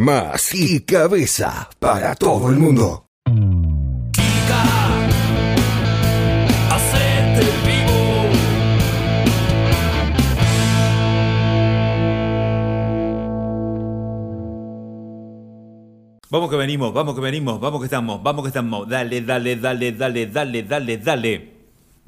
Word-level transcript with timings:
Más 0.00 0.54
y 0.54 0.80
cabeza 0.80 1.68
para 1.78 2.14
todo 2.14 2.48
el 2.48 2.56
mundo. 2.56 3.04
Vamos 16.30 16.48
que 16.48 16.56
venimos, 16.56 16.94
vamos 16.94 17.14
que 17.14 17.20
venimos, 17.20 17.60
vamos 17.60 17.80
que 17.80 17.84
estamos, 17.84 18.22
vamos 18.22 18.44
que 18.44 18.48
estamos. 18.48 18.88
Dale, 18.88 19.20
dale, 19.20 19.56
dale, 19.56 19.92
dale, 19.92 20.26
dale, 20.28 20.62
dale, 20.62 20.96
dale. 20.96 21.49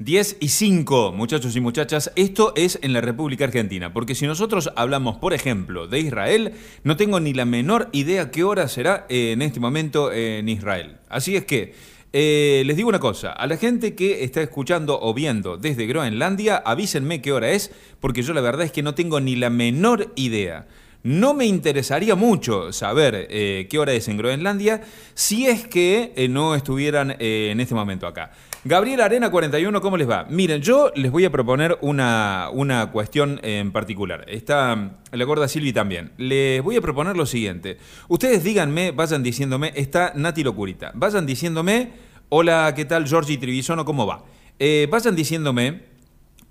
10 0.03 0.37
y 0.41 0.49
5, 0.49 1.13
muchachos 1.13 1.55
y 1.55 1.61
muchachas, 1.61 2.11
esto 2.17 2.51
es 2.57 2.77
en 2.81 2.91
la 2.91 2.99
República 2.99 3.45
Argentina, 3.45 3.93
porque 3.93 4.15
si 4.15 4.27
nosotros 4.27 4.69
hablamos, 4.75 5.15
por 5.17 5.33
ejemplo, 5.33 5.87
de 5.87 5.99
Israel, 6.01 6.53
no 6.83 6.97
tengo 6.97 7.21
ni 7.21 7.33
la 7.33 7.45
menor 7.45 7.87
idea 7.93 8.29
qué 8.29 8.43
hora 8.43 8.67
será 8.67 9.05
en 9.07 9.41
este 9.41 9.61
momento 9.61 10.11
en 10.11 10.49
Israel. 10.49 10.97
Así 11.07 11.37
es 11.37 11.45
que 11.45 11.73
eh, 12.11 12.63
les 12.65 12.75
digo 12.75 12.89
una 12.89 12.99
cosa, 12.99 13.31
a 13.31 13.47
la 13.47 13.55
gente 13.55 13.95
que 13.95 14.25
está 14.25 14.41
escuchando 14.41 14.99
o 15.01 15.13
viendo 15.13 15.55
desde 15.55 15.87
Groenlandia, 15.87 16.57
avísenme 16.57 17.21
qué 17.21 17.31
hora 17.31 17.51
es, 17.51 17.71
porque 18.01 18.23
yo 18.23 18.33
la 18.33 18.41
verdad 18.41 18.65
es 18.65 18.73
que 18.73 18.83
no 18.83 18.95
tengo 18.95 19.21
ni 19.21 19.37
la 19.37 19.49
menor 19.49 20.11
idea. 20.15 20.67
No 21.03 21.33
me 21.33 21.45
interesaría 21.45 22.15
mucho 22.15 22.71
saber 22.71 23.27
eh, 23.29 23.67
qué 23.69 23.77
hora 23.77 23.91
es 23.91 24.07
en 24.07 24.15
Groenlandia 24.15 24.81
si 25.13 25.47
es 25.47 25.67
que 25.67 26.13
eh, 26.15 26.29
no 26.29 26.55
estuvieran 26.55 27.17
eh, 27.19 27.49
en 27.51 27.59
este 27.59 27.75
momento 27.75 28.07
acá. 28.07 28.31
Gabriel 28.65 29.01
Arena 29.01 29.29
41, 29.29 29.81
¿cómo 29.81 29.97
les 29.97 30.09
va? 30.09 30.25
Miren, 30.29 30.61
yo 30.61 30.89
les 30.95 31.11
voy 31.11 31.25
a 31.25 31.29
proponer 31.31 31.77
una, 31.81 32.47
una 32.53 32.91
cuestión 32.91 33.41
en 33.43 33.73
particular. 33.73 34.23
Está 34.29 34.99
la 35.11 35.25
gorda 35.25 35.49
Silvi 35.49 35.73
también. 35.73 36.13
Les 36.17 36.63
voy 36.63 36.77
a 36.77 36.81
proponer 36.81 37.17
lo 37.17 37.25
siguiente. 37.25 37.77
Ustedes 38.07 38.41
díganme, 38.41 38.91
vayan 38.91 39.21
diciéndome, 39.21 39.73
está 39.75 40.13
Nati 40.15 40.43
Locurita. 40.45 40.91
Vayan 40.95 41.25
diciéndome, 41.25 41.89
hola, 42.29 42.71
¿qué 42.73 42.85
tal 42.85 43.05
Giorgi 43.05 43.37
Trivisono? 43.37 43.83
¿Cómo 43.83 44.07
va? 44.07 44.23
Eh, 44.59 44.87
vayan 44.89 45.13
diciéndome 45.17 45.81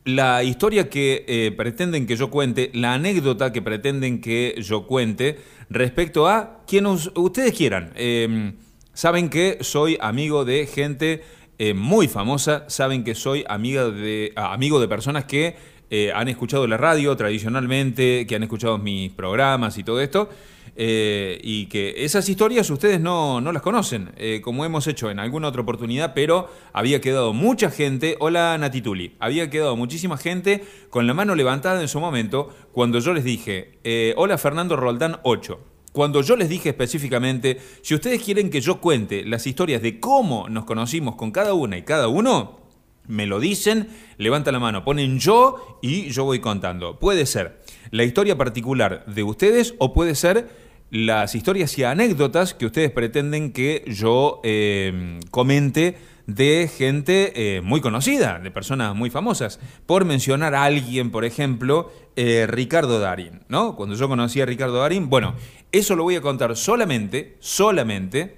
la 0.05 0.43
historia 0.45 0.91
que 0.91 1.25
eh, 1.27 1.51
pretenden 1.57 2.07
que 2.07 2.17
yo 2.17 2.29
cuente, 2.31 2.71
la 2.75 2.93
anécdota 2.93 3.53
que 3.53 3.63
pretenden 3.63 4.21
que 4.21 4.57
yo 4.59 4.87
cuente 4.87 5.39
respecto 5.71 6.29
a 6.29 6.61
quien 6.67 6.85
us- 6.85 7.11
ustedes 7.15 7.55
quieran. 7.57 7.93
Eh, 7.97 8.53
saben 8.93 9.31
que 9.31 9.57
soy 9.63 9.97
amigo 9.99 10.45
de 10.45 10.67
gente 10.67 11.23
eh, 11.59 11.75
muy 11.75 12.09
famosa, 12.09 12.65
saben 12.69 13.05
que 13.05 13.15
soy 13.15 13.45
amiga 13.49 13.89
de, 13.89 14.33
ah, 14.37 14.53
amigo 14.53 14.81
de 14.81 14.89
personas 14.89 15.27
que 15.27 15.55
eh, 15.91 16.11
han 16.15 16.29
escuchado 16.29 16.67
la 16.67 16.77
radio 16.77 17.15
tradicionalmente, 17.17 18.27
que 18.27 18.35
han 18.35 18.43
escuchado 18.43 18.79
mis 18.79 19.13
programas 19.13 19.79
y 19.79 19.85
todo 19.85 20.01
esto. 20.01 20.29
eh, 20.75 21.39
y 21.43 21.67
que 21.67 22.05
esas 22.05 22.27
historias 22.31 22.71
ustedes 22.71 22.99
no, 22.99 23.43
no 23.43 23.53
las 23.53 23.61
conocen, 23.61 24.11
como 24.43 24.65
hemos 24.65 24.87
hecho 24.87 25.11
en 25.11 25.19
alguna 25.19 25.49
otra 25.49 25.61
oportunidad, 25.61 26.15
pero 26.15 26.49
había 26.73 27.01
quedado 27.03 27.35
mucha 27.35 27.71
gente, 27.71 28.17
hola 28.21 28.57
Natituli, 28.57 29.15
había 29.19 29.51
quedado 29.51 29.77
muchísima 29.77 30.17
gente 30.17 30.65
con 30.89 31.07
la 31.07 31.13
mano 31.13 31.35
levantada 31.35 31.83
en 31.83 31.89
su 31.89 32.01
momento 32.01 32.49
cuando 32.73 33.01
yo 33.01 33.13
les 33.13 33.25
dije, 33.25 34.15
hola 34.17 34.39
Fernando 34.39 34.77
Roldán 34.77 35.19
8. 35.25 35.72
Cuando 35.93 36.23
yo 36.23 36.37
les 36.37 36.49
dije 36.49 36.71
específicamente, 36.71 37.59
si 37.83 37.95
ustedes 37.95 38.23
quieren 38.23 38.49
que 38.49 38.63
yo 38.63 38.81
cuente 38.81 39.25
las 39.25 39.47
historias 39.47 39.83
de 39.83 40.01
cómo 40.01 40.49
nos 40.49 40.65
conocimos 40.65 41.17
con 41.17 41.31
cada 41.31 41.53
una 41.53 41.77
y 41.77 41.83
cada 41.83 42.09
uno, 42.09 42.61
me 43.07 43.27
lo 43.27 43.41
dicen, 43.41 43.89
levantan 44.17 44.55
la 44.55 44.61
mano, 44.61 44.85
ponen 44.85 45.19
yo 45.19 45.79
y 45.83 46.09
yo 46.09 46.25
voy 46.25 46.39
contando. 46.39 46.99
Puede 46.99 47.27
ser 47.27 47.61
la 47.91 48.05
historia 48.05 48.39
particular 48.39 49.05
de 49.07 49.23
ustedes 49.23 49.75
o 49.79 49.93
puede 49.93 50.15
ser 50.15 50.49
las 50.91 51.35
historias 51.35 51.77
y 51.79 51.85
anécdotas 51.85 52.55
que 52.55 52.67
ustedes 52.67 52.91
pretenden 52.91 53.53
que 53.53 53.85
yo 53.87 54.41
eh, 54.45 55.21
comente 55.31 55.97
de 56.27 56.71
gente 56.75 57.33
eh, 57.57 57.61
muy 57.63 57.81
conocida, 57.81 58.39
de 58.39 58.51
personas 58.51 58.95
muy 58.95 59.11
famosas. 59.11 59.59
Por 59.87 60.05
mencionar 60.05 60.55
a 60.55 60.65
alguien, 60.65 61.11
por 61.11 61.25
ejemplo, 61.25 61.91
eh, 62.17 62.47
Ricardo 62.49 63.01
Darín, 63.01 63.41
¿no? 63.49 63.75
Cuando 63.77 63.97
yo 63.97 64.09
conocí 64.09 64.41
a 64.41 64.47
Ricardo 64.47 64.79
Darín, 64.79 65.09
bueno, 65.09 65.35
eso 65.73 65.97
lo 65.97 66.03
voy 66.03 66.17
a 66.17 66.21
contar 66.21 66.55
solamente, 66.55 67.37
solamente, 67.41 68.37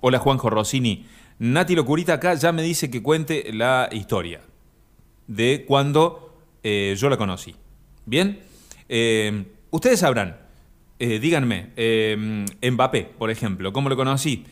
hola 0.00 0.18
Juanjo 0.18 0.50
Rossini, 0.50 1.06
Nati 1.38 1.74
Locurita 1.74 2.14
acá 2.14 2.34
ya 2.34 2.52
me 2.52 2.62
dice 2.62 2.90
que 2.90 3.02
cuente 3.02 3.50
la 3.52 3.88
historia 3.92 4.42
de 5.26 5.64
cuando 5.66 6.34
eh, 6.62 6.94
yo 6.98 7.08
la 7.08 7.16
conocí. 7.16 7.54
¿Bien? 8.04 8.40
Eh, 8.88 9.44
ustedes 9.70 10.00
sabrán, 10.00 10.36
eh, 10.98 11.18
díganme, 11.18 11.70
Mbappé, 12.62 13.04
por 13.18 13.30
ejemplo, 13.30 13.72
¿cómo 13.72 13.88
lo 13.88 13.96
conocí? 13.96 14.44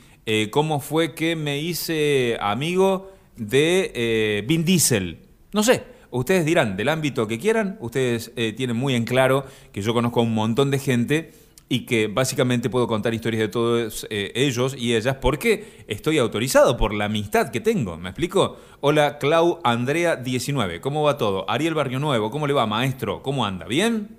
¿Cómo 0.51 0.81
fue 0.81 1.15
que 1.15 1.37
me 1.37 1.59
hice 1.59 2.39
amigo 2.41 3.13
de 3.37 4.43
Vin 4.49 4.65
Diesel? 4.65 5.19
No 5.53 5.63
sé, 5.63 5.85
ustedes 6.11 6.47
dirán, 6.47 6.79
del 6.79 6.89
ámbito 6.89 7.27
que 7.27 7.39
quieran, 7.39 7.77
ustedes 7.81 8.33
tienen 8.57 8.77
muy 8.77 8.95
en 8.95 9.05
claro 9.05 9.45
que 9.73 9.83
yo 9.83 9.93
conozco 9.93 10.21
a 10.21 10.23
un 10.23 10.33
montón 10.33 10.71
de 10.71 10.79
gente 10.79 11.44
y 11.69 11.87
que 11.87 12.09
básicamente 12.09 12.71
puedo 12.71 12.87
contar 12.87 13.15
historias 13.15 13.41
de 13.41 13.49
todos 13.49 14.07
eh, 14.11 14.33
ellos 14.35 14.77
y 14.79 14.95
ellas 14.95 15.17
porque 15.21 15.85
estoy 15.89 16.19
autorizado 16.19 16.77
por 16.77 16.93
la 16.93 17.07
amistad 17.07 17.51
que 17.51 17.61
tengo. 17.61 17.97
¿Me 17.97 18.11
explico? 18.11 18.59
Hola, 18.81 19.19
Clau 19.19 19.61
Andrea 19.65 20.17
19. 20.17 20.81
¿Cómo 20.81 21.03
va 21.03 21.17
todo? 21.17 21.49
Ariel 21.49 21.75
Barrio 21.75 21.99
Nuevo, 21.99 22.31
¿cómo 22.31 22.47
le 22.47 22.53
va, 22.53 22.67
maestro? 22.67 23.23
¿Cómo 23.23 23.47
anda? 23.47 23.67
¿Bien? 23.67 24.17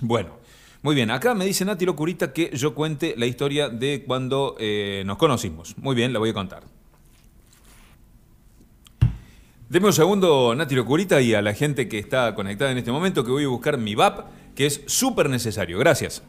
Bueno. 0.00 0.38
Muy 0.80 0.94
bien, 0.94 1.10
acá 1.10 1.34
me 1.34 1.44
dice 1.44 1.64
Nati 1.64 1.84
Locurita 1.84 2.32
que 2.32 2.50
yo 2.54 2.72
cuente 2.72 3.14
la 3.16 3.26
historia 3.26 3.68
de 3.68 4.04
cuando 4.06 4.54
eh, 4.60 5.02
nos 5.04 5.18
conocimos. 5.18 5.76
Muy 5.76 5.96
bien, 5.96 6.12
la 6.12 6.20
voy 6.20 6.30
a 6.30 6.34
contar. 6.34 6.62
Deme 9.68 9.86
un 9.86 9.92
segundo, 9.92 10.54
Nati 10.54 10.76
Locurita, 10.76 11.20
y 11.20 11.34
a 11.34 11.42
la 11.42 11.52
gente 11.52 11.88
que 11.88 11.98
está 11.98 12.34
conectada 12.36 12.70
en 12.70 12.78
este 12.78 12.92
momento, 12.92 13.24
que 13.24 13.32
voy 13.32 13.44
a 13.44 13.48
buscar 13.48 13.76
mi 13.76 13.96
VAP, 13.96 14.54
que 14.54 14.66
es 14.66 14.82
súper 14.86 15.28
necesario. 15.28 15.78
Gracias. 15.78 16.22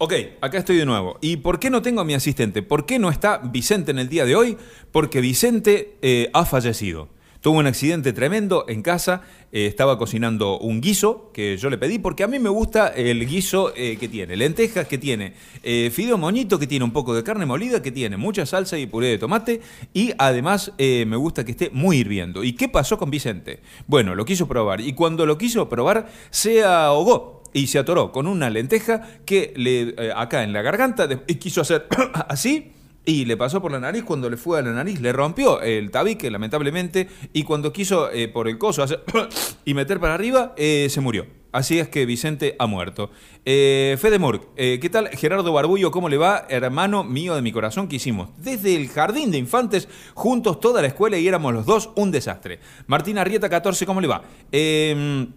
Ok, 0.00 0.12
acá 0.40 0.58
estoy 0.58 0.76
de 0.76 0.86
nuevo. 0.86 1.18
¿Y 1.20 1.38
por 1.38 1.58
qué 1.58 1.70
no 1.70 1.82
tengo 1.82 2.00
a 2.00 2.04
mi 2.04 2.14
asistente? 2.14 2.62
¿Por 2.62 2.86
qué 2.86 3.00
no 3.00 3.10
está 3.10 3.38
Vicente 3.38 3.90
en 3.90 3.98
el 3.98 4.08
día 4.08 4.24
de 4.24 4.36
hoy? 4.36 4.56
Porque 4.92 5.20
Vicente 5.20 5.96
eh, 6.02 6.30
ha 6.34 6.44
fallecido. 6.44 7.08
Tuvo 7.40 7.58
un 7.58 7.66
accidente 7.66 8.12
tremendo 8.12 8.64
en 8.68 8.82
casa, 8.82 9.22
eh, 9.50 9.66
estaba 9.66 9.98
cocinando 9.98 10.56
un 10.60 10.80
guiso 10.80 11.32
que 11.34 11.56
yo 11.56 11.68
le 11.68 11.78
pedí 11.78 11.98
porque 11.98 12.22
a 12.22 12.28
mí 12.28 12.38
me 12.38 12.48
gusta 12.48 12.88
el 12.88 13.26
guiso 13.26 13.72
eh, 13.74 13.96
que 13.98 14.08
tiene, 14.08 14.36
lentejas 14.36 14.86
que 14.86 14.98
tiene, 14.98 15.34
fideo 15.62 16.18
moñito 16.18 16.58
que 16.58 16.66
tiene 16.66 16.84
un 16.84 16.90
poco 16.92 17.14
de 17.14 17.22
carne 17.22 17.46
molida 17.46 17.80
que 17.80 17.92
tiene, 17.92 18.16
mucha 18.16 18.44
salsa 18.44 18.76
y 18.76 18.86
puré 18.86 19.08
de 19.08 19.18
tomate 19.18 19.60
y 19.94 20.12
además 20.18 20.72
me 20.78 21.16
gusta 21.16 21.44
que 21.44 21.52
esté 21.52 21.70
muy 21.70 21.98
hirviendo. 21.98 22.44
¿Y 22.44 22.54
qué 22.54 22.68
pasó 22.68 22.98
con 22.98 23.10
Vicente? 23.10 23.60
Bueno, 23.86 24.16
lo 24.16 24.24
quiso 24.24 24.46
probar 24.46 24.80
y 24.80 24.92
cuando 24.92 25.24
lo 25.24 25.38
quiso 25.38 25.68
probar 25.68 26.08
se 26.30 26.64
ahogó 26.64 27.37
y 27.52 27.66
se 27.68 27.78
atoró 27.78 28.12
con 28.12 28.26
una 28.26 28.50
lenteja 28.50 29.02
que 29.24 29.52
le 29.56 29.94
eh, 29.96 30.12
acá 30.14 30.42
en 30.42 30.52
la 30.52 30.62
garganta 30.62 31.08
y 31.26 31.34
quiso 31.36 31.60
hacer 31.60 31.86
así 32.28 32.72
y 33.08 33.24
le 33.24 33.38
pasó 33.38 33.62
por 33.62 33.72
la 33.72 33.80
nariz 33.80 34.04
cuando 34.04 34.28
le 34.28 34.36
fue 34.36 34.58
a 34.58 34.62
la 34.62 34.72
nariz 34.72 35.00
le 35.00 35.14
rompió 35.14 35.62
el 35.62 35.90
tabique 35.90 36.30
lamentablemente 36.30 37.08
y 37.32 37.42
cuando 37.42 37.72
quiso 37.72 38.10
eh, 38.10 38.28
por 38.28 38.48
el 38.48 38.58
coso 38.58 38.82
hacer 38.82 39.02
y 39.64 39.72
meter 39.72 39.98
para 39.98 40.12
arriba 40.12 40.52
eh, 40.58 40.88
se 40.90 41.00
murió 41.00 41.26
así 41.50 41.78
es 41.78 41.88
que 41.88 42.04
Vicente 42.04 42.54
ha 42.58 42.66
muerto 42.66 43.10
eh, 43.46 43.96
Fede 43.98 44.18
Murk, 44.18 44.54
¿qué 44.54 44.90
tal 44.92 45.08
Gerardo 45.08 45.54
Barbullo? 45.54 45.90
¿cómo 45.90 46.10
le 46.10 46.18
va? 46.18 46.44
hermano 46.50 47.02
mío 47.02 47.34
de 47.34 47.40
mi 47.40 47.50
corazón 47.50 47.88
que 47.88 47.96
hicimos 47.96 48.28
desde 48.36 48.76
el 48.76 48.88
jardín 48.88 49.30
de 49.30 49.38
infantes 49.38 49.88
juntos 50.12 50.60
toda 50.60 50.82
la 50.82 50.88
escuela 50.88 51.16
y 51.16 51.26
éramos 51.26 51.54
los 51.54 51.64
dos 51.64 51.90
un 51.96 52.10
desastre 52.10 52.60
Martina 52.86 53.22
Arrieta 53.22 53.48
14 53.48 53.86
¿cómo 53.86 54.02
le 54.02 54.08
va? 54.08 54.22
Eh, 54.52 55.28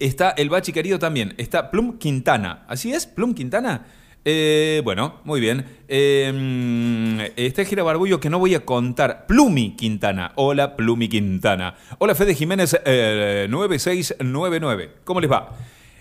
Está 0.00 0.30
el 0.30 0.48
Bachi 0.48 0.72
querido 0.72 0.98
también. 0.98 1.34
Está 1.36 1.70
Plum 1.70 1.98
Quintana. 1.98 2.64
¿Así 2.68 2.92
es? 2.92 3.06
¿Plum 3.06 3.34
Quintana? 3.34 3.86
Eh, 4.24 4.80
bueno, 4.82 5.20
muy 5.24 5.40
bien. 5.40 5.64
Eh, 5.88 7.32
está 7.36 7.64
Gira 7.66 7.82
Barbullo 7.82 8.18
que 8.18 8.30
no 8.30 8.38
voy 8.38 8.54
a 8.54 8.64
contar. 8.64 9.26
Plumi 9.26 9.76
Quintana. 9.76 10.32
Hola, 10.36 10.74
Plumi 10.74 11.08
Quintana. 11.08 11.74
Hola, 11.98 12.14
Fede 12.14 12.34
Jiménez 12.34 12.80
eh, 12.86 13.46
9699. 13.50 14.90
¿Cómo 15.04 15.20
les 15.20 15.30
va? 15.30 15.54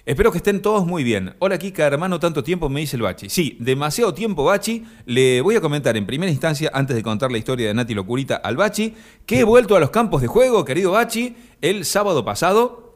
Espero 0.05 0.31
que 0.31 0.37
estén 0.37 0.61
todos 0.61 0.87
muy 0.87 1.03
bien. 1.03 1.35
Hola, 1.39 1.57
Kika, 1.57 1.85
hermano, 1.85 2.21
tanto 2.21 2.41
tiempo 2.41 2.69
me 2.69 2.79
dice 2.79 2.95
el 2.95 3.03
Bachi. 3.03 3.29
Sí, 3.29 3.57
demasiado 3.59 4.13
tiempo, 4.13 4.45
Bachi. 4.45 4.85
Le 5.05 5.41
voy 5.41 5.55
a 5.55 5.61
comentar 5.61 5.95
en 5.97 6.05
primera 6.05 6.31
instancia, 6.31 6.71
antes 6.73 6.95
de 6.95 7.03
contar 7.03 7.31
la 7.31 7.37
historia 7.37 7.67
de 7.67 7.73
Nati 7.73 7.93
Locurita 7.93 8.37
al 8.37 8.55
Bachi, 8.55 8.95
que 9.25 9.41
he 9.41 9.43
vuelto 9.43 9.75
a 9.75 9.79
los 9.79 9.91
campos 9.91 10.21
de 10.21 10.27
juego, 10.27 10.63
querido 10.63 10.91
Bachi, 10.91 11.35
el 11.61 11.83
sábado 11.83 12.23
pasado. 12.23 12.88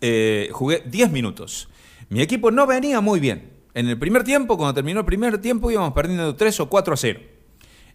Eh, 0.00 0.48
jugué 0.52 0.82
10 0.86 1.10
minutos. 1.10 1.68
Mi 2.08 2.20
equipo 2.22 2.50
no 2.50 2.66
venía 2.66 3.00
muy 3.00 3.20
bien. 3.20 3.50
En 3.74 3.88
el 3.88 3.98
primer 3.98 4.22
tiempo, 4.24 4.56
cuando 4.56 4.74
terminó 4.74 5.00
el 5.00 5.06
primer 5.06 5.38
tiempo, 5.38 5.70
íbamos 5.70 5.92
perdiendo 5.94 6.34
3 6.36 6.60
o 6.60 6.68
4 6.68 6.94
a 6.94 6.96
0. 6.96 7.20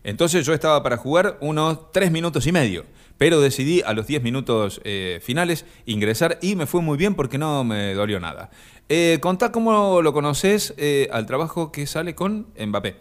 Entonces 0.03 0.45
yo 0.45 0.53
estaba 0.53 0.81
para 0.81 0.97
jugar 0.97 1.37
unos 1.41 1.91
tres 1.91 2.09
minutos 2.11 2.47
y 2.47 2.51
medio, 2.53 2.85
pero 3.17 3.41
decidí 3.41 3.81
a 3.85 3.93
los 3.93 4.07
10 4.07 4.23
minutos 4.23 4.79
eh, 4.85 5.19
finales 5.21 5.65
ingresar 5.85 6.39
y 6.41 6.55
me 6.55 6.65
fue 6.65 6.81
muy 6.81 6.97
bien 6.97 7.15
porque 7.15 7.37
no 7.37 7.63
me 7.65 7.93
dolió 7.93 8.19
nada. 8.19 8.49
Eh, 8.87 9.19
contá 9.21 9.51
cómo 9.51 10.01
lo 10.01 10.13
conoces 10.13 10.73
eh, 10.77 11.09
al 11.11 11.25
trabajo 11.25 11.71
que 11.71 11.85
sale 11.85 12.15
con 12.15 12.47
Mbappé. 12.57 12.95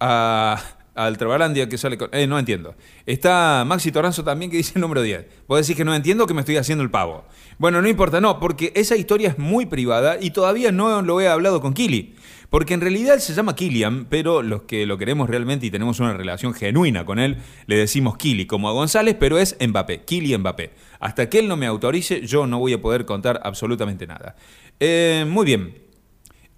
A- 0.00 0.62
al 0.94 1.18
Trabalandia 1.18 1.68
que 1.68 1.78
sale 1.78 1.96
con... 1.96 2.10
Eh, 2.12 2.26
no 2.26 2.38
entiendo. 2.38 2.74
Está 3.06 3.64
Maxi 3.66 3.92
Toranzo 3.92 4.24
también 4.24 4.50
que 4.50 4.56
dice 4.56 4.72
el 4.76 4.80
número 4.80 5.02
10. 5.02 5.26
Vos 5.46 5.60
decís 5.60 5.76
que 5.76 5.84
no 5.84 5.94
entiendo 5.94 6.26
que 6.26 6.34
me 6.34 6.40
estoy 6.40 6.56
haciendo 6.56 6.84
el 6.84 6.90
pavo. 6.90 7.24
Bueno, 7.58 7.80
no 7.80 7.88
importa, 7.88 8.20
no, 8.20 8.40
porque 8.40 8.72
esa 8.74 8.96
historia 8.96 9.30
es 9.30 9.38
muy 9.38 9.66
privada 9.66 10.18
y 10.20 10.30
todavía 10.30 10.72
no 10.72 11.02
lo 11.02 11.20
he 11.20 11.28
hablado 11.28 11.60
con 11.60 11.74
Kili. 11.74 12.14
Porque 12.50 12.74
en 12.74 12.82
realidad 12.82 13.18
se 13.18 13.32
llama 13.32 13.56
Kilian, 13.56 14.04
pero 14.10 14.42
los 14.42 14.64
que 14.64 14.84
lo 14.84 14.98
queremos 14.98 15.30
realmente 15.30 15.64
y 15.64 15.70
tenemos 15.70 16.00
una 16.00 16.12
relación 16.12 16.52
genuina 16.52 17.06
con 17.06 17.18
él, 17.18 17.38
le 17.66 17.76
decimos 17.76 18.18
Kili, 18.18 18.46
como 18.46 18.68
a 18.68 18.72
González, 18.72 19.16
pero 19.18 19.38
es 19.38 19.56
Mbappé, 19.58 20.02
Kili 20.02 20.36
Mbappé. 20.36 20.72
Hasta 21.00 21.30
que 21.30 21.38
él 21.38 21.48
no 21.48 21.56
me 21.56 21.66
autorice, 21.66 22.26
yo 22.26 22.46
no 22.46 22.58
voy 22.58 22.74
a 22.74 22.82
poder 22.82 23.06
contar 23.06 23.40
absolutamente 23.42 24.06
nada. 24.06 24.36
Eh, 24.80 25.24
muy 25.26 25.46
bien. 25.46 25.81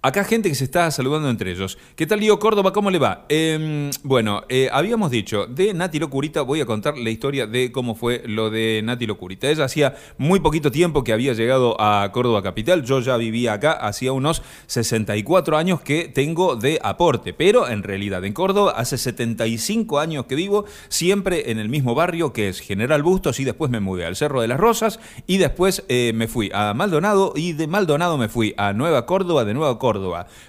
Acá 0.05 0.23
gente 0.23 0.49
que 0.49 0.53
se 0.53 0.65
está 0.65 0.91
saludando 0.91 1.31
entre 1.31 1.49
ellos. 1.49 1.79
¿Qué 1.95 2.05
tal, 2.05 2.19
Lío 2.19 2.37
Córdoba? 2.37 2.71
¿Cómo 2.71 2.91
le 2.91 2.99
va? 2.99 3.25
Eh, 3.27 3.89
bueno, 4.03 4.43
eh, 4.49 4.69
habíamos 4.71 5.09
dicho, 5.09 5.47
de 5.47 5.73
Nati 5.73 5.97
Locurita 5.97 6.43
voy 6.43 6.61
a 6.61 6.67
contar 6.67 6.95
la 6.95 7.09
historia 7.09 7.47
de 7.47 7.71
cómo 7.71 7.95
fue 7.95 8.21
lo 8.27 8.51
de 8.51 8.81
Nati 8.83 9.07
Locurita. 9.07 9.49
Ella 9.49 9.65
hacía 9.65 9.95
muy 10.19 10.41
poquito 10.41 10.69
tiempo 10.69 11.03
que 11.03 11.11
había 11.11 11.33
llegado 11.33 11.75
a 11.81 12.11
Córdoba 12.11 12.43
Capital. 12.43 12.83
Yo 12.83 12.99
ya 12.99 13.17
vivía 13.17 13.53
acá, 13.53 13.71
hacía 13.71 14.11
unos 14.11 14.43
64 14.67 15.57
años 15.57 15.81
que 15.81 16.07
tengo 16.07 16.55
de 16.55 16.79
aporte. 16.83 17.33
Pero 17.33 17.67
en 17.67 17.81
realidad 17.81 18.23
en 18.25 18.33
Córdoba 18.33 18.75
hace 18.77 18.99
75 18.99 19.97
años 19.97 20.27
que 20.27 20.35
vivo, 20.35 20.65
siempre 20.87 21.49
en 21.49 21.57
el 21.57 21.67
mismo 21.67 21.95
barrio 21.95 22.31
que 22.31 22.49
es 22.49 22.59
General 22.59 23.01
Bustos 23.01 23.39
y 23.39 23.43
después 23.43 23.71
me 23.71 23.79
mudé 23.79 24.05
al 24.05 24.15
Cerro 24.15 24.41
de 24.41 24.49
las 24.49 24.59
Rosas 24.59 24.99
y 25.25 25.39
después 25.39 25.83
eh, 25.89 26.11
me 26.13 26.27
fui 26.27 26.51
a 26.53 26.75
Maldonado 26.75 27.33
y 27.35 27.53
de 27.53 27.65
Maldonado 27.65 28.19
me 28.19 28.29
fui 28.29 28.53
a 28.57 28.71
Nueva 28.73 29.07
Córdoba, 29.07 29.45
de 29.45 29.55
Nueva 29.55 29.79
Córdoba 29.79 29.94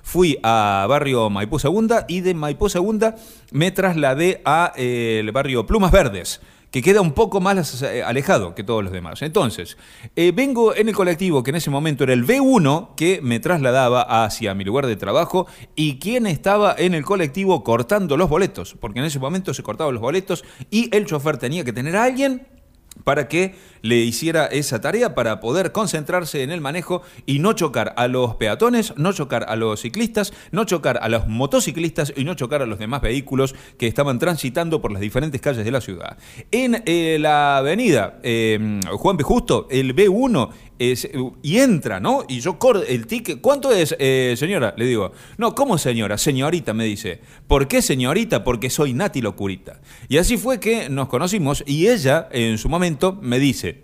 fui 0.03 0.39
a 0.43 0.87
barrio 0.89 1.31
Maipú 1.31 1.59
Segunda 1.59 2.05
y 2.09 2.21
de 2.21 2.35
Maipú 2.35 2.69
Segunda 2.69 3.17
me 3.51 3.71
trasladé 3.71 4.43
a 4.45 4.73
eh, 4.77 5.19
el 5.21 5.33
barrio 5.33 5.67
Plumas 5.67 5.93
Verdes 5.93 6.41
que 6.71 6.83
queda 6.83 7.01
un 7.01 7.13
poco 7.13 7.41
más 7.41 7.83
eh, 7.83 8.03
alejado 8.03 8.55
que 8.55 8.63
todos 8.63 8.85
los 8.85 8.93
demás. 8.93 9.23
Entonces, 9.23 9.79
eh, 10.15 10.33
vengo 10.35 10.75
en 10.75 10.89
el 10.89 10.95
colectivo 10.95 11.43
que 11.43 11.49
en 11.49 11.57
ese 11.57 11.71
momento 11.71 12.05
era 12.05 12.13
el 12.13 12.27
B1 12.27 12.95
que 12.97 13.21
me 13.23 13.41
trasladaba 13.41 14.03
hacia 14.25 14.55
mi 14.55 14.63
lugar 14.63 14.87
de 14.87 14.97
trabajo 14.97 15.47
y 15.75 15.99
quien 15.99 16.27
estaba 16.27 16.75
en 16.77 16.93
el 16.93 17.03
colectivo 17.03 17.65
cortando 17.65 18.17
los 18.19 18.29
boletos, 18.29 18.77
porque 18.79 18.99
en 18.99 19.07
ese 19.07 19.19
momento 19.19 19.55
se 19.55 19.63
cortaban 19.63 19.95
los 19.95 20.03
boletos 20.03 20.45
y 20.71 20.95
el 20.95 21.07
chofer 21.07 21.39
tenía 21.39 21.65
que 21.65 21.73
tener 21.73 21.97
a 21.97 22.05
alguien 22.05 22.47
para 23.05 23.29
que 23.29 23.55
le 23.83 23.97
hiciera 23.97 24.47
esa 24.47 24.81
tarea 24.81 25.15
para 25.15 25.41
poder 25.41 25.73
concentrarse 25.73 26.43
en 26.43 26.51
el 26.51 26.61
manejo 26.61 27.03
y 27.25 27.39
no 27.39 27.53
chocar 27.53 27.95
a 27.97 28.09
los 28.09 28.37
peatones, 28.37 28.95
no 28.97 29.13
chocar 29.13 29.47
a 29.49 29.57
los 29.57 29.81
ciclistas, 29.81 30.33
no 30.51 30.65
chocar 30.65 30.99
a 31.01 31.09
los 31.09 31.29
motociclistas 31.29 32.13
y 32.17 32.25
no 32.25 32.35
chocar 32.35 32.63
a 32.63 32.67
los 32.67 32.79
demás 32.79 33.03
vehículos 33.03 33.55
que 33.79 33.87
estaban 33.87 34.19
transitando 34.19 34.81
por 34.81 34.93
las 34.93 35.01
diferentes 35.01 35.41
calles 35.41 35.65
de 35.65 35.71
la 35.71 35.81
ciudad. 35.81 36.17
En 36.51 36.83
eh, 36.87 37.19
la 37.21 37.59
avenida 37.59 38.19
eh, 38.23 38.81
Juan 38.93 39.17
B. 39.17 39.25
Justo, 39.25 39.69
el 39.71 39.95
B1 39.95 40.51
es- 40.79 41.09
y 41.43 41.59
entra, 41.59 42.01
¿no? 42.01 42.25
Y 42.29 42.41
yo 42.41 42.59
corro 42.59 42.83
el 42.83 43.07
ticket. 43.07 43.41
¿Cuánto 43.41 43.73
es, 43.73 43.95
eh, 43.99 44.35
señora? 44.37 44.75
Le 44.77 44.85
digo, 44.87 45.13
no, 45.39 45.55
¿cómo 45.55 45.79
señora? 45.79 46.19
Señorita, 46.19 46.75
me 46.75 46.85
dice. 46.85 47.21
¿Por 47.47 47.69
qué 47.69 47.83
señorita? 47.83 48.45
Porque 48.45 48.71
soy 48.71 48.93
Nati 48.93 49.21
Locurita. 49.23 49.81
Y 50.09 50.19
así 50.19 50.37
fue 50.37 50.61
que 50.61 50.89
nos 50.89 51.09
conocimos 51.09 51.63
y 51.67 51.89
ella, 51.89 52.29
en 52.33 52.59
su 52.59 52.69
momento, 52.69 53.19
me 53.21 53.39
dice, 53.39 53.83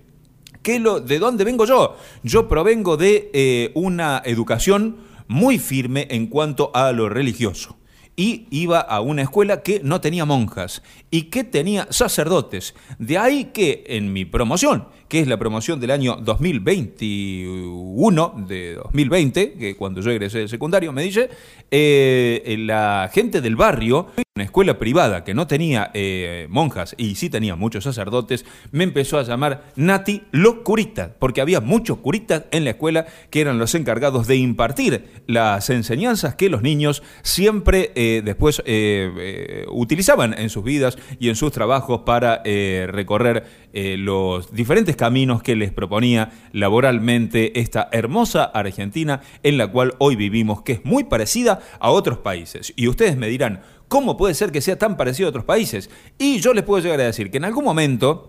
¿qué 0.62 0.78
lo, 0.78 1.00
¿de 1.00 1.18
dónde 1.18 1.44
vengo 1.44 1.64
yo? 1.66 1.96
Yo 2.22 2.48
provengo 2.48 2.96
de 2.96 3.30
eh, 3.32 3.70
una 3.74 4.22
educación 4.24 4.96
muy 5.28 5.58
firme 5.58 6.06
en 6.10 6.26
cuanto 6.26 6.70
a 6.74 6.92
lo 6.92 7.08
religioso. 7.08 7.76
Y 8.14 8.46
iba 8.50 8.78
a 8.78 9.00
una 9.00 9.22
escuela 9.22 9.62
que 9.62 9.80
no 9.82 10.02
tenía 10.02 10.26
monjas 10.26 10.82
y 11.10 11.22
que 11.24 11.44
tenía 11.44 11.86
sacerdotes. 11.88 12.74
De 12.98 13.16
ahí 13.16 13.46
que 13.54 13.84
en 13.86 14.12
mi 14.12 14.26
promoción, 14.26 14.86
que 15.12 15.20
es 15.20 15.28
la 15.28 15.36
promoción 15.36 15.78
del 15.78 15.90
año 15.90 16.16
2021, 16.16 18.46
de 18.48 18.76
2020, 18.76 19.52
que 19.52 19.76
cuando 19.76 20.00
yo 20.00 20.10
egresé 20.10 20.38
del 20.38 20.48
secundario, 20.48 20.90
me 20.90 21.02
dice, 21.02 21.28
eh, 21.70 22.56
la 22.60 23.10
gente 23.12 23.42
del 23.42 23.54
barrio, 23.54 24.06
una 24.34 24.46
escuela 24.46 24.78
privada 24.78 25.22
que 25.22 25.34
no 25.34 25.46
tenía 25.46 25.90
eh, 25.92 26.46
monjas 26.48 26.94
y 26.96 27.16
sí 27.16 27.28
tenía 27.28 27.56
muchos 27.56 27.84
sacerdotes, 27.84 28.46
me 28.70 28.84
empezó 28.84 29.18
a 29.18 29.22
llamar 29.24 29.64
Nati 29.76 30.22
los 30.30 30.60
curitas, 30.64 31.10
porque 31.18 31.42
había 31.42 31.60
muchos 31.60 31.98
curitas 31.98 32.44
en 32.50 32.64
la 32.64 32.70
escuela 32.70 33.04
que 33.28 33.42
eran 33.42 33.58
los 33.58 33.74
encargados 33.74 34.26
de 34.26 34.36
impartir 34.36 35.24
las 35.26 35.68
enseñanzas 35.68 36.36
que 36.36 36.48
los 36.48 36.62
niños 36.62 37.02
siempre 37.20 37.92
eh, 37.96 38.22
después 38.24 38.62
eh, 38.64 39.12
eh, 39.18 39.66
utilizaban 39.70 40.32
en 40.38 40.48
sus 40.48 40.64
vidas 40.64 40.96
y 41.20 41.28
en 41.28 41.36
sus 41.36 41.52
trabajos 41.52 42.00
para 42.06 42.40
eh, 42.46 42.86
recorrer 42.90 43.44
eh, 43.74 43.96
los 43.96 44.52
diferentes 44.52 44.96
caminos 45.02 45.42
que 45.42 45.56
les 45.56 45.72
proponía 45.72 46.30
laboralmente 46.52 47.58
esta 47.58 47.88
hermosa 47.90 48.44
Argentina 48.44 49.20
en 49.42 49.58
la 49.58 49.66
cual 49.66 49.96
hoy 49.98 50.14
vivimos, 50.14 50.62
que 50.62 50.74
es 50.74 50.84
muy 50.84 51.02
parecida 51.02 51.58
a 51.80 51.90
otros 51.90 52.18
países. 52.18 52.72
Y 52.76 52.86
ustedes 52.86 53.16
me 53.16 53.26
dirán, 53.26 53.62
¿cómo 53.88 54.16
puede 54.16 54.34
ser 54.34 54.52
que 54.52 54.60
sea 54.60 54.78
tan 54.78 54.96
parecido 54.96 55.26
a 55.26 55.30
otros 55.30 55.44
países? 55.44 55.90
Y 56.18 56.38
yo 56.38 56.54
les 56.54 56.62
puedo 56.62 56.80
llegar 56.80 57.00
a 57.00 57.06
decir 57.06 57.32
que 57.32 57.38
en 57.38 57.44
algún 57.46 57.64
momento 57.64 58.28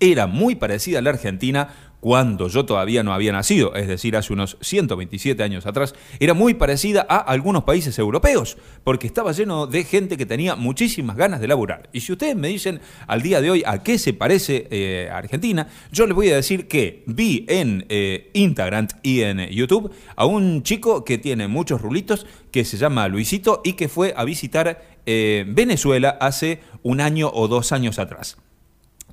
era 0.00 0.26
muy 0.26 0.54
parecida 0.54 1.00
a 1.00 1.02
la 1.02 1.10
Argentina 1.10 1.85
cuando 2.00 2.48
yo 2.48 2.64
todavía 2.64 3.02
no 3.02 3.12
había 3.12 3.32
nacido, 3.32 3.74
es 3.74 3.88
decir, 3.88 4.16
hace 4.16 4.32
unos 4.32 4.56
127 4.60 5.42
años 5.42 5.66
atrás, 5.66 5.94
era 6.20 6.34
muy 6.34 6.54
parecida 6.54 7.06
a 7.08 7.16
algunos 7.16 7.64
países 7.64 7.98
europeos, 7.98 8.56
porque 8.84 9.06
estaba 9.06 9.32
lleno 9.32 9.66
de 9.66 9.84
gente 9.84 10.16
que 10.16 10.26
tenía 10.26 10.56
muchísimas 10.56 11.16
ganas 11.16 11.40
de 11.40 11.48
laburar. 11.48 11.88
Y 11.92 12.00
si 12.00 12.12
ustedes 12.12 12.36
me 12.36 12.48
dicen 12.48 12.80
al 13.06 13.22
día 13.22 13.40
de 13.40 13.50
hoy 13.50 13.62
a 13.66 13.82
qué 13.82 13.98
se 13.98 14.12
parece 14.12 14.68
eh, 14.70 15.08
Argentina, 15.12 15.68
yo 15.90 16.06
les 16.06 16.14
voy 16.14 16.30
a 16.30 16.36
decir 16.36 16.68
que 16.68 17.02
vi 17.06 17.44
en 17.48 17.86
eh, 17.88 18.30
Instagram 18.34 18.88
y 19.02 19.22
en 19.22 19.48
YouTube 19.48 19.90
a 20.14 20.26
un 20.26 20.62
chico 20.62 21.04
que 21.04 21.18
tiene 21.18 21.48
muchos 21.48 21.80
rulitos, 21.80 22.26
que 22.50 22.64
se 22.64 22.76
llama 22.76 23.08
Luisito 23.08 23.60
y 23.64 23.72
que 23.72 23.88
fue 23.88 24.14
a 24.16 24.24
visitar 24.24 24.82
eh, 25.06 25.44
Venezuela 25.48 26.16
hace 26.20 26.60
un 26.82 27.00
año 27.00 27.30
o 27.32 27.48
dos 27.48 27.72
años 27.72 27.98
atrás. 27.98 28.36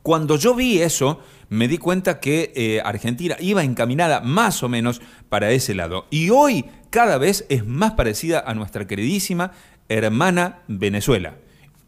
Cuando 0.03 0.35
yo 0.35 0.53
vi 0.53 0.81
eso, 0.81 1.21
me 1.47 1.69
di 1.69 1.77
cuenta 1.77 2.19
que 2.19 2.51
eh, 2.55 2.81
Argentina 2.83 3.37
iba 3.39 3.63
encaminada 3.63 4.19
más 4.19 4.61
o 4.61 4.67
menos 4.67 5.01
para 5.29 5.51
ese 5.51 5.73
lado. 5.73 6.07
Y 6.09 6.29
hoy 6.29 6.65
cada 6.89 7.17
vez 7.17 7.45
es 7.47 7.65
más 7.65 7.93
parecida 7.93 8.43
a 8.45 8.53
nuestra 8.53 8.85
queridísima 8.85 9.53
hermana 9.87 10.59
Venezuela. 10.67 11.35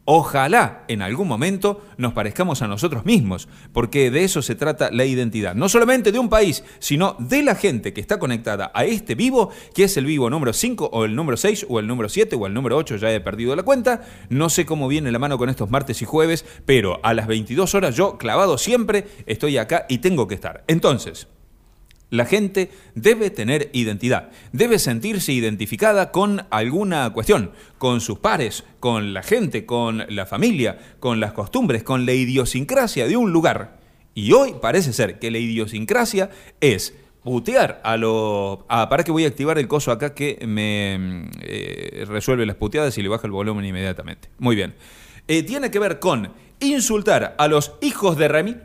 Ojalá 0.08 0.84
en 0.88 1.02
algún 1.02 1.28
momento 1.28 1.84
nos 1.98 2.14
parezcamos 2.14 2.62
a 2.62 2.68
nosotros 2.68 3.06
mismos, 3.06 3.48
porque 3.74 4.12
de 4.12 4.24
eso 4.24 4.44
se 4.44 4.54
trata 4.54 4.92
la 4.92 5.04
identidad. 5.04 5.56
No 5.56 5.68
solamente 5.68 6.12
de 6.12 6.20
un 6.20 6.30
país, 6.30 6.64
sino 6.78 7.16
de 7.18 7.42
la 7.42 7.56
gente 7.56 7.92
que 7.92 8.02
está 8.02 8.20
conectada 8.20 8.72
a 8.76 8.86
este 8.86 9.16
vivo, 9.16 9.50
que 9.74 9.86
es 9.86 9.98
el 9.98 10.06
vivo 10.06 10.30
número 10.30 10.54
5 10.54 10.92
o 10.94 11.06
el 11.06 11.16
número 11.16 11.38
6 11.38 11.66
o 11.70 11.80
el 11.80 11.88
número 11.88 12.08
7 12.08 12.36
o 12.36 12.46
el 12.46 12.54
número 12.54 12.78
8, 12.78 12.98
ya 12.98 13.12
he 13.12 13.20
perdido 13.20 13.56
la 13.56 13.64
cuenta. 13.64 14.04
No 14.30 14.50
sé 14.50 14.68
cómo 14.68 14.88
viene 14.88 15.12
la 15.12 15.18
mano 15.18 15.40
con 15.40 15.50
estos 15.50 15.72
martes 15.72 16.00
y 16.04 16.06
jueves, 16.06 16.46
pero 16.68 17.00
a 17.02 17.16
las 17.16 17.26
22 17.26 17.74
horas 17.74 17.96
yo, 17.96 18.20
clavado 18.20 18.60
siempre, 18.60 19.08
estoy 19.26 19.58
acá 19.58 19.88
y 19.90 19.98
tengo 19.98 20.28
que 20.28 20.36
estar. 20.36 20.64
Entonces, 20.68 21.28
la 22.10 22.26
gente 22.26 22.72
debe 22.94 23.30
tener 23.30 23.70
identidad, 23.74 24.30
debe 24.52 24.80
sentirse 24.80 25.34
identificada 25.34 26.12
con 26.12 26.46
alguna 26.50 27.12
cuestión, 27.12 27.52
con 27.78 28.02
sus 28.02 28.20
pares, 28.20 28.64
con 28.80 29.14
la 29.14 29.24
gente, 29.24 29.66
con 29.66 30.06
la 30.10 30.26
familia, 30.26 30.78
con 31.00 31.20
las 31.20 31.34
costumbres, 31.34 31.84
con 31.84 32.06
la 32.06 32.14
idiosincrasia 32.14 33.08
de 33.08 33.18
un 33.18 33.32
lugar. 33.32 33.80
Y 34.14 34.32
hoy 34.32 34.56
parece 34.62 34.94
ser 34.94 35.20
que 35.20 35.32
la 35.32 35.40
idiosincrasia 35.40 36.30
es 36.62 36.94
putear 37.24 37.82
a 37.84 37.98
los... 37.98 38.60
Ah, 38.70 38.88
para 38.88 39.04
que 39.04 39.12
voy 39.12 39.26
a 39.26 39.28
activar 39.28 39.58
el 39.58 39.68
coso 39.68 39.92
acá 39.92 40.14
que 40.14 40.46
me 40.48 41.28
eh, 41.42 42.06
resuelve 42.08 42.46
las 42.46 42.56
puteadas 42.56 42.98
y 42.98 43.02
le 43.02 43.10
baja 43.10 43.26
el 43.26 43.32
volumen 43.32 43.66
inmediatamente. 43.66 44.30
Muy 44.38 44.56
bien. 44.56 44.76
Eh, 45.28 45.42
tiene 45.42 45.72
que 45.72 45.80
ver 45.80 46.00
con 46.00 46.32
insultar 46.60 47.36
a 47.38 47.48
los 47.48 47.74
hijos 47.82 48.16
de 48.18 48.28
Remy, 48.28 48.56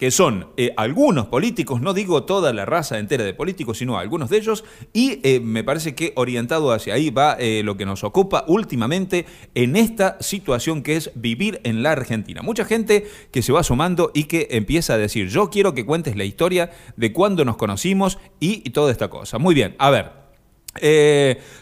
que 0.00 0.10
son 0.10 0.46
eh, 0.56 0.72
algunos 0.78 1.26
políticos, 1.26 1.82
no 1.82 1.92
digo 1.92 2.22
toda 2.22 2.54
la 2.54 2.64
raza 2.64 2.98
entera 2.98 3.22
de 3.22 3.34
políticos, 3.34 3.76
sino 3.76 3.98
algunos 3.98 4.30
de 4.30 4.38
ellos, 4.38 4.64
y 4.94 5.20
eh, 5.22 5.40
me 5.40 5.62
parece 5.62 5.94
que 5.94 6.14
orientado 6.16 6.72
hacia 6.72 6.94
ahí 6.94 7.10
va 7.10 7.36
eh, 7.38 7.60
lo 7.62 7.76
que 7.76 7.84
nos 7.84 8.02
ocupa 8.02 8.44
últimamente 8.48 9.26
en 9.54 9.76
esta 9.76 10.16
situación 10.20 10.82
que 10.82 10.96
es 10.96 11.10
vivir 11.16 11.60
en 11.64 11.82
la 11.82 11.92
Argentina. 11.92 12.40
Mucha 12.40 12.64
gente 12.64 13.06
que 13.30 13.42
se 13.42 13.52
va 13.52 13.62
sumando 13.62 14.10
y 14.14 14.24
que 14.24 14.48
empieza 14.52 14.94
a 14.94 14.96
decir, 14.98 15.28
yo 15.28 15.50
quiero 15.50 15.74
que 15.74 15.84
cuentes 15.84 16.16
la 16.16 16.24
historia 16.24 16.70
de 16.96 17.12
cuándo 17.12 17.44
nos 17.44 17.58
conocimos 17.58 18.18
y, 18.40 18.70
toda 18.70 18.92
esta 18.92 19.10
cosa. 19.10 19.36
Muy 19.36 19.54
bien, 19.54 19.76
a 19.78 19.90
ver. 19.90 20.12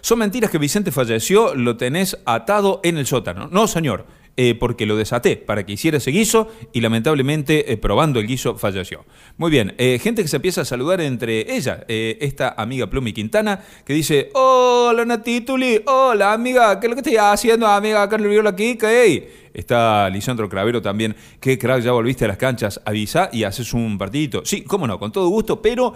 Son 0.00 0.18
mentiras 0.21 0.50
que 0.50 0.59
Vicente 0.59 0.92
falleció, 0.92 1.57
lo 1.57 1.76
tenés 1.76 2.18
atado 2.25 2.80
en 2.85 2.99
el 2.99 3.07
sótano. 3.07 3.49
No, 3.50 3.66
señor. 3.66 4.17
Eh, 4.40 4.54
porque 4.54 4.87
lo 4.87 4.95
desaté 4.95 5.37
para 5.37 5.66
que 5.66 5.73
hiciera 5.73 5.97
ese 5.97 6.12
guiso 6.12 6.47
y 6.73 6.80
lamentablemente 6.80 7.73
eh, 7.73 7.76
probando 7.76 8.21
el 8.21 8.28
guiso 8.28 8.57
falleció. 8.57 9.04
Muy 9.37 9.50
bien, 9.50 9.75
eh, 9.78 9.99
gente 10.00 10.23
que 10.23 10.28
se 10.28 10.37
empieza 10.37 10.61
a 10.61 10.64
saludar 10.64 11.00
entre 11.00 11.57
ella, 11.57 11.85
esta 11.88 12.54
amiga 12.57 12.88
Plumi 12.88 13.12
Quintana, 13.12 13.64
que 13.85 13.95
dice, 13.95 14.30
hola 14.35 15.04
Natituli, 15.04 15.83
hola 15.87 16.33
amiga, 16.33 16.78
¿qué 16.78 16.87
es 16.87 16.88
lo 16.88 16.95
que 16.95 17.00
estoy 17.00 17.16
haciendo 17.16 17.66
amiga? 17.66 18.00
Acá 18.00 18.16
Viola 18.16 18.50
aquí, 18.50 18.76
¿qué? 18.76 19.49
Está 19.52 20.09
Lisandro 20.09 20.49
Cravero 20.49 20.80
también, 20.80 21.16
que 21.40 21.59
crack, 21.59 21.83
ya 21.83 21.90
volviste 21.90 22.25
a 22.25 22.28
las 22.28 22.37
canchas, 22.37 22.80
avisa 22.85 23.30
y 23.33 23.42
haces 23.42 23.75
un 23.75 23.99
partidito. 23.99 24.45
Sí, 24.45 24.62
cómo 24.62 24.87
no, 24.87 25.00
con 25.00 25.11
todo 25.11 25.26
gusto, 25.30 25.61
pero 25.61 25.95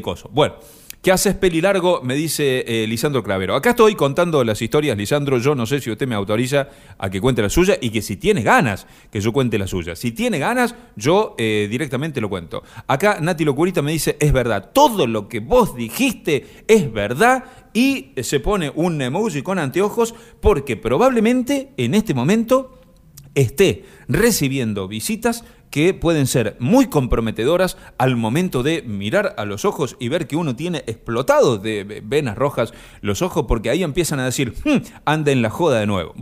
coso. 0.00 0.30
Bueno. 0.32 0.79
¿Qué 1.02 1.10
haces 1.12 1.34
peli 1.34 1.62
largo? 1.62 2.02
Me 2.02 2.14
dice 2.14 2.62
eh, 2.66 2.86
Lisandro 2.86 3.22
Cravero. 3.22 3.54
Acá 3.54 3.70
estoy 3.70 3.94
contando 3.94 4.44
las 4.44 4.60
historias, 4.60 4.98
Lisandro. 4.98 5.38
Yo 5.38 5.54
no 5.54 5.64
sé 5.64 5.80
si 5.80 5.90
usted 5.90 6.06
me 6.06 6.14
autoriza 6.14 6.68
a 6.98 7.08
que 7.08 7.22
cuente 7.22 7.40
la 7.40 7.48
suya 7.48 7.78
y 7.80 7.88
que 7.88 8.02
si 8.02 8.18
tiene 8.18 8.42
ganas 8.42 8.86
que 9.10 9.22
yo 9.22 9.32
cuente 9.32 9.58
la 9.58 9.66
suya. 9.66 9.96
Si 9.96 10.12
tiene 10.12 10.38
ganas, 10.38 10.74
yo 10.96 11.36
eh, 11.38 11.68
directamente 11.70 12.20
lo 12.20 12.28
cuento. 12.28 12.62
Acá 12.86 13.18
Nati 13.18 13.46
Locurita 13.46 13.80
me 13.80 13.92
dice, 13.92 14.18
es 14.20 14.30
verdad, 14.30 14.72
todo 14.74 15.06
lo 15.06 15.26
que 15.26 15.40
vos 15.40 15.74
dijiste 15.74 16.64
es 16.68 16.92
verdad 16.92 17.44
y 17.72 18.12
se 18.22 18.38
pone 18.38 18.70
un 18.74 19.00
emoji 19.00 19.40
con 19.40 19.58
anteojos 19.58 20.14
porque 20.42 20.76
probablemente 20.76 21.72
en 21.78 21.94
este 21.94 22.12
momento 22.12 22.78
esté 23.34 23.86
recibiendo 24.06 24.86
visitas 24.86 25.44
que 25.70 25.94
pueden 25.94 26.26
ser 26.26 26.56
muy 26.58 26.86
comprometedoras 26.86 27.76
al 27.98 28.16
momento 28.16 28.62
de 28.62 28.82
mirar 28.82 29.34
a 29.38 29.44
los 29.44 29.64
ojos 29.64 29.96
y 30.00 30.08
ver 30.08 30.26
que 30.26 30.36
uno 30.36 30.56
tiene 30.56 30.78
explotado 30.86 31.58
de 31.58 32.02
venas 32.04 32.36
rojas 32.36 32.74
los 33.00 33.22
ojos, 33.22 33.46
porque 33.46 33.70
ahí 33.70 33.82
empiezan 33.82 34.20
a 34.20 34.24
decir, 34.24 34.54
"Hmm, 34.64 34.78
anda 35.04 35.32
en 35.32 35.42
la 35.42 35.50
joda 35.50 35.80
de 35.80 35.86
nuevo. 35.86 36.14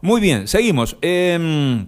Muy 0.00 0.20
bien, 0.20 0.48
seguimos. 0.48 0.96
Em, 1.00 1.86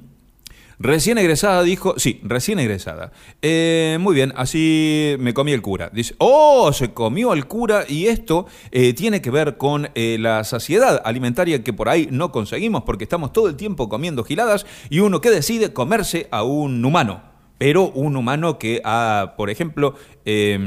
Recién 0.79 1.17
egresada 1.17 1.63
dijo, 1.63 1.95
sí, 1.99 2.21
recién 2.23 2.59
egresada. 2.59 3.11
Eh, 3.41 3.97
muy 4.01 4.15
bien, 4.15 4.33
así 4.37 5.17
me 5.19 5.33
comí 5.33 5.53
el 5.53 5.63
cura. 5.63 5.91
Dice, 5.93 6.15
oh, 6.19 6.71
se 6.73 6.93
comió 6.93 7.33
el 7.33 7.47
cura 7.47 7.85
y 7.89 8.07
esto 8.07 8.47
eh, 8.71 8.93
tiene 8.93 9.23
que 9.23 9.31
ver 9.31 9.57
con 9.57 9.89
eh, 9.95 10.19
la 10.21 10.45
saciedad 10.45 11.01
alimentaria 11.05 11.65
que 11.65 11.73
por 11.73 11.89
ahí 11.89 12.09
no 12.11 12.31
conseguimos 12.31 12.83
porque 12.83 13.05
estamos 13.05 13.33
todo 13.33 13.49
el 13.49 13.57
tiempo 13.57 13.89
comiendo 13.89 14.23
giladas 14.23 14.67
y 14.91 15.01
uno 15.01 15.23
que 15.23 15.31
decide 15.31 15.73
comerse 15.73 16.29
a 16.31 16.43
un 16.43 16.85
humano. 16.85 17.23
Pero 17.59 17.89
un 17.89 18.17
humano 18.17 18.59
que 18.59 18.83
ha, 18.85 19.33
por 19.39 19.49
ejemplo, 19.49 19.95
eh, 20.27 20.59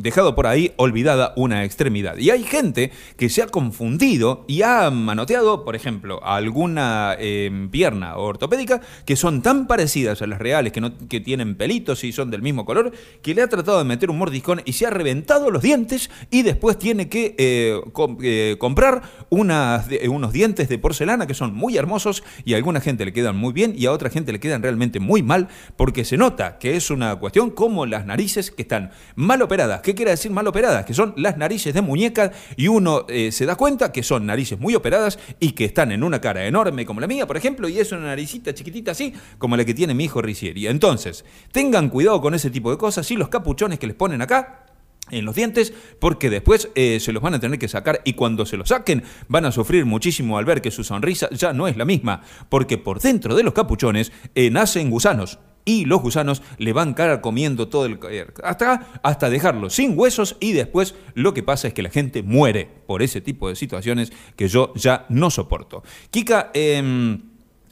dejado 0.00 0.34
por 0.34 0.46
ahí 0.46 0.72
olvidada 0.76 1.32
una 1.36 1.64
extremidad. 1.64 2.16
Y 2.16 2.30
hay 2.30 2.44
gente 2.44 2.90
que 3.16 3.28
se 3.28 3.42
ha 3.42 3.46
confundido 3.46 4.44
y 4.48 4.62
ha 4.62 4.90
manoteado, 4.90 5.64
por 5.64 5.76
ejemplo, 5.76 6.24
alguna 6.24 7.16
eh, 7.18 7.68
pierna 7.70 8.16
ortopédica 8.16 8.80
que 9.04 9.16
son 9.16 9.42
tan 9.42 9.66
parecidas 9.66 10.22
a 10.22 10.26
las 10.26 10.38
reales, 10.38 10.72
que, 10.72 10.80
no, 10.80 10.92
que 11.08 11.20
tienen 11.20 11.56
pelitos 11.56 12.04
y 12.04 12.12
son 12.12 12.30
del 12.30 12.42
mismo 12.42 12.64
color, 12.64 12.92
que 13.22 13.34
le 13.34 13.42
ha 13.42 13.48
tratado 13.48 13.78
de 13.78 13.84
meter 13.84 14.10
un 14.10 14.18
mordiscón 14.18 14.62
y 14.64 14.72
se 14.72 14.86
ha 14.86 14.90
reventado 14.90 15.50
los 15.50 15.62
dientes 15.62 16.10
y 16.30 16.42
después 16.42 16.78
tiene 16.78 17.08
que 17.08 17.34
eh, 17.38 17.80
eh, 18.22 18.56
comprar 18.58 19.02
unos 19.30 20.32
dientes 20.32 20.68
de 20.68 20.78
porcelana 20.78 21.26
que 21.26 21.34
son 21.34 21.54
muy 21.54 21.76
hermosos 21.76 22.22
y 22.44 22.54
a 22.54 22.56
alguna 22.56 22.80
gente 22.80 23.04
le 23.04 23.12
quedan 23.12 23.36
muy 23.36 23.52
bien 23.52 23.74
y 23.76 23.86
a 23.86 23.92
otra 23.92 24.10
gente 24.10 24.32
le 24.32 24.40
quedan 24.40 24.62
realmente 24.62 25.00
muy 25.00 25.22
mal 25.22 25.48
porque 25.76 26.04
se 26.04 26.16
nota 26.16 26.58
que 26.58 26.76
es 26.76 26.90
una 26.90 27.16
cuestión 27.16 27.50
como 27.50 27.86
las 27.86 28.06
narices 28.06 28.50
que 28.50 28.62
están 28.62 28.91
mal 29.14 29.42
operadas. 29.42 29.80
¿Qué 29.80 29.94
quiere 29.94 30.12
decir 30.12 30.30
mal 30.30 30.46
operadas? 30.46 30.84
Que 30.84 30.94
son 30.94 31.14
las 31.16 31.36
narices 31.36 31.74
de 31.74 31.82
muñeca 31.82 32.32
y 32.56 32.68
uno 32.68 33.06
eh, 33.08 33.32
se 33.32 33.46
da 33.46 33.56
cuenta 33.56 33.92
que 33.92 34.02
son 34.02 34.26
narices 34.26 34.58
muy 34.58 34.74
operadas 34.74 35.18
y 35.40 35.52
que 35.52 35.64
están 35.64 35.92
en 35.92 36.02
una 36.02 36.20
cara 36.20 36.46
enorme 36.46 36.86
como 36.86 37.00
la 37.00 37.06
mía, 37.06 37.26
por 37.26 37.36
ejemplo, 37.36 37.68
y 37.68 37.78
es 37.78 37.92
una 37.92 38.06
naricita 38.06 38.54
chiquitita 38.54 38.92
así 38.92 39.12
como 39.38 39.56
la 39.56 39.64
que 39.64 39.74
tiene 39.74 39.94
mi 39.94 40.04
hijo 40.04 40.22
Ricieri. 40.22 40.66
Entonces, 40.66 41.24
tengan 41.50 41.88
cuidado 41.88 42.20
con 42.20 42.34
ese 42.34 42.50
tipo 42.50 42.70
de 42.70 42.78
cosas 42.78 43.10
y 43.10 43.16
los 43.16 43.28
capuchones 43.28 43.78
que 43.78 43.86
les 43.86 43.96
ponen 43.96 44.22
acá 44.22 44.66
en 45.10 45.24
los 45.24 45.34
dientes 45.34 45.72
porque 45.98 46.30
después 46.30 46.70
eh, 46.74 47.00
se 47.00 47.12
los 47.12 47.22
van 47.22 47.34
a 47.34 47.40
tener 47.40 47.58
que 47.58 47.68
sacar 47.68 48.00
y 48.04 48.14
cuando 48.14 48.46
se 48.46 48.56
los 48.56 48.68
saquen 48.68 49.02
van 49.28 49.44
a 49.44 49.52
sufrir 49.52 49.84
muchísimo 49.84 50.38
al 50.38 50.44
ver 50.44 50.62
que 50.62 50.70
su 50.70 50.84
sonrisa 50.84 51.28
ya 51.30 51.52
no 51.52 51.68
es 51.68 51.76
la 51.76 51.84
misma 51.84 52.22
porque 52.48 52.78
por 52.78 53.00
dentro 53.00 53.34
de 53.34 53.42
los 53.42 53.52
capuchones 53.52 54.12
eh, 54.34 54.50
nacen 54.50 54.90
gusanos 54.90 55.38
y 55.64 55.84
los 55.84 56.00
gusanos 56.00 56.42
le 56.58 56.72
van 56.72 56.94
cara 56.94 57.20
comiendo 57.20 57.68
todo 57.68 57.86
el 57.86 57.98
eh, 58.10 58.26
hasta 58.42 58.86
hasta 59.02 59.30
dejarlo 59.30 59.70
sin 59.70 59.98
huesos 59.98 60.36
y 60.40 60.52
después 60.52 60.94
lo 61.14 61.34
que 61.34 61.42
pasa 61.42 61.68
es 61.68 61.74
que 61.74 61.82
la 61.82 61.90
gente 61.90 62.22
muere 62.22 62.68
por 62.86 63.02
ese 63.02 63.20
tipo 63.20 63.48
de 63.48 63.56
situaciones 63.56 64.12
que 64.36 64.48
yo 64.48 64.72
ya 64.74 65.06
no 65.08 65.30
soporto. 65.30 65.82
Kika 66.10 66.50
em, 66.54 67.20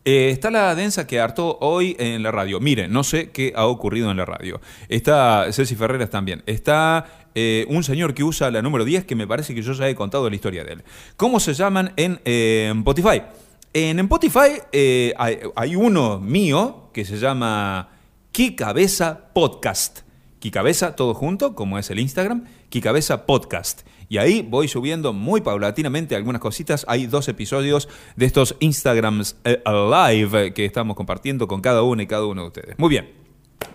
eh, 0.04 0.30
está 0.30 0.50
la 0.50 0.74
densa 0.74 1.06
que 1.06 1.20
hartó 1.20 1.58
hoy 1.60 1.96
en 1.98 2.22
la 2.22 2.30
radio. 2.30 2.60
Miren, 2.60 2.92
no 2.92 3.04
sé 3.04 3.30
qué 3.30 3.52
ha 3.54 3.66
ocurrido 3.66 4.10
en 4.10 4.16
la 4.16 4.24
radio. 4.24 4.60
Está 4.88 5.46
Ceci 5.52 5.74
Ferreras 5.74 6.10
también. 6.10 6.42
Está 6.46 7.28
eh, 7.34 7.66
un 7.68 7.84
señor 7.84 8.14
que 8.14 8.24
usa 8.24 8.50
la 8.50 8.62
número 8.62 8.84
10 8.84 9.04
que 9.04 9.14
me 9.14 9.26
parece 9.26 9.54
que 9.54 9.62
yo 9.62 9.72
ya 9.72 9.88
he 9.88 9.94
contado 9.94 10.28
la 10.28 10.34
historia 10.34 10.64
de 10.64 10.74
él. 10.74 10.84
¿Cómo 11.16 11.40
se 11.40 11.54
llaman 11.54 11.92
en 11.96 12.20
Spotify? 12.24 13.22
En 13.72 14.00
Spotify 14.00 14.60
eh, 14.72 15.14
hay, 15.16 15.76
uno 15.76 16.18
mío 16.18 16.90
que 16.92 17.04
se 17.04 17.18
llama 17.18 17.90
Kikabeza 18.32 19.32
Podcast. 19.32 20.00
Kikabeza, 20.40 20.96
todo 20.96 21.14
junto, 21.14 21.54
como 21.54 21.78
es 21.78 21.88
el 21.90 22.00
Instagram, 22.00 22.46
Kikabeza 22.68 23.26
Podcast. 23.26 23.82
Y 24.08 24.18
ahí 24.18 24.42
voy 24.42 24.66
subiendo 24.66 25.12
muy 25.12 25.40
paulatinamente 25.40 26.16
algunas 26.16 26.40
cositas. 26.40 26.84
Hay 26.88 27.06
dos 27.06 27.28
episodios 27.28 27.88
de 28.16 28.26
estos 28.26 28.56
Instagrams 28.58 29.36
eh, 29.44 29.62
live 29.64 30.52
que 30.52 30.64
estamos 30.64 30.96
compartiendo 30.96 31.46
con 31.46 31.60
cada 31.60 31.82
uno 31.82 32.02
y 32.02 32.08
cada 32.08 32.26
uno 32.26 32.42
de 32.42 32.48
ustedes. 32.48 32.76
Muy 32.76 32.88
bien. 32.88 33.12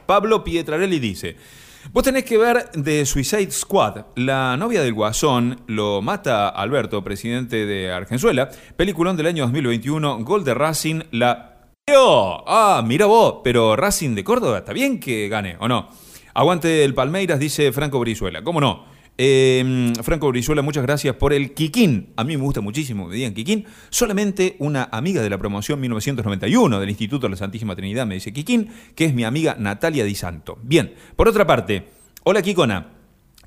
Pablo 0.05 0.43
Pietrarelli 0.43 0.99
dice, 0.99 1.37
vos 1.91 2.03
tenés 2.03 2.23
que 2.23 2.37
ver 2.37 2.71
de 2.73 3.05
Suicide 3.05 3.51
Squad. 3.51 4.05
La 4.15 4.57
novia 4.57 4.81
del 4.81 4.93
Guasón 4.93 5.61
lo 5.67 6.01
mata 6.01 6.49
Alberto, 6.49 7.03
presidente 7.03 7.65
de 7.65 7.91
Argenzuela. 7.91 8.49
Peliculón 8.75 9.17
del 9.17 9.27
año 9.27 9.43
2021, 9.43 10.23
gol 10.23 10.43
de 10.43 10.53
Racing, 10.53 11.01
la... 11.11 11.71
¡Oh! 11.95 12.43
Ah, 12.47 12.83
mira 12.85 13.05
vos, 13.05 13.41
pero 13.43 13.75
Racing 13.75 14.15
de 14.15 14.23
Córdoba, 14.23 14.59
¿está 14.59 14.73
bien 14.73 14.99
que 14.99 15.27
gane 15.29 15.57
o 15.59 15.67
no? 15.67 15.89
Aguante 16.33 16.83
el 16.83 16.93
Palmeiras, 16.93 17.39
dice 17.39 17.71
Franco 17.71 17.99
Brizuela. 17.99 18.43
¿Cómo 18.43 18.59
no? 18.59 18.94
Eh, 19.17 19.93
Franco 20.03 20.27
Brizuela, 20.29 20.61
muchas 20.61 20.83
gracias 20.83 21.15
por 21.15 21.33
el 21.33 21.53
Kikín. 21.53 22.09
A 22.17 22.23
mí 22.23 22.35
me 22.35 22.43
gusta 22.43 22.61
muchísimo, 22.61 23.07
me 23.07 23.15
digan 23.15 23.33
Kikín. 23.33 23.65
Solamente 23.89 24.55
una 24.59 24.89
amiga 24.91 25.21
de 25.21 25.29
la 25.29 25.37
promoción 25.37 25.79
1991 25.79 26.79
del 26.79 26.89
Instituto 26.89 27.27
de 27.27 27.31
la 27.31 27.37
Santísima 27.37 27.75
Trinidad 27.75 28.05
me 28.05 28.15
dice 28.15 28.33
Kikín, 28.33 28.69
que 28.95 29.05
es 29.05 29.13
mi 29.13 29.23
amiga 29.23 29.55
Natalia 29.57 30.03
Di 30.03 30.15
Santo. 30.15 30.57
Bien, 30.61 30.93
por 31.15 31.27
otra 31.27 31.47
parte, 31.47 31.87
hola 32.23 32.41
Kikona. 32.41 32.94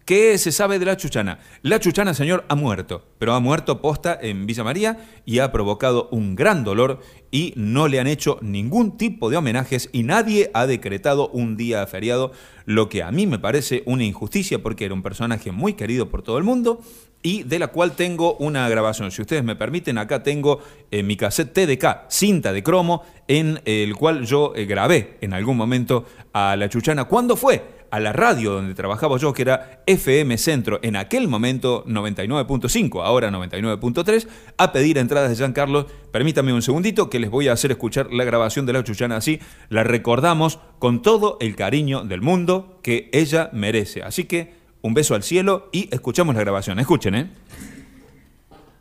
¿Qué 0.09 0.39
se 0.39 0.53
sabe 0.53 0.79
de 0.79 0.87
la 0.87 0.97
chuchana? 0.97 1.39
La 1.61 1.81
chuchana, 1.81 2.15
señor, 2.15 2.47
ha 2.49 2.55
muerto, 2.55 3.05
pero 3.19 3.35
ha 3.35 3.41
muerto 3.41 3.83
posta 3.83 4.19
en 4.19 4.47
Villa 4.47 4.65
María 4.65 5.07
y 5.27 5.41
ha 5.41 5.53
provocado 5.53 6.09
un 6.11 6.35
gran 6.35 6.65
dolor 6.65 7.01
y 7.31 7.53
no 7.57 7.89
le 7.89 8.01
han 8.01 8.07
hecho 8.07 8.39
ningún 8.41 8.97
tipo 8.97 9.29
de 9.29 9.37
homenajes 9.37 9.91
y 9.93 10.05
nadie 10.05 10.51
ha 10.55 10.67
decretado 10.67 11.29
un 11.29 11.59
día 11.59 11.87
feriado, 11.87 12.33
lo 12.65 12.89
que 12.89 13.03
a 13.03 13.13
mí 13.13 13.27
me 13.27 13.39
parece 13.39 13.83
una 13.85 14.03
injusticia 14.03 14.63
porque 14.63 14.87
era 14.87 14.95
un 14.95 15.03
personaje 15.03 15.53
muy 15.53 15.75
querido 15.75 16.09
por 16.09 16.23
todo 16.23 16.39
el 16.39 16.45
mundo 16.45 16.81
y 17.23 17.43
de 17.43 17.59
la 17.59 17.67
cual 17.67 17.93
tengo 17.93 18.35
una 18.37 18.67
grabación. 18.71 19.11
Si 19.11 19.21
ustedes 19.21 19.45
me 19.45 19.57
permiten, 19.57 19.99
acá 19.99 20.23
tengo 20.23 20.61
eh, 20.91 21.03
mi 21.03 21.19
cassette 21.19 21.53
TDK, 21.53 22.09
cinta 22.09 22.55
de 22.55 22.63
cromo, 22.63 23.03
en 23.27 23.61
el 23.67 23.95
cual 23.95 24.25
yo 24.25 24.55
eh, 24.57 24.65
grabé 24.65 25.19
en 25.21 25.35
algún 25.35 25.59
momento 25.59 26.07
a 26.33 26.57
la 26.57 26.71
chuchana. 26.71 27.05
¿Cuándo 27.05 27.37
fue? 27.37 27.78
A 27.91 28.01
la 28.01 28.13
radio 28.13 28.53
donde 28.53 28.75
trabajaba 28.75 29.17
yo, 29.19 29.33
que 29.33 29.43
era 29.43 29.83
FM 29.87 30.37
Centro, 30.39 30.79
en 30.83 30.97
aquel 30.97 31.29
momento 31.29 31.85
99.5, 31.87 33.03
ahora 33.05 33.31
99.3, 33.31 34.29
a 34.57 34.73
pedir 34.73 34.99
entradas 34.99 35.31
de 35.31 35.37
Jean 35.37 35.53
Carlos. 35.53 35.87
Permítame 36.13 36.53
un 36.53 36.63
segundito 36.63 37.11
que 37.11 37.19
les 37.19 37.31
voy 37.31 37.49
a 37.49 37.53
hacer 37.53 37.71
escuchar 37.71 38.13
la 38.13 38.25
grabación 38.25 38.67
de 38.67 38.73
la 38.73 38.85
Chuchana 38.85 39.17
así. 39.17 39.41
La 39.69 39.85
recordamos 39.85 40.59
con 40.79 41.03
todo 41.03 41.37
el 41.41 41.57
cariño 41.57 42.05
del 42.05 42.23
mundo 42.23 42.79
que 42.83 43.11
ella 43.13 43.51
merece. 43.53 44.03
Así 44.03 44.25
que 44.25 44.55
un 44.83 44.95
beso 44.95 45.15
al 45.15 45.23
cielo 45.23 45.69
y 45.73 45.93
escuchamos 45.93 46.35
la 46.35 46.43
grabación. 46.43 46.79
Escuchen, 46.79 47.15
¿eh? 47.15 47.31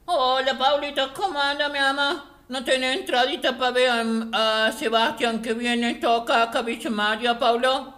Hola, 0.05 0.57
Paulito, 0.57 1.13
¿cómo 1.13 1.39
anda, 1.39 1.69
mi 1.69 1.79
ama? 1.79 2.25
¿No 2.49 2.63
tiene 2.63 2.93
entradita 2.93 3.57
para 3.57 3.71
ver 3.71 3.91
a 4.31 4.71
Sebastián 4.71 5.41
que 5.41 5.53
viene 5.53 5.95
toca 5.95 6.49
Villa 6.61 6.89
María, 6.89 7.37
Paulo? 7.37 7.96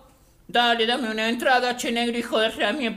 Dale, 0.52 0.88
dame 0.88 1.12
una 1.12 1.30
entrada, 1.30 1.76
che 1.76 1.92
negro, 1.92 2.18
hijo 2.18 2.40
de 2.40 2.50
re 2.50 2.74
mi 2.74 2.90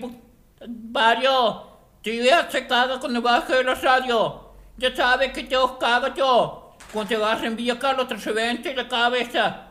Barrio, 0.67 1.63
te 2.03 2.19
voy 2.19 2.31
a 2.31 2.51
secado 2.51 2.99
cuando 2.99 3.21
baje 3.21 3.57
de 3.57 3.65
la 3.65 3.75
radio. 3.75 4.55
Ya 4.79 4.97
sabes 4.97 5.33
que 5.35 5.43
te 5.43 5.55
os 5.55 5.73
cago 5.73 6.15
yo. 6.17 6.77
Cuando 6.91 7.11
te 7.11 7.17
agarren 7.17 7.55
Villa 7.55 7.79
Carlos, 7.79 8.09
te 8.09 8.15
revente 8.15 8.75
la 8.75 8.89
cabeza. 8.89 9.67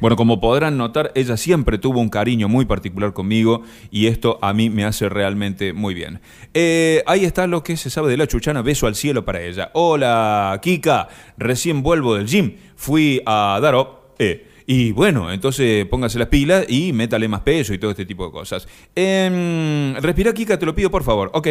Bueno, 0.00 0.16
como 0.16 0.38
podrán 0.38 0.76
notar, 0.76 1.12
ella 1.14 1.38
siempre 1.38 1.78
tuvo 1.78 1.98
un 1.98 2.10
cariño 2.10 2.46
muy 2.46 2.66
particular 2.66 3.14
conmigo 3.14 3.62
y 3.90 4.08
esto 4.08 4.38
a 4.42 4.52
mí 4.52 4.68
me 4.68 4.84
hace 4.84 5.08
realmente 5.08 5.72
muy 5.72 5.94
bien. 5.94 6.20
Eh, 6.52 7.02
ahí 7.06 7.24
está 7.24 7.46
lo 7.46 7.62
que 7.62 7.78
se 7.78 7.88
sabe 7.88 8.10
de 8.10 8.18
la 8.18 8.26
chuchana, 8.26 8.60
beso 8.60 8.86
al 8.86 8.96
cielo 8.96 9.24
para 9.24 9.40
ella. 9.40 9.70
Hola, 9.72 10.60
Kika, 10.60 11.08
recién 11.38 11.82
vuelvo 11.82 12.16
del 12.16 12.26
gym, 12.26 12.56
fui 12.76 13.22
a 13.24 13.58
Daro. 13.62 14.12
Eh, 14.18 14.55
y 14.66 14.92
bueno, 14.92 15.32
entonces 15.32 15.86
póngase 15.86 16.18
las 16.18 16.28
pilas 16.28 16.66
y 16.68 16.92
métale 16.92 17.28
más 17.28 17.42
peso 17.42 17.72
y 17.72 17.78
todo 17.78 17.92
este 17.92 18.04
tipo 18.04 18.26
de 18.26 18.32
cosas. 18.32 18.66
Em, 18.94 19.94
respira, 19.96 20.34
Kika, 20.34 20.58
te 20.58 20.66
lo 20.66 20.74
pido 20.74 20.90
por 20.90 21.04
favor. 21.04 21.30
Ok. 21.34 21.48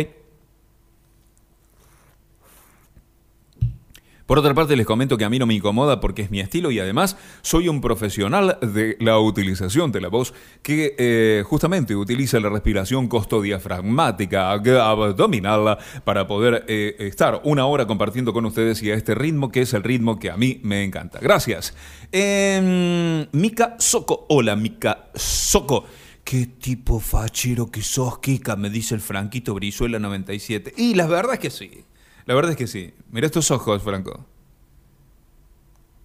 Por 4.25 4.39
otra 4.39 4.55
parte, 4.55 4.75
les 4.75 4.87
comento 4.87 5.17
que 5.17 5.25
a 5.25 5.29
mí 5.29 5.37
no 5.37 5.45
me 5.45 5.53
incomoda 5.53 5.99
porque 5.99 6.23
es 6.23 6.31
mi 6.31 6.39
estilo 6.39 6.71
y 6.71 6.79
además 6.79 7.15
soy 7.43 7.69
un 7.69 7.79
profesional 7.79 8.57
de 8.59 8.97
la 8.99 9.19
utilización 9.19 9.91
de 9.91 10.01
la 10.01 10.07
voz 10.07 10.33
que 10.63 10.95
eh, 10.97 11.43
justamente 11.45 11.95
utiliza 11.95 12.39
la 12.39 12.49
respiración 12.49 13.07
costodiafragmática 13.07 14.51
abdominal 14.51 15.77
para 16.03 16.25
poder 16.25 16.65
eh, 16.67 16.95
estar 16.99 17.41
una 17.43 17.67
hora 17.67 17.85
compartiendo 17.85 18.33
con 18.33 18.45
ustedes 18.45 18.81
y 18.81 18.89
a 18.89 18.95
este 18.95 19.13
ritmo 19.13 19.51
que 19.51 19.61
es 19.61 19.73
el 19.75 19.83
ritmo 19.83 20.17
que 20.17 20.31
a 20.31 20.37
mí 20.37 20.59
me 20.63 20.83
encanta. 20.83 21.19
Gracias. 21.21 21.75
Em, 22.11 23.27
Mika 23.31 23.75
Soco. 23.77 24.25
Hola, 24.29 24.55
Mika 24.55 25.09
Soco. 25.13 25.85
Qué 26.23 26.47
tipo 26.47 26.99
fachero 26.99 27.69
que 27.69 27.83
sos, 27.83 28.17
Kika, 28.17 28.55
me 28.55 28.71
dice 28.71 28.95
el 28.95 29.01
Franquito 29.01 29.53
Brizuela 29.53 29.99
97. 29.99 30.73
Y 30.75 30.95
la 30.95 31.05
verdad 31.05 31.35
es 31.35 31.39
que 31.39 31.51
sí. 31.51 31.85
La 32.25 32.33
verdad 32.35 32.51
es 32.51 32.57
que 32.57 32.67
sí. 32.67 32.93
Mira 33.11 33.27
estos 33.27 33.49
ojos, 33.51 33.81
Franco. 33.83 34.25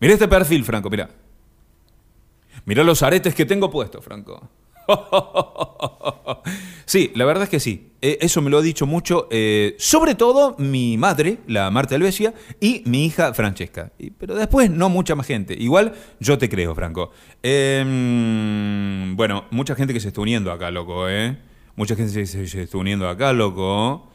Mira 0.00 0.14
este 0.14 0.28
perfil, 0.28 0.64
Franco, 0.64 0.90
mira. 0.90 1.10
Mira 2.64 2.82
los 2.84 3.02
aretes 3.02 3.34
que 3.34 3.44
tengo 3.46 3.70
puestos, 3.70 4.04
Franco. 4.04 4.48
Sí, 6.86 7.12
la 7.14 7.24
verdad 7.24 7.44
es 7.44 7.48
que 7.50 7.60
sí. 7.60 7.92
Eh, 8.02 8.18
eso 8.20 8.42
me 8.42 8.50
lo 8.50 8.58
ha 8.58 8.62
dicho 8.62 8.84
mucho, 8.84 9.28
eh, 9.30 9.76
sobre 9.78 10.16
todo 10.16 10.56
mi 10.58 10.98
madre, 10.98 11.38
la 11.46 11.70
Marta 11.70 11.94
Albesia, 11.94 12.34
y 12.58 12.82
mi 12.86 13.06
hija 13.06 13.32
Francesca. 13.32 13.92
Pero 14.18 14.34
después 14.34 14.68
no 14.72 14.88
mucha 14.88 15.14
más 15.14 15.28
gente. 15.28 15.54
Igual 15.56 15.94
yo 16.18 16.36
te 16.36 16.48
creo, 16.48 16.74
Franco. 16.74 17.12
Em, 17.44 19.14
bueno, 19.16 19.44
mucha 19.52 19.76
gente 19.76 19.94
que 19.94 20.00
se 20.00 20.08
está 20.08 20.20
uniendo 20.20 20.50
acá, 20.50 20.72
loco, 20.72 21.08
¿eh? 21.08 21.38
Mucha 21.76 21.94
gente 21.94 22.26
se- 22.26 22.46
se 22.48 22.62
está 22.62 22.76
uniendo 22.78 23.08
acá, 23.08 23.32
loco. 23.32 24.09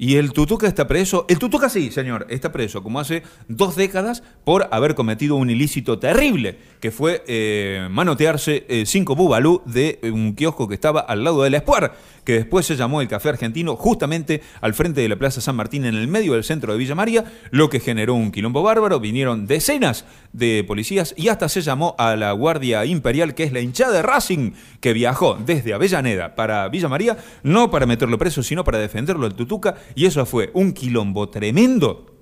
Y 0.00 0.14
el 0.14 0.32
Tutuca 0.32 0.68
está 0.68 0.86
preso. 0.86 1.26
El 1.28 1.40
Tutuca 1.40 1.68
sí, 1.68 1.90
señor, 1.90 2.26
está 2.30 2.52
preso, 2.52 2.84
como 2.84 3.00
hace 3.00 3.24
dos 3.48 3.74
décadas, 3.74 4.22
por 4.44 4.68
haber 4.70 4.94
cometido 4.94 5.34
un 5.34 5.50
ilícito 5.50 5.98
terrible, 5.98 6.56
que 6.80 6.92
fue 6.92 7.24
eh, 7.26 7.88
manotearse 7.90 8.64
eh, 8.68 8.84
cinco 8.86 9.16
bubalú 9.16 9.60
de 9.66 9.98
un 10.04 10.36
kiosco 10.36 10.68
que 10.68 10.74
estaba 10.74 11.00
al 11.00 11.24
lado 11.24 11.42
de 11.42 11.50
la 11.50 11.56
Espuar, 11.56 11.96
que 12.28 12.34
después 12.34 12.66
se 12.66 12.76
llamó 12.76 13.00
el 13.00 13.08
Café 13.08 13.30
Argentino, 13.30 13.74
justamente 13.74 14.42
al 14.60 14.74
frente 14.74 15.00
de 15.00 15.08
la 15.08 15.16
Plaza 15.16 15.40
San 15.40 15.56
Martín, 15.56 15.86
en 15.86 15.94
el 15.94 16.08
medio 16.08 16.34
del 16.34 16.44
centro 16.44 16.70
de 16.70 16.78
Villa 16.78 16.94
María, 16.94 17.24
lo 17.52 17.70
que 17.70 17.80
generó 17.80 18.12
un 18.12 18.32
quilombo 18.32 18.62
bárbaro. 18.62 19.00
Vinieron 19.00 19.46
decenas 19.46 20.04
de 20.34 20.62
policías 20.62 21.14
y 21.16 21.28
hasta 21.28 21.48
se 21.48 21.62
llamó 21.62 21.94
a 21.96 22.16
la 22.16 22.32
Guardia 22.32 22.84
Imperial, 22.84 23.34
que 23.34 23.44
es 23.44 23.52
la 23.54 23.60
hinchada 23.60 23.94
de 23.94 24.02
Racing, 24.02 24.50
que 24.80 24.92
viajó 24.92 25.38
desde 25.42 25.72
Avellaneda 25.72 26.34
para 26.34 26.68
Villa 26.68 26.90
María, 26.90 27.16
no 27.44 27.70
para 27.70 27.86
meterlo 27.86 28.18
preso, 28.18 28.42
sino 28.42 28.62
para 28.62 28.76
defenderlo 28.76 29.24
al 29.24 29.32
Tutuca, 29.32 29.76
y 29.94 30.04
eso 30.04 30.26
fue 30.26 30.50
un 30.52 30.72
quilombo 30.72 31.30
tremendo, 31.30 32.14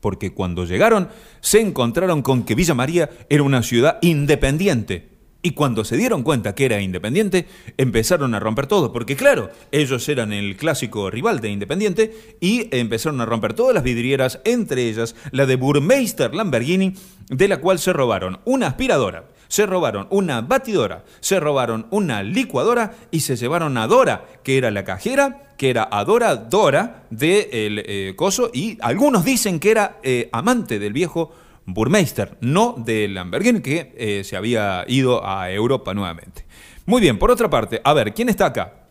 porque 0.00 0.34
cuando 0.34 0.64
llegaron 0.64 1.08
se 1.40 1.60
encontraron 1.60 2.22
con 2.22 2.42
que 2.42 2.56
Villa 2.56 2.74
María 2.74 3.10
era 3.28 3.44
una 3.44 3.62
ciudad 3.62 3.98
independiente. 4.02 5.11
Y 5.42 5.52
cuando 5.52 5.84
se 5.84 5.96
dieron 5.96 6.22
cuenta 6.22 6.54
que 6.54 6.64
era 6.64 6.80
independiente, 6.80 7.46
empezaron 7.76 8.34
a 8.34 8.40
romper 8.40 8.68
todo, 8.68 8.92
porque 8.92 9.16
claro, 9.16 9.50
ellos 9.72 10.08
eran 10.08 10.32
el 10.32 10.56
clásico 10.56 11.10
rival 11.10 11.40
de 11.40 11.50
Independiente 11.50 12.36
y 12.40 12.68
empezaron 12.70 13.20
a 13.20 13.26
romper 13.26 13.54
todas 13.54 13.74
las 13.74 13.82
vidrieras, 13.82 14.40
entre 14.44 14.88
ellas 14.88 15.16
la 15.32 15.44
de 15.46 15.56
Burmeister 15.56 16.32
Lamborghini, 16.32 16.94
de 17.28 17.48
la 17.48 17.58
cual 17.58 17.80
se 17.80 17.92
robaron 17.92 18.38
una 18.44 18.68
aspiradora, 18.68 19.24
se 19.48 19.66
robaron 19.66 20.06
una 20.10 20.42
batidora, 20.42 21.04
se 21.18 21.40
robaron 21.40 21.86
una 21.90 22.22
licuadora 22.22 22.94
y 23.10 23.20
se 23.20 23.34
llevaron 23.34 23.76
a 23.78 23.88
Dora, 23.88 24.24
que 24.44 24.58
era 24.58 24.70
la 24.70 24.84
cajera, 24.84 25.54
que 25.56 25.70
era 25.70 25.88
Adora 25.90 26.36
Dora 26.36 27.04
de 27.10 27.48
el 27.52 27.82
eh, 27.84 28.14
Coso, 28.16 28.50
y 28.52 28.78
algunos 28.80 29.24
dicen 29.24 29.60
que 29.60 29.72
era 29.72 29.98
eh, 30.02 30.28
amante 30.32 30.78
del 30.78 30.92
viejo 30.92 31.32
Burmeister, 31.66 32.36
no 32.40 32.74
de 32.76 33.08
Lamborghini, 33.08 33.60
que 33.60 33.94
eh, 33.96 34.24
se 34.24 34.36
había 34.36 34.84
ido 34.88 35.26
a 35.26 35.50
Europa 35.50 35.94
nuevamente. 35.94 36.44
Muy 36.86 37.00
bien, 37.00 37.18
por 37.18 37.30
otra 37.30 37.48
parte, 37.48 37.80
a 37.84 37.92
ver, 37.92 38.12
¿quién 38.12 38.28
está 38.28 38.46
acá? 38.46 38.82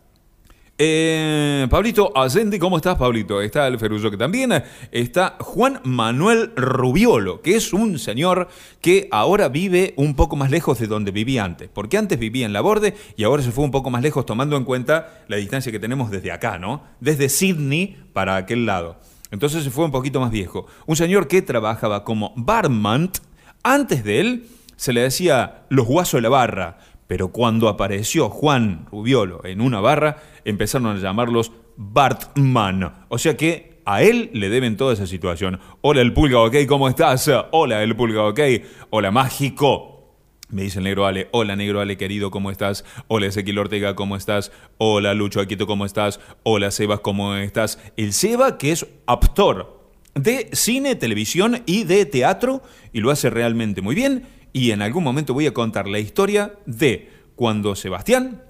Eh, 0.78 1.66
Pablito 1.70 2.16
Ascendi, 2.16 2.58
¿cómo 2.58 2.76
estás, 2.76 2.96
Pablito? 2.96 3.42
Está 3.42 3.68
el 3.68 3.78
Ferullo 3.78 4.10
que 4.10 4.16
también 4.16 4.64
está 4.90 5.36
Juan 5.38 5.80
Manuel 5.84 6.50
Rubiolo, 6.56 7.42
que 7.42 7.54
es 7.54 7.72
un 7.74 7.98
señor 7.98 8.48
que 8.80 9.06
ahora 9.12 9.48
vive 9.48 9.92
un 9.96 10.16
poco 10.16 10.34
más 10.34 10.50
lejos 10.50 10.78
de 10.78 10.86
donde 10.86 11.10
vivía 11.10 11.44
antes, 11.44 11.68
porque 11.72 11.98
antes 11.98 12.18
vivía 12.18 12.46
en 12.46 12.54
la 12.54 12.62
borde 12.62 12.94
y 13.16 13.24
ahora 13.24 13.42
se 13.42 13.52
fue 13.52 13.64
un 13.64 13.70
poco 13.70 13.90
más 13.90 14.02
lejos 14.02 14.24
tomando 14.24 14.56
en 14.56 14.64
cuenta 14.64 15.22
la 15.28 15.36
distancia 15.36 15.70
que 15.70 15.78
tenemos 15.78 16.10
desde 16.10 16.32
acá, 16.32 16.58
¿no? 16.58 16.82
Desde 17.00 17.28
Sydney 17.28 17.98
para 18.12 18.36
aquel 18.36 18.64
lado. 18.64 18.96
Entonces 19.32 19.64
se 19.64 19.70
fue 19.70 19.84
un 19.84 19.90
poquito 19.90 20.20
más 20.20 20.30
viejo. 20.30 20.66
Un 20.86 20.94
señor 20.94 21.26
que 21.26 21.42
trabajaba 21.42 22.04
como 22.04 22.32
barman. 22.36 23.10
Antes 23.64 24.04
de 24.04 24.20
él 24.20 24.46
se 24.76 24.92
le 24.92 25.00
decía 25.00 25.64
los 25.70 25.86
guasos 25.86 26.18
de 26.18 26.22
la 26.22 26.28
barra, 26.28 26.78
pero 27.08 27.28
cuando 27.28 27.68
apareció 27.68 28.28
Juan 28.28 28.86
Rubiolo 28.90 29.44
en 29.44 29.60
una 29.60 29.80
barra, 29.80 30.18
empezaron 30.44 30.96
a 30.96 31.00
llamarlos 31.00 31.50
Bartman. 31.76 33.06
O 33.08 33.18
sea 33.18 33.36
que 33.36 33.80
a 33.84 34.02
él 34.02 34.30
le 34.34 34.50
deben 34.50 34.76
toda 34.76 34.92
esa 34.92 35.06
situación. 35.06 35.58
Hola 35.80 36.02
el 36.02 36.12
pulga, 36.12 36.40
ok, 36.40 36.56
¿cómo 36.68 36.88
estás? 36.88 37.30
Hola 37.52 37.82
el 37.82 37.96
pulga, 37.96 38.24
ok. 38.24 38.40
Hola 38.90 39.10
mágico. 39.10 39.91
Me 40.52 40.64
dice 40.64 40.80
el 40.80 40.84
negro 40.84 41.06
Ale, 41.06 41.28
hola 41.30 41.56
negro 41.56 41.80
Ale 41.80 41.96
querido, 41.96 42.30
¿cómo 42.30 42.50
estás? 42.50 42.84
Hola 43.08 43.28
Ezequiel 43.28 43.58
Ortega, 43.58 43.94
¿cómo 43.94 44.16
estás? 44.16 44.52
Hola 44.76 45.14
Lucho 45.14 45.40
Aquito, 45.40 45.66
¿cómo 45.66 45.86
estás? 45.86 46.20
Hola 46.42 46.70
Sebas, 46.70 47.00
¿cómo 47.00 47.34
estás? 47.36 47.78
El 47.96 48.12
Seba 48.12 48.58
que 48.58 48.72
es 48.72 48.86
actor 49.06 49.80
de 50.14 50.50
cine, 50.52 50.94
televisión 50.94 51.62
y 51.64 51.84
de 51.84 52.04
teatro 52.04 52.62
y 52.92 53.00
lo 53.00 53.10
hace 53.10 53.30
realmente 53.30 53.80
muy 53.80 53.94
bien 53.94 54.26
y 54.52 54.72
en 54.72 54.82
algún 54.82 55.04
momento 55.04 55.32
voy 55.32 55.46
a 55.46 55.54
contar 55.54 55.88
la 55.88 56.00
historia 56.00 56.52
de 56.66 57.10
cuando 57.34 57.74
Sebastián 57.74 58.42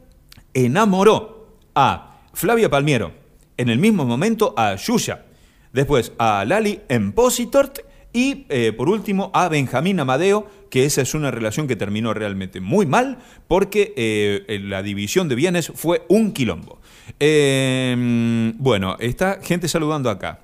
enamoró 0.54 1.56
a 1.76 2.22
Flavia 2.34 2.68
Palmiero, 2.68 3.12
en 3.56 3.68
el 3.68 3.78
mismo 3.78 4.04
momento 4.04 4.54
a 4.56 4.74
Yuya, 4.74 5.26
después 5.72 6.12
a 6.18 6.44
Lali 6.44 6.80
Empositort 6.88 7.78
y 8.12 8.44
eh, 8.48 8.72
por 8.72 8.88
último 8.88 9.30
a 9.32 9.48
Benjamín 9.48 10.00
Amadeo, 10.00 10.48
que 10.72 10.86
esa 10.86 11.02
es 11.02 11.12
una 11.12 11.30
relación 11.30 11.68
que 11.68 11.76
terminó 11.76 12.14
realmente 12.14 12.62
muy 12.62 12.86
mal 12.86 13.18
porque 13.46 13.92
eh, 13.94 14.58
la 14.64 14.82
división 14.82 15.28
de 15.28 15.34
bienes 15.34 15.70
fue 15.74 16.06
un 16.08 16.32
quilombo. 16.32 16.80
Eh, 17.20 18.54
bueno, 18.56 18.96
está 18.98 19.40
gente 19.42 19.68
saludando 19.68 20.08
acá. 20.08 20.40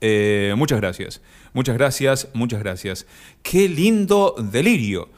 Eh, 0.00 0.54
muchas 0.56 0.80
gracias, 0.80 1.22
muchas 1.52 1.76
gracias, 1.76 2.28
muchas 2.34 2.58
gracias. 2.58 3.06
Qué 3.44 3.68
lindo 3.68 4.34
delirio. 4.36 5.10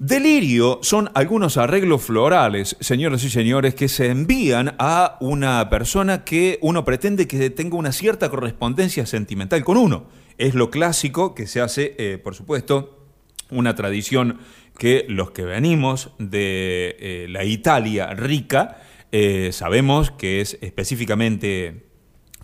Delirio 0.00 0.80
son 0.82 1.12
algunos 1.14 1.56
arreglos 1.56 2.02
florales, 2.02 2.76
señoras 2.80 3.22
y 3.22 3.30
señores, 3.30 3.76
que 3.76 3.86
se 3.86 4.10
envían 4.10 4.74
a 4.80 5.16
una 5.20 5.70
persona 5.70 6.24
que 6.24 6.58
uno 6.60 6.84
pretende 6.84 7.28
que 7.28 7.50
tenga 7.50 7.76
una 7.76 7.92
cierta 7.92 8.30
correspondencia 8.30 9.06
sentimental 9.06 9.62
con 9.62 9.76
uno. 9.76 10.08
Es 10.38 10.56
lo 10.56 10.72
clásico 10.72 11.36
que 11.36 11.46
se 11.46 11.60
hace, 11.60 11.94
eh, 11.98 12.18
por 12.18 12.34
supuesto, 12.34 13.03
una 13.50 13.74
tradición 13.74 14.38
que 14.78 15.06
los 15.08 15.30
que 15.30 15.44
venimos 15.44 16.10
de 16.18 16.96
eh, 16.98 17.26
la 17.28 17.44
Italia 17.44 18.12
rica 18.14 18.82
eh, 19.12 19.50
sabemos 19.52 20.10
que 20.10 20.40
es 20.40 20.58
específicamente 20.60 21.86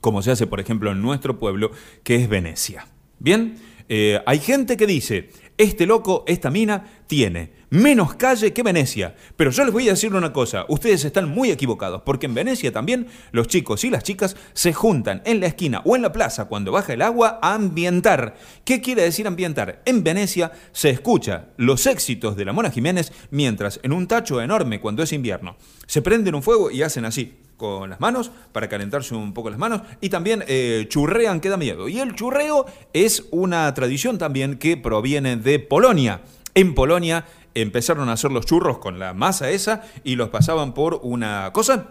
como 0.00 0.22
se 0.22 0.30
hace, 0.30 0.46
por 0.46 0.60
ejemplo, 0.60 0.92
en 0.92 1.02
nuestro 1.02 1.38
pueblo, 1.38 1.72
que 2.04 2.16
es 2.16 2.28
Venecia. 2.28 2.86
Bien, 3.18 3.56
Eh, 3.92 4.22
hay 4.24 4.38
gente 4.38 4.76
que 4.76 4.86
dice, 4.86 5.30
este 5.58 5.84
loco, 5.84 6.22
esta 6.28 6.48
mina, 6.48 6.84
tiene 7.08 7.50
menos 7.70 8.14
calle 8.14 8.52
que 8.52 8.62
Venecia. 8.62 9.14
Pero 9.36 9.50
yo 9.50 9.64
les 9.64 9.72
voy 9.72 9.88
a 9.88 9.92
decir 9.92 10.14
una 10.14 10.32
cosa, 10.32 10.66
ustedes 10.68 11.04
están 11.04 11.28
muy 11.28 11.50
equivocados, 11.50 12.02
porque 12.02 12.26
en 12.26 12.34
Venecia 12.34 12.72
también 12.72 13.06
los 13.32 13.48
chicos 13.48 13.84
y 13.84 13.90
las 13.90 14.02
chicas 14.02 14.36
se 14.52 14.72
juntan 14.72 15.22
en 15.24 15.40
la 15.40 15.46
esquina 15.46 15.82
o 15.84 15.96
en 15.96 16.02
la 16.02 16.12
plaza 16.12 16.46
cuando 16.46 16.72
baja 16.72 16.92
el 16.92 17.02
agua 17.02 17.38
a 17.42 17.54
ambientar. 17.54 18.36
¿Qué 18.64 18.80
quiere 18.80 19.02
decir 19.02 19.26
ambientar? 19.26 19.82
En 19.86 20.04
Venecia 20.04 20.52
se 20.72 20.90
escucha 20.90 21.46
los 21.56 21.86
éxitos 21.86 22.36
de 22.36 22.44
la 22.44 22.52
Mona 22.52 22.70
Jiménez 22.70 23.12
mientras 23.30 23.80
en 23.82 23.92
un 23.92 24.06
tacho 24.06 24.42
enorme 24.42 24.80
cuando 24.80 25.02
es 25.02 25.12
invierno 25.12 25.56
se 25.90 26.02
prenden 26.02 26.36
un 26.36 26.42
fuego 26.44 26.70
y 26.70 26.82
hacen 26.82 27.04
así 27.04 27.34
con 27.56 27.90
las 27.90 27.98
manos 27.98 28.30
para 28.52 28.68
calentarse 28.68 29.12
un 29.14 29.34
poco 29.34 29.50
las 29.50 29.58
manos 29.58 29.82
y 30.00 30.08
también 30.08 30.44
eh, 30.46 30.86
churrean 30.88 31.40
que 31.40 31.48
da 31.48 31.56
miedo. 31.56 31.88
Y 31.88 31.98
el 31.98 32.14
churreo 32.14 32.64
es 32.92 33.24
una 33.32 33.74
tradición 33.74 34.16
también 34.16 34.56
que 34.58 34.76
proviene 34.76 35.36
de 35.36 35.58
Polonia. 35.58 36.20
En 36.54 36.74
Polonia 36.74 37.26
empezaron 37.54 38.08
a 38.08 38.12
hacer 38.12 38.32
los 38.32 38.46
churros 38.46 38.78
con 38.78 38.98
la 38.98 39.14
masa 39.14 39.50
esa 39.50 39.82
y 40.04 40.16
los 40.16 40.28
pasaban 40.28 40.74
por 40.74 41.00
una 41.02 41.52
cosa 41.52 41.88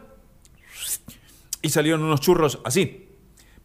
y 1.62 1.70
salieron 1.70 2.04
unos 2.04 2.22
churros 2.22 2.60
así. 2.64 3.08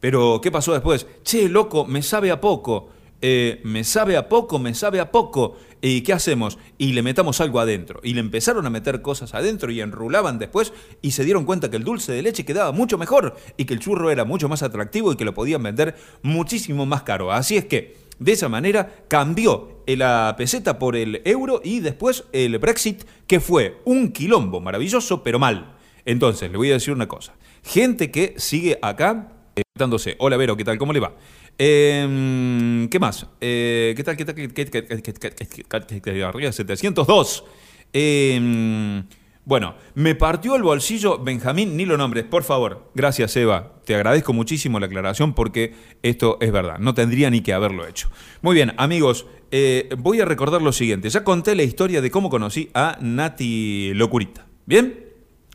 Pero, 0.00 0.40
¿qué 0.42 0.50
pasó 0.50 0.72
después? 0.72 1.06
Che, 1.22 1.48
loco, 1.48 1.86
me 1.86 2.02
sabe 2.02 2.30
a 2.30 2.40
poco. 2.40 2.90
Eh, 3.22 3.62
me 3.64 3.84
sabe 3.84 4.18
a 4.18 4.28
poco, 4.28 4.58
me 4.58 4.74
sabe 4.74 5.00
a 5.00 5.10
poco. 5.10 5.56
¿Y 5.80 6.02
qué 6.02 6.12
hacemos? 6.12 6.58
Y 6.76 6.92
le 6.92 7.02
metamos 7.02 7.40
algo 7.40 7.60
adentro. 7.60 8.00
Y 8.02 8.12
le 8.12 8.20
empezaron 8.20 8.66
a 8.66 8.70
meter 8.70 9.00
cosas 9.00 9.32
adentro 9.32 9.70
y 9.70 9.80
enrulaban 9.80 10.38
después 10.38 10.72
y 11.00 11.12
se 11.12 11.24
dieron 11.24 11.46
cuenta 11.46 11.70
que 11.70 11.76
el 11.76 11.84
dulce 11.84 12.12
de 12.12 12.22
leche 12.22 12.44
quedaba 12.44 12.72
mucho 12.72 12.98
mejor 12.98 13.36
y 13.56 13.64
que 13.64 13.74
el 13.74 13.80
churro 13.80 14.10
era 14.10 14.24
mucho 14.24 14.48
más 14.48 14.62
atractivo 14.62 15.12
y 15.12 15.16
que 15.16 15.24
lo 15.24 15.32
podían 15.32 15.62
vender 15.62 15.96
muchísimo 16.22 16.84
más 16.84 17.02
caro. 17.02 17.32
Así 17.32 17.56
es 17.56 17.64
que, 17.64 17.96
de 18.18 18.32
esa 18.32 18.48
manera, 18.48 18.94
cambió 19.08 19.82
la 19.86 20.34
peseta 20.36 20.78
por 20.78 20.96
el 20.96 21.22
euro 21.24 21.60
y 21.62 21.80
después 21.80 22.24
el 22.32 22.58
Brexit, 22.58 23.04
que 23.26 23.40
fue 23.40 23.80
un 23.84 24.12
quilombo 24.12 24.60
maravilloso, 24.60 25.22
pero 25.22 25.38
mal. 25.38 25.74
Entonces, 26.04 26.50
le 26.50 26.56
voy 26.56 26.70
a 26.70 26.74
decir 26.74 26.92
una 26.92 27.08
cosa. 27.08 27.34
Gente 27.62 28.10
que 28.10 28.34
sigue 28.36 28.78
acá 28.82 29.30
Dándose. 29.76 30.14
Hola 30.18 30.36
Vero, 30.36 30.56
¿qué 30.56 30.64
tal? 30.64 30.78
¿Cómo 30.78 30.92
le 30.92 31.00
va? 31.00 31.14
Eh, 31.58 32.86
¿Qué 32.88 32.98
más? 33.00 33.26
Eh, 33.40 33.92
¿Qué 33.96 34.04
tal? 34.04 34.16
¿Qué 34.16 34.24
tal? 34.24 34.34
¿Qué, 34.34 34.48
qué, 34.48 34.66
qué, 34.66 34.84
qué, 34.86 35.02
qué, 35.02 35.12
qué, 35.12 35.84
qué, 35.86 36.00
qué, 36.00 36.24
arriba 36.24 36.52
702. 36.52 37.44
Eh, 37.92 39.02
bueno, 39.46 39.74
me 39.94 40.14
partió 40.14 40.56
el 40.56 40.62
bolsillo 40.62 41.18
Benjamín, 41.18 41.76
ni 41.76 41.84
lo 41.84 41.98
nombres, 41.98 42.24
por 42.24 42.44
favor. 42.44 42.90
Gracias, 42.94 43.36
Eva. 43.36 43.74
Te 43.84 43.94
agradezco 43.94 44.32
muchísimo 44.32 44.80
la 44.80 44.86
aclaración 44.86 45.34
porque 45.34 45.74
esto 46.02 46.38
es 46.40 46.50
verdad. 46.50 46.78
No 46.78 46.94
tendría 46.94 47.28
ni 47.28 47.42
que 47.42 47.52
haberlo 47.52 47.86
hecho. 47.86 48.08
Muy 48.40 48.54
bien, 48.54 48.72
amigos, 48.78 49.26
eh, 49.50 49.90
voy 49.98 50.20
a 50.20 50.24
recordar 50.24 50.62
lo 50.62 50.72
siguiente. 50.72 51.10
Ya 51.10 51.24
conté 51.24 51.54
la 51.54 51.62
historia 51.62 52.00
de 52.00 52.10
cómo 52.10 52.30
conocí 52.30 52.70
a 52.72 52.96
Nati 53.02 53.92
Locurita. 53.94 54.46
¿Bien? 54.64 55.12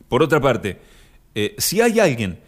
Por 0.08 0.22
otra 0.22 0.40
parte, 0.40 0.80
eh, 1.34 1.56
si 1.58 1.82
hay 1.82 2.00
alguien 2.00 2.40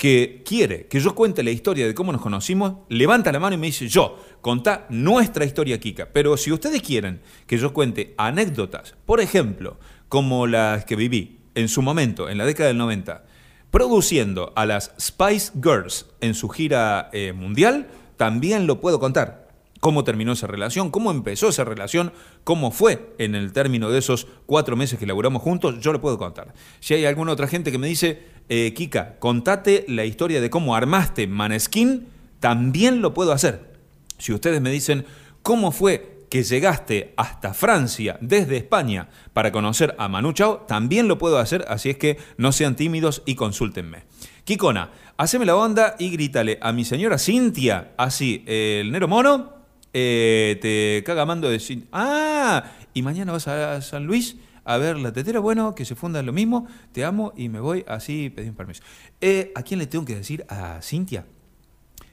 que 0.00 0.42
quiere 0.46 0.86
que 0.86 0.98
yo 0.98 1.14
cuente 1.14 1.42
la 1.42 1.50
historia 1.50 1.86
de 1.86 1.94
cómo 1.94 2.10
nos 2.10 2.22
conocimos, 2.22 2.74
levanta 2.88 3.32
la 3.32 3.38
mano 3.38 3.54
y 3.54 3.58
me 3.58 3.66
dice, 3.66 3.86
yo, 3.86 4.18
contá 4.40 4.86
nuestra 4.88 5.44
historia, 5.44 5.78
Kika. 5.78 6.08
Pero 6.12 6.38
si 6.38 6.50
ustedes 6.50 6.80
quieren 6.80 7.20
que 7.46 7.58
yo 7.58 7.74
cuente 7.74 8.14
anécdotas, 8.16 8.94
por 9.04 9.20
ejemplo, 9.20 9.78
como 10.10 10.48
las 10.48 10.84
que 10.84 10.96
viví 10.96 11.38
en 11.54 11.68
su 11.68 11.82
momento, 11.82 12.28
en 12.28 12.36
la 12.36 12.44
década 12.44 12.66
del 12.66 12.78
90, 12.78 13.24
produciendo 13.70 14.52
a 14.56 14.66
las 14.66 14.92
Spice 15.00 15.52
Girls 15.62 16.06
en 16.20 16.34
su 16.34 16.48
gira 16.48 17.08
eh, 17.12 17.32
mundial, 17.32 17.86
también 18.16 18.66
lo 18.66 18.80
puedo 18.80 18.98
contar. 18.98 19.48
Cómo 19.78 20.02
terminó 20.02 20.32
esa 20.32 20.48
relación, 20.48 20.90
cómo 20.90 21.12
empezó 21.12 21.48
esa 21.48 21.64
relación, 21.64 22.12
cómo 22.42 22.72
fue 22.72 23.14
en 23.18 23.36
el 23.36 23.52
término 23.52 23.88
de 23.88 24.00
esos 24.00 24.26
cuatro 24.46 24.76
meses 24.76 24.98
que 24.98 25.06
laburamos 25.06 25.42
juntos, 25.42 25.78
yo 25.80 25.92
lo 25.92 26.00
puedo 26.00 26.18
contar. 26.18 26.54
Si 26.80 26.92
hay 26.92 27.04
alguna 27.04 27.32
otra 27.32 27.46
gente 27.46 27.70
que 27.70 27.78
me 27.78 27.86
dice, 27.86 28.20
eh, 28.48 28.74
Kika, 28.74 29.16
contate 29.20 29.84
la 29.86 30.04
historia 30.04 30.40
de 30.40 30.50
cómo 30.50 30.74
armaste 30.74 31.28
Maneskin, 31.28 32.08
también 32.40 33.00
lo 33.00 33.14
puedo 33.14 33.30
hacer. 33.30 33.74
Si 34.18 34.32
ustedes 34.32 34.60
me 34.60 34.72
dicen 34.72 35.06
cómo 35.42 35.70
fue 35.70 36.19
que 36.30 36.42
llegaste 36.44 37.12
hasta 37.16 37.52
Francia 37.52 38.16
desde 38.20 38.56
España 38.56 39.08
para 39.32 39.52
conocer 39.52 39.94
a 39.98 40.08
Manu 40.08 40.32
Chao, 40.32 40.58
también 40.66 41.08
lo 41.08 41.18
puedo 41.18 41.38
hacer, 41.38 41.64
así 41.68 41.90
es 41.90 41.96
que 41.98 42.16
no 42.38 42.52
sean 42.52 42.76
tímidos 42.76 43.22
y 43.26 43.34
consúltenme. 43.34 44.04
Kikona, 44.44 44.90
haceme 45.16 45.44
la 45.44 45.56
onda 45.56 45.96
y 45.98 46.10
grítale 46.10 46.58
a 46.62 46.72
mi 46.72 46.84
señora 46.84 47.18
Cintia, 47.18 47.92
así, 47.98 48.44
el 48.46 48.90
Nero 48.92 49.08
Mono, 49.08 49.54
eh, 49.92 50.56
te 50.62 51.02
caga 51.04 51.26
mando 51.26 51.50
de... 51.50 51.58
Cin- 51.58 51.86
Ah, 51.92 52.64
y 52.94 53.02
mañana 53.02 53.32
vas 53.32 53.48
a 53.48 53.82
San 53.82 54.06
Luis 54.06 54.36
a 54.64 54.76
ver 54.76 54.98
la 54.98 55.12
tetera, 55.12 55.40
bueno, 55.40 55.74
que 55.74 55.84
se 55.84 55.96
funda 55.96 56.22
lo 56.22 56.32
mismo, 56.32 56.66
te 56.92 57.04
amo 57.04 57.32
y 57.36 57.48
me 57.48 57.58
voy 57.58 57.84
así, 57.88 58.30
pedí 58.30 58.48
un 58.48 58.54
permiso. 58.54 58.82
Eh, 59.20 59.50
¿A 59.56 59.62
quién 59.62 59.78
le 59.80 59.86
tengo 59.88 60.04
que 60.04 60.14
decir? 60.14 60.44
A 60.48 60.80
Cintia. 60.80 61.26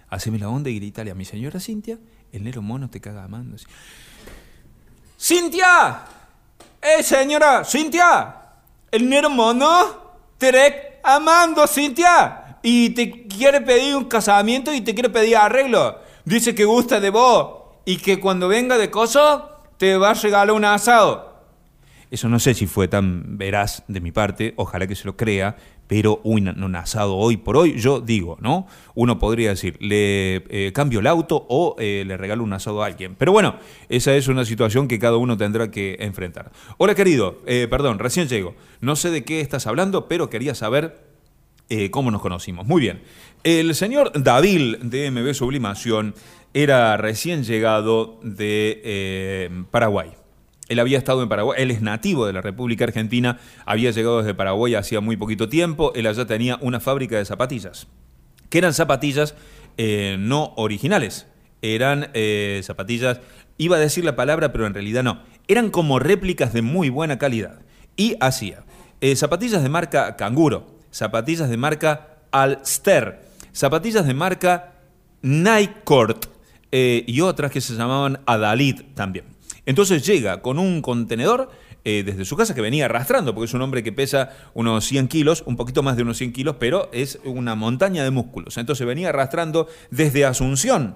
Haceme 0.10 0.40
la 0.40 0.50
onda 0.50 0.70
y 0.70 0.76
grítale 0.80 1.12
a 1.12 1.16
mi 1.16 1.26
señora 1.26 1.60
Cintia, 1.60 2.00
el 2.32 2.44
Nero 2.44 2.62
Mono 2.62 2.90
te 2.90 3.00
caga 3.02 3.26
amando. 3.26 3.58
¡Cintia! 5.20 6.02
¡Eh, 6.82 7.02
señora! 7.04 7.64
¡Cintia! 7.64 8.36
El 8.92 9.10
Nero 9.10 9.30
Mono 9.30 9.68
te 10.38 10.52
re- 10.52 11.00
amando, 11.04 11.66
Cintia. 11.68 12.58
Y 12.62 12.90
te 12.92 13.28
quiere 13.28 13.62
pedir 13.62 13.96
un 13.96 14.06
casamiento 14.06 14.74
y 14.74 14.82
te 14.82 14.94
quiere 14.94 15.10
pedir 15.10 15.38
arreglo. 15.38 16.00
Dice 16.26 16.54
que 16.54 16.66
gusta 16.66 17.00
de 17.00 17.10
vos 17.10 17.60
y 17.86 17.98
que 17.98 18.20
cuando 18.20 18.48
venga 18.48 18.78
de 18.78 18.90
coso 18.92 19.50
te 19.78 19.98
va 19.98 20.10
a 20.12 20.14
regalar 20.14 20.52
un 20.52 20.66
asado. 20.66 21.38
Eso 22.12 22.28
no 22.30 22.40
sé 22.40 22.54
si 22.54 22.68
fue 22.68 22.88
tan 22.88 23.38
veraz 23.38 23.84
de 23.88 24.00
mi 24.02 24.12
parte, 24.12 24.54
ojalá 24.58 24.88
que 24.88 24.96
se 24.96 25.06
lo 25.06 25.16
crea, 25.18 25.56
pero 25.88 26.20
un, 26.24 26.76
asado 26.76 27.16
hoy 27.16 27.38
por 27.38 27.58
hoy, 27.58 27.80
yo 27.80 28.02
digo, 28.02 28.38
¿no? 28.42 28.68
Uno 28.94 29.18
podría 29.20 29.50
decir, 29.50 29.78
le 29.80 30.44
eh, 30.50 30.72
cambio 30.74 31.00
el 31.00 31.08
auto 31.08 31.46
o 31.50 31.76
eh, 31.80 32.04
le 32.06 32.18
regalo 32.18 32.44
un 32.44 32.54
asado 32.54 32.84
a 32.84 32.86
alguien. 32.86 33.16
Pero 33.16 33.32
bueno, 33.32 33.56
esa 33.90 34.14
es 34.16 34.28
una 34.28 34.46
situación 34.46 34.88
que 34.88 35.00
cada 35.00 35.18
uno 35.18 35.38
tendrá 35.38 35.72
que 35.72 35.98
enfrentar. 36.00 36.52
Hola 36.78 36.94
querido, 36.94 37.42
eh, 37.46 37.68
perdón, 37.70 38.00
recién 38.00 38.28
llego. 38.28 38.56
No 38.82 38.96
sé 38.96 39.10
de 39.10 39.24
qué 39.24 39.40
estás 39.40 39.66
hablando, 39.66 40.08
pero 40.08 40.30
quería 40.30 40.54
saber 40.54 41.08
cómo 41.92 42.12
nos 42.12 42.22
conocimos. 42.22 42.66
Muy 42.66 42.80
bien. 42.80 43.02
El 43.44 43.76
señor 43.76 44.14
David 44.16 44.78
de 44.84 45.12
MB 45.12 45.34
Sublimación 45.34 46.16
era 46.54 46.96
recién 46.96 47.44
llegado 47.44 48.22
de 48.24 49.52
Paraguay. 49.70 50.12
Él 50.70 50.80
había 50.80 50.98
estado 50.98 51.24
en 51.24 51.30
Paraguay, 51.30 51.62
él 51.62 51.72
es 51.72 51.82
nativo 51.82 52.26
de 52.26 52.34
la 52.34 52.42
República 52.42 52.84
Argentina, 52.84 53.40
había 53.66 53.92
llegado 53.92 54.20
desde 54.20 54.34
Paraguay 54.34 54.76
hacía 54.76 55.00
muy 55.00 55.16
poquito 55.16 55.48
tiempo, 55.48 55.94
él 55.96 56.08
allá 56.08 56.26
tenía 56.26 56.58
una 56.62 56.80
fábrica 56.80 57.18
de 57.18 57.26
zapatillas, 57.26 57.88
que 58.50 58.58
eran 58.58 58.74
zapatillas 58.74 59.36
eh, 59.78 60.18
no 60.20 60.54
originales, 60.58 61.28
eran 61.62 62.10
eh, 62.14 62.62
zapatillas, 62.64 63.22
iba 63.58 63.78
a 63.78 63.80
decir 63.80 64.04
la 64.04 64.16
palabra, 64.16 64.52
pero 64.52 64.68
en 64.68 64.74
realidad 64.74 65.04
no, 65.04 65.22
eran 65.48 65.70
como 65.70 66.00
réplicas 66.00 66.52
de 66.52 66.62
muy 66.62 66.90
buena 66.90 67.18
calidad. 67.18 67.62
Y 67.96 68.16
hacía 68.20 68.64
eh, 69.02 69.16
zapatillas 69.16 69.64
de 69.64 69.70
marca 69.70 70.16
Canguro, 70.18 70.68
zapatillas 70.92 71.50
de 71.50 71.58
marca 71.58 72.18
Alster, 72.32 73.22
zapatillas 73.54 74.06
de 74.06 74.14
marca 74.14 74.74
Nike 75.22 75.82
y 76.72 77.22
otras 77.22 77.52
que 77.52 77.62
se 77.62 77.74
llamaban 77.74 78.20
Adalid 78.28 78.82
también. 78.94 79.37
Entonces 79.68 80.06
llega 80.08 80.42
con 80.42 80.60
un 80.60 80.82
contenedor 80.82 81.52
eh, 81.84 82.04
desde 82.04 82.24
su 82.24 82.38
casa 82.38 82.56
que 82.56 82.62
venía 82.62 82.86
arrastrando, 82.86 83.36
porque 83.36 83.46
es 83.46 83.54
un 83.54 83.62
hombre 83.62 83.84
que 83.84 83.92
pesa 83.92 84.30
unos 84.54 84.86
100 84.86 85.10
kilos, 85.10 85.44
un 85.46 85.58
poquito 85.58 85.84
más 85.84 85.98
de 85.98 86.04
unos 86.04 86.18
100 86.18 86.32
kilos, 86.32 86.56
pero 86.58 86.90
es 86.94 87.20
una 87.26 87.54
montaña 87.54 88.04
de 88.06 88.10
músculos. 88.10 88.58
Entonces 88.58 88.88
venía 88.88 89.10
arrastrando 89.10 89.68
desde 89.92 90.26
Asunción 90.26 90.96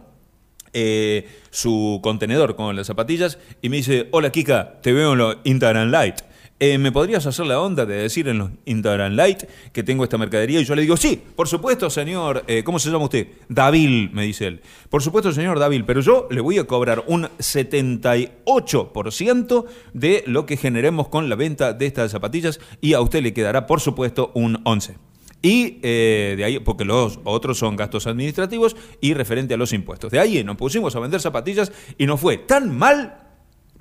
eh, 0.72 1.28
su 1.50 2.00
contenedor 2.02 2.56
con 2.56 2.74
las 2.78 2.88
zapatillas 2.88 3.40
y 3.62 3.68
me 3.68 3.76
dice, 3.76 4.08
hola 4.12 4.32
Kika, 4.32 4.80
te 4.82 4.94
veo 4.94 5.12
en 5.12 5.18
los 5.18 5.38
Instagram 5.44 5.90
Light. 5.92 6.22
Eh, 6.64 6.78
¿Me 6.78 6.92
podrías 6.92 7.26
hacer 7.26 7.48
la 7.48 7.60
onda 7.60 7.88
de 7.88 7.96
decir 7.96 8.28
en 8.28 8.38
los 8.38 8.52
Instagram 8.66 9.14
Light 9.14 9.46
que 9.74 9.82
tengo 9.82 10.04
esta 10.04 10.20
mercadería? 10.20 10.60
Y 10.60 10.64
yo 10.64 10.76
le 10.76 10.84
digo, 10.84 10.96
sí, 10.96 11.20
por 11.36 11.48
supuesto, 11.48 11.90
señor. 11.90 12.44
eh, 12.46 12.64
¿Cómo 12.64 12.78
se 12.78 12.92
llama 12.92 13.06
usted? 13.06 13.30
David, 13.50 14.12
me 14.12 14.26
dice 14.26 14.46
él. 14.46 14.62
Por 14.88 15.02
supuesto, 15.02 15.32
señor 15.32 15.58
David, 15.58 15.86
pero 15.88 16.02
yo 16.02 16.28
le 16.30 16.40
voy 16.40 16.60
a 16.60 16.66
cobrar 16.66 17.04
un 17.08 17.24
78% 17.40 19.66
de 19.96 20.24
lo 20.28 20.46
que 20.46 20.56
generemos 20.56 21.08
con 21.08 21.30
la 21.30 21.36
venta 21.36 21.74
de 21.74 21.88
estas 21.88 22.12
zapatillas 22.12 22.60
y 22.80 22.94
a 22.94 23.02
usted 23.02 23.24
le 23.24 23.34
quedará, 23.34 23.66
por 23.66 23.82
supuesto, 23.82 24.32
un 24.36 24.64
11%. 24.64 24.98
Y 25.42 25.80
eh, 25.82 26.36
de 26.38 26.44
ahí, 26.44 26.60
porque 26.60 26.86
los 26.86 27.20
otros 27.24 27.58
son 27.58 27.76
gastos 27.76 28.06
administrativos 28.06 28.76
y 29.02 29.16
referente 29.16 29.56
a 29.56 29.58
los 29.58 29.74
impuestos. 29.74 30.12
De 30.12 30.20
ahí 30.20 30.44
nos 30.44 30.58
pusimos 30.58 30.96
a 30.96 31.00
vender 31.00 31.22
zapatillas 31.22 31.72
y 31.98 32.06
nos 32.06 32.20
fue 32.20 32.38
tan 32.38 32.78
mal, 32.78 33.18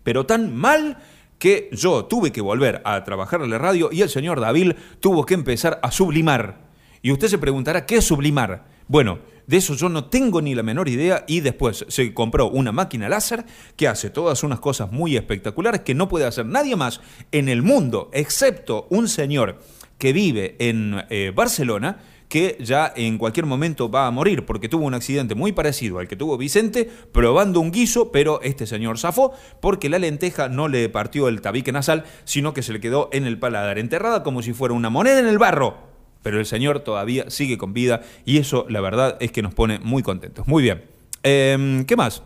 pero 0.03 0.25
tan 0.25 0.57
mal, 0.57 0.97
que 1.41 1.71
yo 1.73 2.05
tuve 2.05 2.31
que 2.31 2.43
volver 2.43 2.83
a 2.85 3.03
trabajar 3.03 3.41
en 3.41 3.51
la 3.51 3.59
radio 3.59 3.89
y 3.91 4.03
el 4.03 4.11
señor 4.11 4.39
David 4.41 4.75
tuvo 5.01 5.25
que 5.25 5.35
empezar 5.35 5.81
a 5.83 5.91
sublimar. 5.91 6.69
Y 7.03 7.11
usted 7.11 7.29
se 7.29 7.39
preguntará, 7.39 7.87
¿qué 7.87 7.97
es 7.97 8.05
sublimar? 8.05 8.67
Bueno, 8.87 9.21
de 9.47 9.57
eso 9.57 9.75
yo 9.75 9.89
no 9.89 10.05
tengo 10.05 10.43
ni 10.43 10.55
la 10.55 10.63
menor 10.63 10.89
idea 10.89 11.25
y 11.27 11.41
después 11.41 11.87
se 11.89 12.13
compró 12.13 12.51
una 12.51 12.73
máquina 12.73 13.09
láser 13.09 13.47
que 13.75 13.89
hace 13.89 14.11
todas 14.11 14.45
unas 14.45 14.61
cosas 14.61 14.93
muy 14.93 15.17
espectaculares 15.17 15.81
que 15.81 15.95
no 15.95 16.11
puede 16.11 16.27
hacer 16.27 16.45
nadie 16.45 16.77
más 16.77 17.01
en 17.33 17.49
el 17.49 17.63
mundo, 17.63 18.11
excepto 18.13 18.87
un 18.91 19.09
señor 19.09 19.61
que 19.97 20.13
vive 20.13 20.57
en 20.59 21.05
eh, 21.09 21.33
Barcelona, 21.35 22.01
que 22.31 22.57
ya 22.61 22.93
en 22.95 23.19
cualquier 23.19 23.45
momento 23.45 23.91
va 23.91 24.07
a 24.07 24.11
morir 24.13 24.47
porque 24.47 24.69
tuvo 24.69 24.87
un 24.87 24.95
accidente 24.95 25.35
muy 25.35 25.51
parecido 25.51 25.99
al 25.99 26.07
que 26.07 26.15
tuvo 26.15 26.39
Vicente 26.39 26.89
probando 27.13 27.59
un 27.59 27.73
guiso, 27.73 28.13
pero 28.13 28.41
este 28.43 28.67
señor 28.67 28.99
zafó 28.99 29.33
porque 29.61 29.89
la 29.91 29.99
lenteja 29.99 30.49
no 30.49 30.69
le 30.69 30.89
partió 30.89 31.27
el 31.27 31.41
tabique 31.41 31.73
nasal, 31.73 32.05
sino 32.25 32.55
que 32.55 32.63
se 32.63 32.73
le 32.73 32.81
quedó 32.81 33.11
en 33.13 33.27
el 33.27 33.39
paladar, 33.39 33.79
enterrada 33.79 34.23
como 34.23 34.43
si 34.43 34.53
fuera 34.53 34.75
una 34.75 34.91
moneda 34.91 35.19
en 35.19 35.27
el 35.27 35.39
barro. 35.39 35.77
Pero 36.23 36.39
el 36.39 36.47
señor 36.47 36.81
todavía 36.81 37.29
sigue 37.31 37.59
con 37.59 37.73
vida 37.73 38.03
y 38.25 38.39
eso 38.39 38.65
la 38.69 38.81
verdad 38.81 39.17
es 39.21 39.33
que 39.33 39.43
nos 39.43 39.53
pone 39.53 39.81
muy 39.81 40.05
contentos. 40.05 40.47
Muy 40.47 40.63
bien. 40.63 40.85
Em, 41.25 41.85
¿Qué 41.85 41.97
más? 41.97 42.23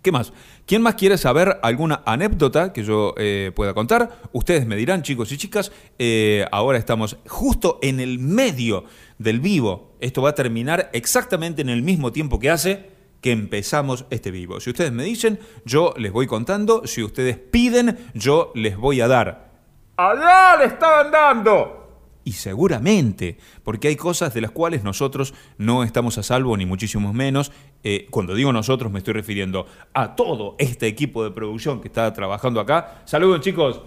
¿Qué 0.00 0.10
más? 0.10 0.32
¿Quién 0.66 0.82
más 0.82 0.94
quiere 0.94 1.18
saber 1.18 1.58
alguna 1.62 2.02
anécdota 2.06 2.72
que 2.72 2.84
yo 2.84 3.14
eh, 3.18 3.52
pueda 3.54 3.74
contar? 3.74 4.20
Ustedes 4.32 4.66
me 4.66 4.76
dirán, 4.76 5.02
chicos 5.02 5.32
y 5.32 5.36
chicas, 5.36 5.72
eh, 5.98 6.46
ahora 6.52 6.78
estamos 6.78 7.18
justo 7.26 7.78
en 7.82 8.00
el 8.00 8.18
medio 8.18 8.84
del 9.18 9.40
vivo. 9.40 9.96
Esto 10.00 10.22
va 10.22 10.30
a 10.30 10.34
terminar 10.34 10.90
exactamente 10.92 11.62
en 11.62 11.68
el 11.68 11.82
mismo 11.82 12.12
tiempo 12.12 12.38
que 12.38 12.50
hace 12.50 12.90
que 13.20 13.32
empezamos 13.32 14.04
este 14.10 14.30
vivo. 14.30 14.60
Si 14.60 14.68
ustedes 14.70 14.92
me 14.92 15.02
dicen, 15.02 15.40
yo 15.64 15.94
les 15.96 16.12
voy 16.12 16.26
contando. 16.26 16.86
Si 16.86 17.02
ustedes 17.02 17.38
piden, 17.38 18.10
yo 18.12 18.52
les 18.54 18.76
voy 18.76 19.00
a 19.00 19.08
dar. 19.08 19.50
¡Allá 19.96 20.56
le 20.58 20.66
estaban 20.66 21.10
dando! 21.10 21.84
Y 22.24 22.32
seguramente, 22.32 23.38
porque 23.62 23.88
hay 23.88 23.96
cosas 23.96 24.34
de 24.34 24.40
las 24.40 24.50
cuales 24.50 24.82
nosotros 24.82 25.34
no 25.56 25.84
estamos 25.84 26.18
a 26.18 26.22
salvo, 26.22 26.56
ni 26.56 26.66
muchísimo 26.66 27.12
menos. 27.12 27.52
Eh, 27.82 28.08
cuando 28.10 28.34
digo 28.34 28.52
nosotros, 28.52 28.92
me 28.92 28.98
estoy 28.98 29.14
refiriendo 29.14 29.66
a 29.92 30.16
todo 30.16 30.56
este 30.58 30.86
equipo 30.86 31.24
de 31.24 31.30
producción 31.30 31.80
que 31.80 31.88
está 31.88 32.12
trabajando 32.12 32.60
acá. 32.60 33.02
Saludos, 33.04 33.40
chicos. 33.40 33.80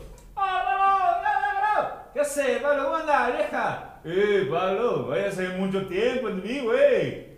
¿Qué 2.14 2.22
hace, 2.22 2.60
Pablo? 2.64 2.86
¿Cómo 2.86 2.96
andás, 2.96 3.38
vieja? 3.38 3.87
Eh, 4.06 4.48
Pablo, 4.50 5.08
vaya 5.08 5.28
hace 5.28 5.50
mucho 5.50 5.86
tiempo 5.88 6.30
en 6.30 6.44
mí, 6.44 6.60
güey. 6.60 7.38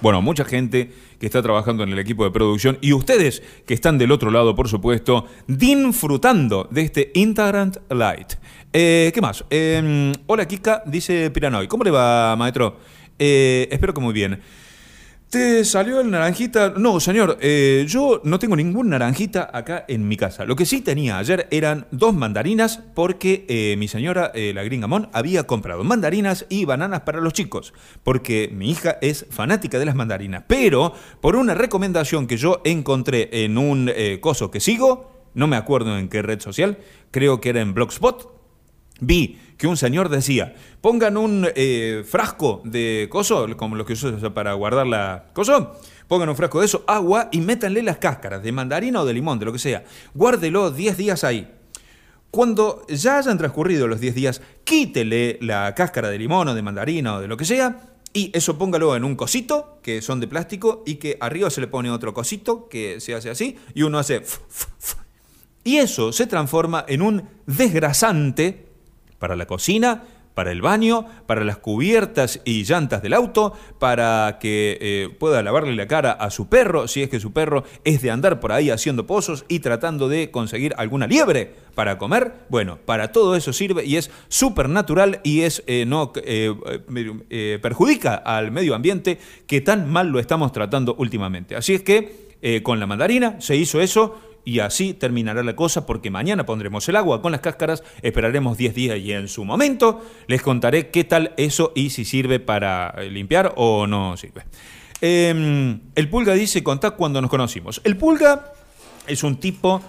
Bueno, 0.00 0.22
mucha 0.22 0.44
gente 0.44 0.90
que 1.18 1.26
está 1.26 1.42
trabajando 1.42 1.82
en 1.82 1.90
el 1.90 1.98
equipo 1.98 2.24
de 2.24 2.30
producción 2.30 2.78
y 2.80 2.94
ustedes 2.94 3.42
que 3.66 3.74
están 3.74 3.98
del 3.98 4.12
otro 4.12 4.30
lado, 4.30 4.54
por 4.54 4.68
supuesto, 4.68 5.26
disfrutando 5.46 6.66
de 6.70 6.82
este 6.82 7.10
Instagram 7.14 7.72
Light. 7.90 8.32
Eh, 8.72 9.10
¿Qué 9.12 9.20
más? 9.20 9.44
Eh, 9.50 10.12
hola 10.26 10.48
Kika, 10.48 10.82
dice 10.86 11.30
Piranoy. 11.30 11.68
¿Cómo 11.68 11.84
le 11.84 11.90
va, 11.90 12.34
maestro? 12.36 12.78
Eh, 13.18 13.68
espero 13.70 13.92
que 13.92 14.00
muy 14.00 14.14
bien. 14.14 14.40
¿Te 15.30 15.64
salió 15.64 16.00
el 16.00 16.10
naranjita? 16.10 16.74
No, 16.76 16.98
señor, 16.98 17.38
eh, 17.40 17.84
yo 17.86 18.20
no 18.24 18.40
tengo 18.40 18.56
ningún 18.56 18.88
naranjita 18.88 19.48
acá 19.52 19.84
en 19.86 20.08
mi 20.08 20.16
casa. 20.16 20.44
Lo 20.44 20.56
que 20.56 20.66
sí 20.66 20.80
tenía 20.80 21.18
ayer 21.18 21.46
eran 21.52 21.86
dos 21.92 22.12
mandarinas 22.14 22.82
porque 22.96 23.46
eh, 23.48 23.76
mi 23.78 23.86
señora, 23.86 24.32
eh, 24.34 24.50
la 24.52 24.64
gringamón, 24.64 25.08
había 25.12 25.46
comprado 25.46 25.84
mandarinas 25.84 26.46
y 26.48 26.64
bananas 26.64 27.02
para 27.02 27.20
los 27.20 27.32
chicos. 27.32 27.72
Porque 28.02 28.50
mi 28.52 28.72
hija 28.72 28.98
es 29.02 29.24
fanática 29.30 29.78
de 29.78 29.84
las 29.84 29.94
mandarinas. 29.94 30.42
Pero 30.48 30.94
por 31.20 31.36
una 31.36 31.54
recomendación 31.54 32.26
que 32.26 32.36
yo 32.36 32.60
encontré 32.64 33.44
en 33.44 33.56
un 33.56 33.88
coso 34.20 34.50
que 34.50 34.58
sigo, 34.58 35.30
no 35.34 35.46
me 35.46 35.54
acuerdo 35.54 35.96
en 35.96 36.08
qué 36.08 36.22
red 36.22 36.40
social, 36.40 36.78
creo 37.12 37.40
que 37.40 37.50
era 37.50 37.60
en 37.60 37.72
Blogspot, 37.72 38.34
vi 39.00 39.38
que 39.60 39.66
un 39.66 39.76
señor 39.76 40.08
decía, 40.08 40.54
pongan 40.80 41.18
un 41.18 41.46
eh, 41.54 42.02
frasco 42.08 42.62
de 42.64 43.08
coso, 43.10 43.46
como 43.58 43.76
los 43.76 43.86
que 43.86 43.94
se 43.94 44.06
usa 44.06 44.32
para 44.32 44.54
guardar 44.54 44.86
la 44.86 45.26
coso, 45.34 45.78
pongan 46.08 46.30
un 46.30 46.36
frasco 46.36 46.60
de 46.60 46.66
eso, 46.66 46.82
agua 46.86 47.28
y 47.30 47.42
métanle 47.42 47.82
las 47.82 47.98
cáscaras 47.98 48.42
de 48.42 48.52
mandarina 48.52 49.02
o 49.02 49.04
de 49.04 49.12
limón, 49.12 49.38
de 49.38 49.44
lo 49.44 49.52
que 49.52 49.58
sea. 49.58 49.84
Guárdelo 50.14 50.70
10 50.70 50.96
días 50.96 51.24
ahí. 51.24 51.46
Cuando 52.30 52.86
ya 52.88 53.18
hayan 53.18 53.36
transcurrido 53.36 53.86
los 53.86 54.00
10 54.00 54.14
días, 54.14 54.40
quítele 54.64 55.36
la 55.42 55.74
cáscara 55.74 56.08
de 56.08 56.16
limón 56.16 56.48
o 56.48 56.54
de 56.54 56.62
mandarina 56.62 57.16
o 57.16 57.20
de 57.20 57.28
lo 57.28 57.36
que 57.36 57.44
sea 57.44 57.90
y 58.14 58.30
eso 58.34 58.56
póngalo 58.56 58.96
en 58.96 59.04
un 59.04 59.14
cosito, 59.14 59.78
que 59.82 60.00
son 60.00 60.20
de 60.20 60.26
plástico, 60.26 60.82
y 60.86 60.94
que 60.94 61.18
arriba 61.20 61.50
se 61.50 61.60
le 61.60 61.68
pone 61.68 61.90
otro 61.90 62.14
cosito 62.14 62.66
que 62.68 62.98
se 62.98 63.14
hace 63.14 63.28
así, 63.28 63.58
y 63.74 63.82
uno 63.82 63.98
hace... 63.98 64.22
Y 65.62 65.76
eso 65.76 66.10
se 66.10 66.26
transforma 66.26 66.86
en 66.88 67.02
un 67.02 67.28
desgrasante 67.46 68.69
para 69.20 69.36
la 69.36 69.46
cocina, 69.46 70.02
para 70.34 70.52
el 70.52 70.62
baño, 70.62 71.04
para 71.26 71.44
las 71.44 71.58
cubiertas 71.58 72.40
y 72.44 72.64
llantas 72.64 73.02
del 73.02 73.12
auto, 73.12 73.52
para 73.78 74.38
que 74.40 74.78
eh, 74.80 75.08
pueda 75.18 75.42
lavarle 75.42 75.74
la 75.74 75.86
cara 75.86 76.12
a 76.12 76.30
su 76.30 76.48
perro, 76.48 76.88
si 76.88 77.02
es 77.02 77.10
que 77.10 77.20
su 77.20 77.32
perro 77.32 77.64
es 77.84 78.00
de 78.00 78.10
andar 78.10 78.40
por 78.40 78.52
ahí 78.52 78.70
haciendo 78.70 79.06
pozos 79.06 79.44
y 79.48 79.58
tratando 79.58 80.08
de 80.08 80.30
conseguir 80.30 80.72
alguna 80.78 81.06
liebre 81.06 81.52
para 81.74 81.98
comer. 81.98 82.32
Bueno, 82.48 82.78
para 82.84 83.12
todo 83.12 83.36
eso 83.36 83.52
sirve 83.52 83.84
y 83.84 83.96
es 83.96 84.10
súper 84.28 84.68
natural 84.68 85.20
y 85.24 85.42
es 85.42 85.62
eh, 85.66 85.84
no 85.86 86.12
eh, 86.16 87.58
perjudica 87.60 88.14
al 88.14 88.50
medio 88.50 88.74
ambiente 88.74 89.18
que 89.46 89.60
tan 89.60 89.90
mal 89.90 90.08
lo 90.08 90.20
estamos 90.20 90.52
tratando 90.52 90.94
últimamente. 90.94 91.54
Así 91.54 91.74
es 91.74 91.82
que 91.82 92.30
con 92.62 92.80
la 92.80 92.86
mandarina 92.86 93.38
se 93.38 93.54
hizo 93.54 93.82
eso 93.82 94.18
y 94.44 94.60
así 94.60 94.94
terminará 94.94 95.42
la 95.42 95.56
cosa 95.56 95.86
porque 95.86 96.10
mañana 96.10 96.46
pondremos 96.46 96.88
el 96.88 96.96
agua 96.96 97.22
con 97.22 97.32
las 97.32 97.40
cáscaras, 97.40 97.82
esperaremos 98.02 98.56
10 98.56 98.74
días 98.74 98.98
y 98.98 99.12
en 99.12 99.28
su 99.28 99.44
momento 99.44 100.04
les 100.26 100.42
contaré 100.42 100.90
qué 100.90 101.04
tal 101.04 101.32
eso 101.36 101.72
y 101.74 101.90
si 101.90 102.04
sirve 102.04 102.40
para 102.40 102.94
eh, 102.98 103.10
limpiar 103.10 103.52
o 103.56 103.86
no 103.86 104.16
sirve. 104.16 104.44
Eh, 105.00 105.78
el 105.94 106.08
Pulga 106.08 106.34
dice, 106.34 106.62
contá 106.62 106.92
cuando 106.92 107.20
nos 107.20 107.30
conocimos. 107.30 107.80
El 107.84 107.96
Pulga 107.96 108.52
es 109.06 109.22
un 109.22 109.36
tipo 109.38 109.82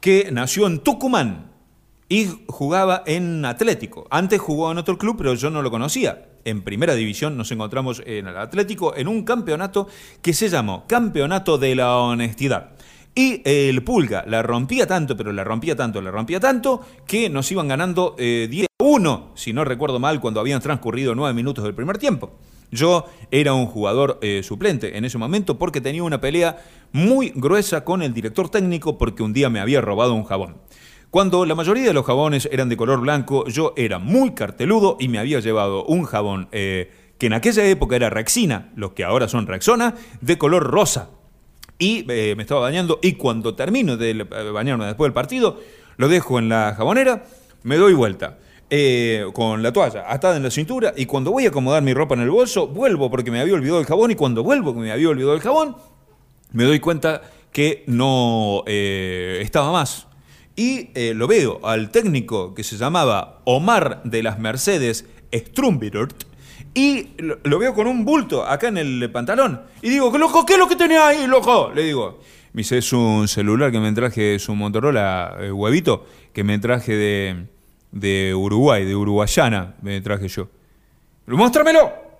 que 0.00 0.30
nació 0.32 0.66
en 0.66 0.80
Tucumán 0.80 1.52
y 2.08 2.28
jugaba 2.46 3.02
en 3.06 3.44
Atlético. 3.44 4.06
Antes 4.10 4.40
jugó 4.40 4.70
en 4.70 4.78
otro 4.78 4.98
club, 4.98 5.16
pero 5.16 5.34
yo 5.34 5.50
no 5.50 5.62
lo 5.62 5.70
conocía. 5.70 6.28
En 6.44 6.62
primera 6.62 6.94
división 6.94 7.36
nos 7.36 7.50
encontramos 7.52 8.02
en 8.04 8.26
el 8.26 8.36
Atlético 8.36 8.94
en 8.96 9.08
un 9.08 9.24
campeonato 9.24 9.88
que 10.20 10.34
se 10.34 10.48
llamó 10.48 10.86
Campeonato 10.86 11.56
de 11.56 11.74
la 11.74 11.96
Honestidad. 11.96 12.72
Y 13.14 13.42
el 13.44 13.82
Pulga 13.84 14.24
la 14.26 14.42
rompía 14.42 14.86
tanto, 14.86 15.16
pero 15.16 15.32
la 15.32 15.44
rompía 15.44 15.76
tanto, 15.76 16.00
la 16.00 16.10
rompía 16.10 16.40
tanto, 16.40 16.80
que 17.06 17.28
nos 17.28 17.50
iban 17.52 17.68
ganando 17.68 18.16
eh, 18.18 18.48
10 18.50 18.66
a 18.80 18.84
1, 18.84 19.32
si 19.34 19.52
no 19.52 19.64
recuerdo 19.64 19.98
mal, 19.98 20.20
cuando 20.20 20.40
habían 20.40 20.62
transcurrido 20.62 21.14
9 21.14 21.34
minutos 21.34 21.64
del 21.64 21.74
primer 21.74 21.98
tiempo. 21.98 22.32
Yo 22.70 23.04
era 23.30 23.52
un 23.52 23.66
jugador 23.66 24.18
eh, 24.22 24.42
suplente 24.42 24.96
en 24.96 25.04
ese 25.04 25.18
momento 25.18 25.58
porque 25.58 25.82
tenía 25.82 26.02
una 26.02 26.22
pelea 26.22 26.56
muy 26.92 27.30
gruesa 27.34 27.84
con 27.84 28.02
el 28.02 28.14
director 28.14 28.48
técnico 28.48 28.96
porque 28.96 29.22
un 29.22 29.34
día 29.34 29.50
me 29.50 29.60
había 29.60 29.82
robado 29.82 30.14
un 30.14 30.24
jabón. 30.24 30.56
Cuando 31.10 31.44
la 31.44 31.54
mayoría 31.54 31.84
de 31.84 31.92
los 31.92 32.06
jabones 32.06 32.48
eran 32.50 32.70
de 32.70 32.78
color 32.78 33.02
blanco, 33.02 33.46
yo 33.46 33.74
era 33.76 33.98
muy 33.98 34.30
carteludo 34.30 34.96
y 34.98 35.08
me 35.08 35.18
había 35.18 35.40
llevado 35.40 35.84
un 35.84 36.04
jabón 36.04 36.48
eh, 36.50 36.90
que 37.18 37.26
en 37.26 37.34
aquella 37.34 37.66
época 37.66 37.96
era 37.96 38.08
Rexina, 38.08 38.72
los 38.74 38.92
que 38.92 39.04
ahora 39.04 39.28
son 39.28 39.46
Rexona, 39.46 39.94
de 40.22 40.38
color 40.38 40.64
rosa. 40.64 41.10
Y 41.82 42.06
eh, 42.08 42.34
me 42.36 42.42
estaba 42.42 42.60
bañando 42.60 43.00
y 43.02 43.14
cuando 43.14 43.56
termino 43.56 43.96
de 43.96 44.10
eh, 44.10 44.24
bañarme 44.52 44.86
después 44.86 45.08
del 45.08 45.12
partido, 45.12 45.60
lo 45.96 46.06
dejo 46.06 46.38
en 46.38 46.48
la 46.48 46.76
jabonera, 46.76 47.24
me 47.64 47.74
doy 47.76 47.92
vuelta. 47.92 48.38
eh, 48.70 49.26
con 49.34 49.64
la 49.64 49.72
toalla 49.72 50.04
atada 50.06 50.36
en 50.36 50.44
la 50.44 50.50
cintura 50.52 50.94
y 50.96 51.06
cuando 51.06 51.32
voy 51.32 51.44
a 51.44 51.48
acomodar 51.48 51.82
mi 51.82 51.92
ropa 51.92 52.14
en 52.14 52.20
el 52.20 52.30
bolso, 52.30 52.68
vuelvo 52.68 53.10
porque 53.10 53.32
me 53.32 53.40
había 53.40 53.54
olvidado 53.54 53.80
el 53.80 53.86
jabón 53.86 54.12
y 54.12 54.14
cuando 54.14 54.44
vuelvo 54.44 54.72
que 54.74 54.78
me 54.78 54.92
había 54.92 55.08
olvidado 55.08 55.34
el 55.34 55.40
jabón, 55.40 55.76
me 56.52 56.62
doy 56.62 56.78
cuenta 56.78 57.22
que 57.50 57.82
no 57.88 58.62
estaba 58.66 59.72
más. 59.72 60.06
Y 60.54 60.88
lo 61.14 61.26
veo 61.26 61.58
al 61.64 61.90
técnico 61.90 62.54
que 62.54 62.62
se 62.62 62.76
llamaba 62.76 63.40
Omar 63.44 64.02
de 64.04 64.22
las 64.22 64.38
Mercedes 64.38 65.04
Strumbirort 65.34 66.31
y 66.74 67.08
lo, 67.18 67.58
veo 67.58 67.74
con 67.74 67.86
un 67.86 68.04
bulto 68.04 68.46
acá 68.46 68.68
en 68.68 68.78
el 68.78 69.10
pantalón. 69.10 69.62
Y 69.82 69.90
digo, 69.90 70.10
¿qué 70.10 70.18
loco? 70.18 70.46
¿Qué 70.46 70.54
es 70.54 70.58
lo 70.58 70.68
que 70.68 70.76
tenés 70.76 70.98
ahí, 70.98 71.26
loco? 71.26 71.70
Le 71.74 71.82
digo. 71.82 72.20
Me 72.52 72.60
dice, 72.60 72.78
es 72.78 72.92
un 72.92 73.28
celular 73.28 73.72
que 73.72 73.80
me 73.80 73.92
traje, 73.92 74.34
es 74.34 74.48
un 74.48 74.58
Motorola 74.58 75.36
eh, 75.40 75.50
huevito 75.50 76.06
que 76.34 76.44
me 76.44 76.58
traje 76.58 76.94
de, 76.94 77.46
de 77.92 78.34
Uruguay, 78.34 78.84
de 78.84 78.94
Uruguayana, 78.94 79.74
me 79.80 80.00
traje 80.02 80.28
yo. 80.28 80.48
¡Muéstramelo! 81.26 82.11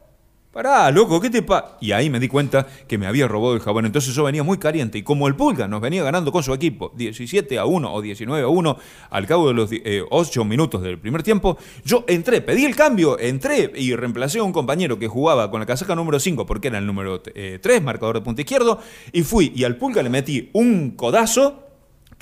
Pará, 0.52 0.90
loco, 0.90 1.18
¿qué 1.18 1.30
te 1.30 1.40
pasa? 1.40 1.78
Y 1.80 1.92
ahí 1.92 2.10
me 2.10 2.20
di 2.20 2.28
cuenta 2.28 2.66
que 2.86 2.98
me 2.98 3.06
había 3.06 3.26
robado 3.26 3.54
el 3.54 3.60
jabón. 3.60 3.86
Entonces 3.86 4.14
yo 4.14 4.24
venía 4.24 4.42
muy 4.42 4.58
caliente. 4.58 4.98
Y 4.98 5.02
como 5.02 5.26
el 5.26 5.34
Pulga 5.34 5.66
nos 5.66 5.80
venía 5.80 6.02
ganando 6.02 6.30
con 6.30 6.42
su 6.42 6.52
equipo 6.52 6.92
17 6.94 7.58
a 7.58 7.64
1 7.64 7.90
o 7.90 8.02
19 8.02 8.44
a 8.44 8.48
1 8.48 8.76
al 9.08 9.26
cabo 9.26 9.48
de 9.48 9.54
los 9.54 9.70
eh, 9.72 10.02
8 10.10 10.44
minutos 10.44 10.82
del 10.82 10.98
primer 10.98 11.22
tiempo, 11.22 11.56
yo 11.86 12.04
entré, 12.06 12.42
pedí 12.42 12.66
el 12.66 12.76
cambio, 12.76 13.18
entré 13.18 13.72
y 13.74 13.96
reemplacé 13.96 14.40
a 14.40 14.42
un 14.42 14.52
compañero 14.52 14.98
que 14.98 15.08
jugaba 15.08 15.50
con 15.50 15.60
la 15.60 15.64
casaca 15.64 15.94
número 15.94 16.20
5 16.20 16.44
porque 16.44 16.68
era 16.68 16.76
el 16.76 16.86
número 16.86 17.22
eh, 17.34 17.58
3, 17.62 17.82
marcador 17.82 18.16
de 18.16 18.20
punta 18.20 18.42
izquierdo. 18.42 18.78
Y 19.10 19.22
fui 19.22 19.52
y 19.56 19.64
al 19.64 19.76
Pulga 19.76 20.02
le 20.02 20.10
metí 20.10 20.50
un 20.52 20.90
codazo 20.90 21.62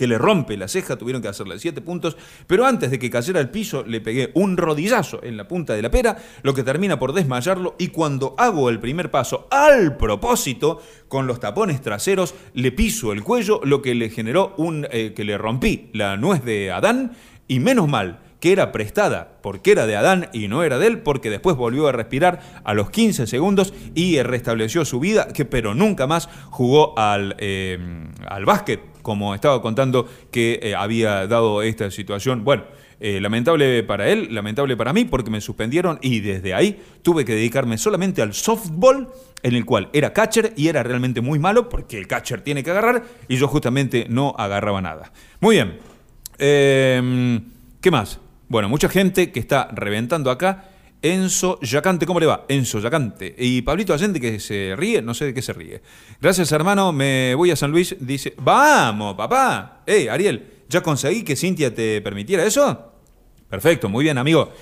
que 0.00 0.06
le 0.06 0.16
rompe 0.16 0.56
la 0.56 0.66
ceja, 0.66 0.96
tuvieron 0.96 1.20
que 1.20 1.28
hacerle 1.28 1.58
siete 1.58 1.82
puntos, 1.82 2.16
pero 2.46 2.64
antes 2.64 2.90
de 2.90 2.98
que 2.98 3.10
cayera 3.10 3.38
al 3.38 3.50
piso 3.50 3.84
le 3.86 4.00
pegué 4.00 4.30
un 4.32 4.56
rodillazo 4.56 5.22
en 5.22 5.36
la 5.36 5.46
punta 5.46 5.74
de 5.74 5.82
la 5.82 5.90
pera, 5.90 6.16
lo 6.42 6.54
que 6.54 6.62
termina 6.62 6.98
por 6.98 7.12
desmayarlo 7.12 7.76
y 7.78 7.88
cuando 7.88 8.34
hago 8.38 8.70
el 8.70 8.80
primer 8.80 9.10
paso 9.10 9.46
al 9.50 9.98
propósito, 9.98 10.80
con 11.06 11.26
los 11.26 11.38
tapones 11.38 11.82
traseros, 11.82 12.34
le 12.54 12.72
piso 12.72 13.12
el 13.12 13.22
cuello, 13.22 13.60
lo 13.62 13.82
que 13.82 13.94
le 13.94 14.08
generó 14.08 14.54
un, 14.56 14.86
eh, 14.90 15.12
que 15.14 15.22
le 15.22 15.36
rompí 15.36 15.90
la 15.92 16.16
nuez 16.16 16.42
de 16.46 16.70
Adán 16.70 17.12
y 17.46 17.60
menos 17.60 17.86
mal 17.86 18.20
que 18.40 18.52
era 18.52 18.72
prestada 18.72 19.38
porque 19.42 19.72
era 19.72 19.86
de 19.86 19.96
Adán 19.96 20.30
y 20.32 20.48
no 20.48 20.62
era 20.62 20.78
de 20.78 20.86
él, 20.86 21.00
porque 21.00 21.28
después 21.28 21.56
volvió 21.56 21.88
a 21.88 21.92
respirar 21.92 22.40
a 22.64 22.72
los 22.72 22.88
15 22.88 23.26
segundos 23.26 23.74
y 23.94 24.22
restableció 24.22 24.86
su 24.86 24.98
vida, 24.98 25.28
que, 25.28 25.44
pero 25.44 25.74
nunca 25.74 26.06
más 26.06 26.30
jugó 26.48 26.98
al, 26.98 27.36
eh, 27.38 27.78
al 28.26 28.46
básquet, 28.46 28.80
como 29.02 29.34
estaba 29.34 29.60
contando 29.62 30.08
que 30.30 30.60
eh, 30.62 30.74
había 30.74 31.26
dado 31.26 31.62
esta 31.62 31.90
situación. 31.90 32.44
Bueno, 32.44 32.64
eh, 33.00 33.20
lamentable 33.20 33.82
para 33.82 34.08
él, 34.08 34.28
lamentable 34.34 34.76
para 34.76 34.92
mí, 34.92 35.04
porque 35.04 35.30
me 35.30 35.40
suspendieron 35.40 35.98
y 36.02 36.20
desde 36.20 36.52
ahí 36.52 36.82
tuve 37.02 37.24
que 37.24 37.34
dedicarme 37.34 37.78
solamente 37.78 38.20
al 38.22 38.34
softball 38.34 39.08
en 39.42 39.54
el 39.54 39.64
cual 39.64 39.88
era 39.92 40.12
catcher 40.12 40.52
y 40.56 40.68
era 40.68 40.82
realmente 40.82 41.20
muy 41.20 41.38
malo 41.38 41.68
porque 41.68 41.96
el 41.96 42.06
catcher 42.06 42.42
tiene 42.42 42.62
que 42.62 42.70
agarrar 42.70 43.04
y 43.26 43.36
yo 43.36 43.48
justamente 43.48 44.06
no 44.08 44.34
agarraba 44.36 44.82
nada. 44.82 45.12
Muy 45.40 45.56
bien. 45.56 45.78
Eh, 46.38 47.40
¿Qué 47.80 47.90
más? 47.90 48.20
Bueno, 48.48 48.68
mucha 48.68 48.88
gente 48.88 49.32
que 49.32 49.40
está 49.40 49.68
reventando 49.72 50.30
acá. 50.30 50.69
Enzo 51.02 51.58
Yacante, 51.60 52.06
¿cómo 52.06 52.20
le 52.20 52.26
va? 52.26 52.44
Enzo 52.48 52.78
Yacante. 52.78 53.34
Y 53.38 53.62
Pablito 53.62 53.94
Allende 53.94 54.20
que 54.20 54.38
se 54.38 54.74
ríe, 54.76 55.00
no 55.00 55.14
sé 55.14 55.26
de 55.26 55.34
qué 55.34 55.42
se 55.42 55.52
ríe. 55.52 55.80
Gracias, 56.20 56.52
hermano, 56.52 56.92
me 56.92 57.34
voy 57.34 57.50
a 57.50 57.56
San 57.56 57.70
Luis. 57.70 57.96
Dice, 57.98 58.34
vamos, 58.38 59.16
papá. 59.16 59.82
Hey, 59.86 60.08
Ariel, 60.08 60.64
¿ya 60.68 60.82
conseguí 60.82 61.22
que 61.22 61.36
Cintia 61.36 61.74
te 61.74 62.00
permitiera 62.02 62.44
eso? 62.44 62.92
Perfecto, 63.48 63.88
muy 63.88 64.04
bien, 64.04 64.18
amigo. 64.18 64.52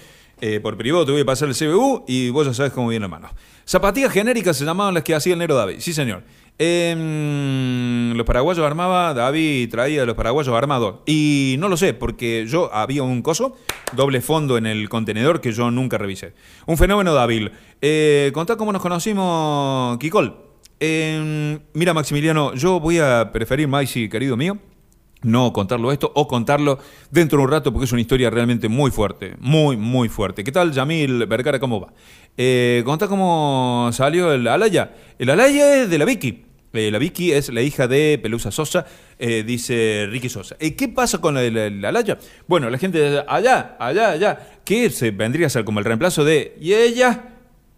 Eh, 0.41 0.61
por 0.61 0.77
privado 0.77 1.05
te 1.05 1.13
voy 1.13 1.23
a 1.23 1.25
pasar 1.25 1.49
el 1.49 1.55
CBU 1.55 2.05
y 2.07 2.31
vos 2.31 2.47
ya 2.47 2.55
sabes 2.55 2.73
cómo 2.73 2.89
viene 2.89 3.05
hermano. 3.05 3.29
Zapatillas 3.65 4.13
genéricas 4.13 4.57
se 4.57 4.65
llamaban 4.65 4.95
las 4.95 5.03
que 5.03 5.15
hacía 5.15 5.33
el 5.33 5.39
negro 5.39 5.57
David. 5.57 5.77
Sí, 5.81 5.93
señor. 5.93 6.23
Em, 6.61 8.17
los 8.17 8.27
paraguayos 8.27 8.67
armaba, 8.67 9.15
David 9.15 9.71
traía 9.71 10.05
los 10.05 10.17
paraguayos 10.17 10.55
armados. 10.55 10.97
Y 11.07 11.57
no 11.59 11.69
lo 11.69 11.77
sé, 11.77 11.95
porque 11.95 12.47
yo 12.49 12.73
había 12.75 13.03
un 13.03 13.23
coso, 13.23 13.57
doble 13.93 14.21
fondo 14.21 14.59
en 14.59 14.67
el 14.67 14.89
contenedor 14.89 15.41
que 15.41 15.53
yo 15.53 15.71
nunca 15.71 15.99
revisé. 15.99 16.33
Un 16.67 16.77
fenómeno 16.77 17.15
David. 17.15 17.49
Eh, 17.81 18.33
cómo 18.33 18.73
nos 18.73 18.83
conocimos, 18.83 19.99
Kikol. 19.99 20.35
Em, 20.81 21.59
mira, 21.75 21.93
Maximiliano, 21.93 22.55
yo 22.55 22.81
voy 22.81 22.99
a 22.99 23.31
preferir, 23.33 23.69
Maisi, 23.69 24.09
querido 24.09 24.37
mío, 24.37 24.59
no 25.23 25.53
contarlo 25.53 25.93
esto 25.93 26.13
o 26.15 26.29
contarlo 26.29 26.79
dentro 27.11 27.39
de 27.39 27.45
un 27.45 27.51
rato 27.51 27.73
porque 27.73 27.87
es 27.87 27.93
una 27.93 28.01
historia 28.01 28.31
realmente 28.31 28.69
muy 28.69 28.91
fuerte, 28.91 29.35
muy, 29.41 29.77
muy 29.77 30.09
fuerte. 30.09 30.45
¿Qué 30.45 30.53
tal, 30.53 30.73
Yamil 30.73 31.27
Vergara? 31.27 31.59
¿Cómo 31.59 31.81
va? 31.81 31.93
Eh, 32.37 32.85
cómo 32.85 33.91
salió 33.93 34.33
el 34.33 34.47
Alaya. 34.47 34.95
El 35.19 35.31
Alaya 35.31 35.83
es 35.83 35.91
de 35.91 35.99
la 35.99 36.05
Vicky. 36.05 36.45
Eh, 36.73 36.91
la 36.91 36.99
Vicky 36.99 37.33
es 37.33 37.49
la 37.49 37.63
hija 37.63 37.89
de 37.89 38.21
Pelusa 38.23 38.51
Sosa, 38.51 38.85
eh, 39.19 39.43
dice 39.43 40.07
Ricky 40.11 40.29
Sosa. 40.29 40.57
Eh, 40.61 40.77
¿Qué 40.77 40.89
pasa 40.89 41.19
con 41.19 41.37
el 41.39 41.85
Alaya? 41.85 42.19
Bueno, 42.47 42.69
la 42.69 42.79
gente 42.79 43.25
allá, 43.27 43.77
allá, 43.81 44.11
allá, 44.11 44.61
que 44.65 44.91
se 44.91 45.11
vendría 45.11 45.47
a 45.47 45.51
ser 45.51 45.65
como 45.65 45.79
el 45.79 45.87
reemplazo 45.87 46.25
de, 46.25 46.57
¿y 46.61 46.75
ella? 46.75 47.31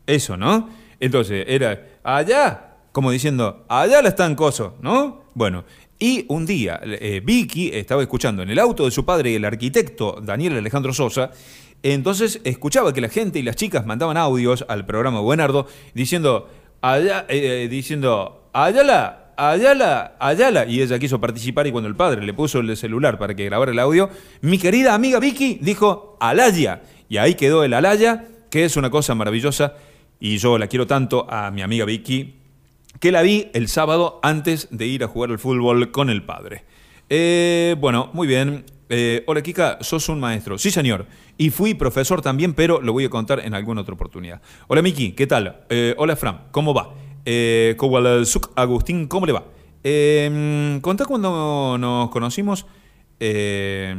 Eso, 0.06 0.36
¿no? 0.36 0.68
Entonces, 0.98 1.44
era, 1.48 1.86
allá, 2.02 2.76
como 2.92 3.12
diciendo, 3.12 3.64
allá 3.68 4.02
la 4.02 4.08
están 4.08 4.34
coso, 4.34 4.76
¿no? 4.82 5.24
Bueno, 5.34 5.64
y 6.00 6.24
un 6.28 6.46
día 6.46 6.80
eh, 6.82 7.22
Vicky 7.24 7.70
estaba 7.72 8.02
escuchando 8.02 8.42
en 8.42 8.50
el 8.50 8.58
auto 8.58 8.86
de 8.86 8.90
su 8.90 9.04
padre, 9.04 9.36
el 9.36 9.44
arquitecto 9.44 10.18
Daniel 10.20 10.56
Alejandro 10.56 10.92
Sosa, 10.92 11.30
entonces 11.82 12.40
escuchaba 12.44 12.92
que 12.92 13.00
la 13.00 13.08
gente 13.08 13.38
y 13.38 13.42
las 13.42 13.56
chicas 13.56 13.86
mandaban 13.86 14.16
audios 14.16 14.64
al 14.68 14.84
programa 14.86 15.20
Buenardo 15.20 15.66
diciendo, 15.94 16.48
allá, 16.80 17.26
eh, 17.28 17.68
diciendo, 17.70 18.48
Ayala, 18.52 19.32
Ayala, 19.36 20.16
Ayala. 20.18 20.66
Y 20.66 20.82
ella 20.82 20.98
quiso 20.98 21.20
participar 21.20 21.66
y 21.66 21.72
cuando 21.72 21.88
el 21.88 21.96
padre 21.96 22.22
le 22.22 22.34
puso 22.34 22.60
el 22.60 22.76
celular 22.76 23.18
para 23.18 23.34
que 23.34 23.46
grabara 23.46 23.72
el 23.72 23.78
audio, 23.78 24.10
mi 24.42 24.58
querida 24.58 24.94
amiga 24.94 25.18
Vicky 25.18 25.58
dijo, 25.62 26.16
Alaya. 26.20 26.82
Y 27.08 27.16
ahí 27.16 27.34
quedó 27.34 27.64
el 27.64 27.72
Alaya, 27.72 28.26
que 28.50 28.64
es 28.64 28.76
una 28.76 28.90
cosa 28.90 29.14
maravillosa. 29.14 29.74
Y 30.18 30.36
yo 30.36 30.58
la 30.58 30.66
quiero 30.66 30.86
tanto 30.86 31.26
a 31.30 31.50
mi 31.50 31.62
amiga 31.62 31.86
Vicky, 31.86 32.39
que 33.00 33.10
la 33.10 33.22
vi 33.22 33.50
el 33.54 33.68
sábado 33.68 34.20
antes 34.22 34.68
de 34.70 34.86
ir 34.86 35.02
a 35.02 35.08
jugar 35.08 35.30
al 35.30 35.38
fútbol 35.38 35.90
con 35.90 36.10
el 36.10 36.22
padre. 36.22 36.64
Eh, 37.08 37.74
bueno, 37.80 38.10
muy 38.12 38.28
bien. 38.28 38.64
Eh, 38.90 39.24
hola 39.26 39.42
Kika, 39.42 39.78
sos 39.80 40.08
un 40.10 40.20
maestro. 40.20 40.58
Sí, 40.58 40.70
señor. 40.70 41.06
Y 41.38 41.48
fui 41.50 41.74
profesor 41.74 42.20
también, 42.20 42.52
pero 42.52 42.82
lo 42.82 42.92
voy 42.92 43.06
a 43.06 43.10
contar 43.10 43.40
en 43.40 43.54
alguna 43.54 43.80
otra 43.80 43.94
oportunidad. 43.94 44.42
Hola 44.68 44.82
Miki, 44.82 45.12
¿qué 45.12 45.26
tal? 45.26 45.64
Eh, 45.70 45.94
hola 45.96 46.14
Fran, 46.14 46.48
¿cómo 46.50 46.74
va? 46.74 46.94
Eh, 47.24 47.74
Agustín, 48.54 49.08
¿cómo 49.08 49.26
le 49.26 49.32
va? 49.32 49.44
Eh, 49.82 50.78
contá 50.82 51.06
cuando 51.06 51.78
nos 51.78 52.10
conocimos 52.10 52.66
eh, 53.18 53.94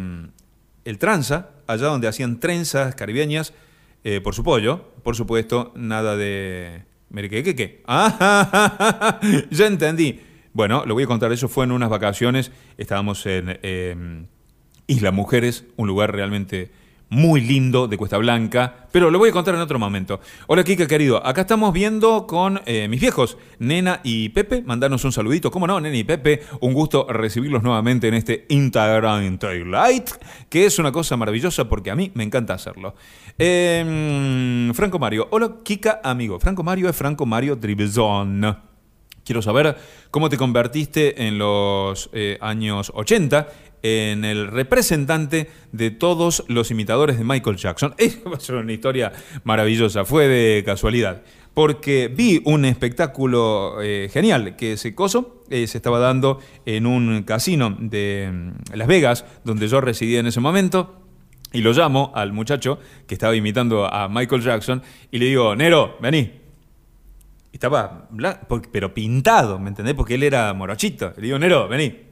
el 0.85 0.97
tranza, 0.99 1.49
allá 1.65 1.87
donde 1.87 2.07
hacían 2.07 2.39
trenzas 2.39 2.93
caribeñas, 2.93 3.53
eh, 4.03 4.21
por 4.21 4.35
su 4.35 4.43
pollo, 4.43 4.85
por 5.03 5.15
supuesto, 5.15 5.71
nada 5.75 6.15
de... 6.15 6.90
Mire, 7.11 7.29
¿qué, 7.29 7.43
qué, 7.43 7.55
qué? 7.55 7.81
Ah, 7.87 9.19
ya 9.51 9.67
entendí. 9.67 10.19
Bueno, 10.53 10.83
lo 10.85 10.93
voy 10.93 11.03
a 11.03 11.07
contar, 11.07 11.31
eso 11.31 11.47
fue 11.47 11.65
en 11.65 11.71
unas 11.71 11.89
vacaciones, 11.89 12.51
estábamos 12.77 13.25
en 13.25 13.59
eh, 13.63 14.25
Isla 14.87 15.11
Mujeres, 15.11 15.65
un 15.77 15.87
lugar 15.87 16.11
realmente 16.13 16.71
muy 17.11 17.41
lindo 17.41 17.89
de 17.89 17.97
Cuesta 17.97 18.17
Blanca, 18.17 18.87
pero 18.89 19.11
lo 19.11 19.19
voy 19.19 19.29
a 19.29 19.31
contar 19.33 19.53
en 19.53 19.59
otro 19.59 19.77
momento. 19.77 20.21
Hola 20.47 20.63
Kika 20.63 20.87
querido, 20.87 21.23
acá 21.25 21.41
estamos 21.41 21.73
viendo 21.73 22.25
con 22.25 22.61
eh, 22.65 22.87
mis 22.87 23.01
viejos, 23.01 23.37
Nena 23.59 23.99
y 24.01 24.29
Pepe, 24.29 24.61
mandarnos 24.61 25.03
un 25.03 25.11
saludito, 25.11 25.51
¿cómo 25.51 25.67
no? 25.67 25.81
Nena 25.81 25.97
y 25.97 26.05
Pepe, 26.05 26.41
un 26.61 26.73
gusto 26.73 27.05
recibirlos 27.09 27.63
nuevamente 27.63 28.07
en 28.07 28.13
este 28.13 28.45
Instagram 28.47 29.37
Light, 29.69 30.09
que 30.47 30.65
es 30.65 30.79
una 30.79 30.93
cosa 30.93 31.17
maravillosa 31.17 31.67
porque 31.67 31.91
a 31.91 31.95
mí 31.95 32.11
me 32.15 32.23
encanta 32.23 32.53
hacerlo. 32.53 32.95
Eh, 33.37 34.71
Franco 34.73 34.97
Mario, 34.97 35.27
hola 35.31 35.57
Kika 35.63 35.99
amigo, 36.05 36.39
Franco 36.39 36.63
Mario 36.63 36.87
es 36.87 36.95
Franco 36.95 37.25
Mario 37.25 37.57
Dribzon. 37.57 38.71
Quiero 39.23 39.41
saber 39.41 39.77
cómo 40.09 40.29
te 40.29 40.37
convertiste 40.37 41.27
en 41.27 41.37
los 41.37 42.09
eh, 42.13 42.37
años 42.41 42.91
80 42.95 43.47
en 43.83 44.25
el 44.25 44.47
representante 44.47 45.49
de 45.71 45.91
todos 45.91 46.43
los 46.47 46.71
imitadores 46.71 47.17
de 47.17 47.23
Michael 47.23 47.57
Jackson. 47.57 47.95
Es 47.97 48.19
una 48.49 48.71
historia 48.71 49.11
maravillosa, 49.43 50.05
fue 50.05 50.27
de 50.27 50.63
casualidad. 50.63 51.23
Porque 51.53 52.07
vi 52.07 52.41
un 52.45 52.63
espectáculo 52.63 53.81
eh, 53.81 54.09
genial 54.11 54.55
que 54.55 54.73
ese 54.73 54.95
coso 54.95 55.43
eh, 55.49 55.67
se 55.67 55.77
estaba 55.77 55.99
dando 55.99 56.39
en 56.65 56.85
un 56.85 57.23
casino 57.23 57.75
de 57.77 58.29
mm, 58.31 58.75
Las 58.77 58.87
Vegas, 58.87 59.25
donde 59.43 59.67
yo 59.67 59.81
residía 59.81 60.19
en 60.19 60.27
ese 60.27 60.39
momento. 60.39 60.97
Y 61.53 61.59
lo 61.59 61.73
llamo 61.73 62.13
al 62.15 62.31
muchacho 62.31 62.79
que 63.05 63.15
estaba 63.15 63.35
imitando 63.35 63.85
a 63.85 64.07
Michael 64.07 64.41
Jackson 64.41 64.81
y 65.11 65.17
le 65.17 65.25
digo, 65.25 65.53
Nero, 65.53 65.97
vení, 65.99 66.31
estaba 67.51 68.07
pero 68.71 68.93
pintado, 68.93 69.59
¿me 69.59 69.69
entendés? 69.69 69.93
Porque 69.93 70.15
él 70.15 70.23
era 70.23 70.53
morochito. 70.53 71.13
Le 71.17 71.23
digo, 71.23 71.37
Nero, 71.37 71.67
vení. 71.67 72.10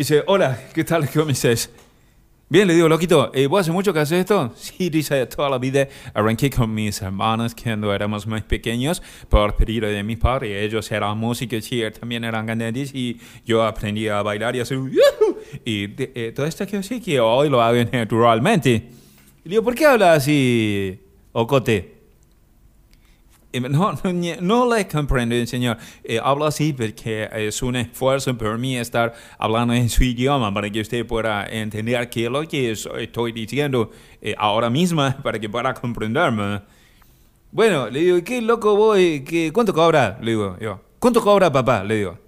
Dice, 0.00 0.24
hola, 0.28 0.58
¿qué 0.72 0.82
tal? 0.82 1.06
¿Cómo 1.10 1.26
dices? 1.26 1.68
Bien, 2.48 2.66
le 2.66 2.72
digo, 2.72 2.88
loquito, 2.88 3.30
eh, 3.34 3.46
¿vos 3.46 3.60
hace 3.60 3.70
mucho 3.70 3.92
que 3.92 3.98
haces 3.98 4.20
esto? 4.20 4.50
Sí, 4.56 4.88
dice, 4.88 5.26
toda 5.26 5.50
la 5.50 5.58
vida 5.58 5.86
arranqué 6.14 6.48
con 6.48 6.72
mis 6.72 7.02
hermanos 7.02 7.54
cuando 7.54 7.92
éramos 7.94 8.26
más 8.26 8.42
pequeños 8.44 9.02
por 9.28 9.56
pedido 9.56 9.86
de 9.88 10.02
mis 10.02 10.16
padres. 10.16 10.64
Ellos 10.64 10.90
eran 10.90 11.18
músicos 11.18 11.70
y 11.70 11.82
también 11.90 12.24
eran 12.24 12.46
cantantes 12.46 12.94
y 12.94 13.20
yo 13.44 13.62
aprendí 13.62 14.08
a 14.08 14.22
bailar 14.22 14.56
y 14.56 14.60
hacer 14.60 14.78
yujú. 14.78 15.38
Y 15.66 15.88
de- 15.88 16.12
eh, 16.14 16.32
todo 16.34 16.46
esto 16.46 16.66
que 16.66 16.78
así 16.78 16.98
que 17.02 17.20
hoy 17.20 17.50
lo 17.50 17.60
hago 17.60 17.84
naturalmente. 17.92 18.88
Le 19.44 19.50
digo, 19.50 19.62
¿por 19.62 19.74
qué 19.74 19.84
hablas 19.84 20.16
así, 20.22 20.98
Ocote? 21.32 21.99
Eh, 23.52 23.60
No, 23.60 23.92
no, 23.92 24.12
no 24.40 24.74
le 24.74 24.86
comprendo, 24.86 25.34
señor. 25.46 25.76
Eh, 26.04 26.20
hablo 26.22 26.44
así 26.46 26.72
porque 26.72 27.28
es 27.32 27.62
un 27.62 27.76
esfuerzo 27.76 28.36
por 28.38 28.56
mí 28.58 28.76
estar 28.76 29.12
hablando 29.38 29.74
en 29.74 29.88
su 29.88 30.04
idioma 30.04 30.52
para 30.54 30.70
que 30.70 30.80
usted 30.80 31.04
pueda 31.06 31.46
entender 31.46 32.08
qué 32.10 32.26
es 32.26 32.30
lo 32.30 32.46
que 32.46 32.70
es- 32.72 32.88
estoy 32.98 33.32
diciendo 33.32 33.90
eh, 34.22 34.34
ahora 34.38 34.70
mismo 34.70 35.02
para 35.22 35.38
que 35.38 35.48
pueda 35.48 35.74
comprenderme. 35.74 36.60
Bueno, 37.52 37.88
le 37.90 38.00
digo, 38.00 38.18
¿qué 38.24 38.40
loco 38.40 38.76
voy? 38.76 39.24
¿Qué, 39.24 39.50
¿Cuánto 39.52 39.74
cobra? 39.74 40.18
Le 40.22 40.30
digo 40.32 40.56
yo. 40.60 40.80
¿Cuánto 41.00 41.20
cobra 41.20 41.50
papá? 41.50 41.82
Le 41.82 41.96
digo. 41.96 42.18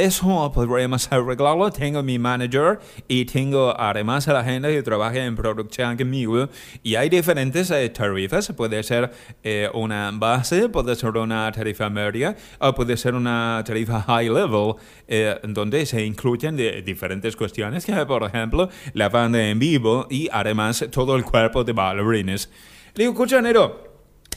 Eso 0.00 0.50
podremos 0.50 1.12
arreglarlo. 1.12 1.70
Tengo 1.70 2.02
mi 2.02 2.18
manager 2.18 2.80
y 3.06 3.26
tengo 3.26 3.78
además 3.78 4.26
a 4.28 4.32
la 4.32 4.42
gente 4.42 4.74
que 4.74 4.82
trabaja 4.82 5.22
en 5.22 5.36
producción 5.36 5.94
conmigo. 5.98 6.48
Y 6.82 6.94
hay 6.94 7.10
diferentes 7.10 7.70
eh, 7.70 7.86
tarifas. 7.90 8.50
Puede 8.56 8.82
ser 8.82 9.10
eh, 9.44 9.68
una 9.74 10.10
base, 10.14 10.70
puede 10.70 10.96
ser 10.96 11.10
una 11.18 11.52
tarifa 11.52 11.90
media 11.90 12.34
o 12.60 12.74
puede 12.74 12.96
ser 12.96 13.14
una 13.14 13.62
tarifa 13.66 14.00
high 14.00 14.30
level, 14.30 14.76
eh, 15.06 15.38
donde 15.42 15.84
se 15.84 16.02
incluyen 16.02 16.56
diferentes 16.82 17.36
cuestiones, 17.36 17.84
que 17.84 17.92
por 18.06 18.22
ejemplo 18.22 18.70
la 18.94 19.10
banda 19.10 19.46
en 19.46 19.58
vivo 19.58 20.06
y 20.08 20.30
además 20.32 20.82
todo 20.90 21.14
el 21.14 21.24
cuerpo 21.24 21.62
de 21.62 21.74
bailarines. 21.74 22.48
Le 22.94 23.06
digo, 23.06 23.26
Nero, 23.42 23.90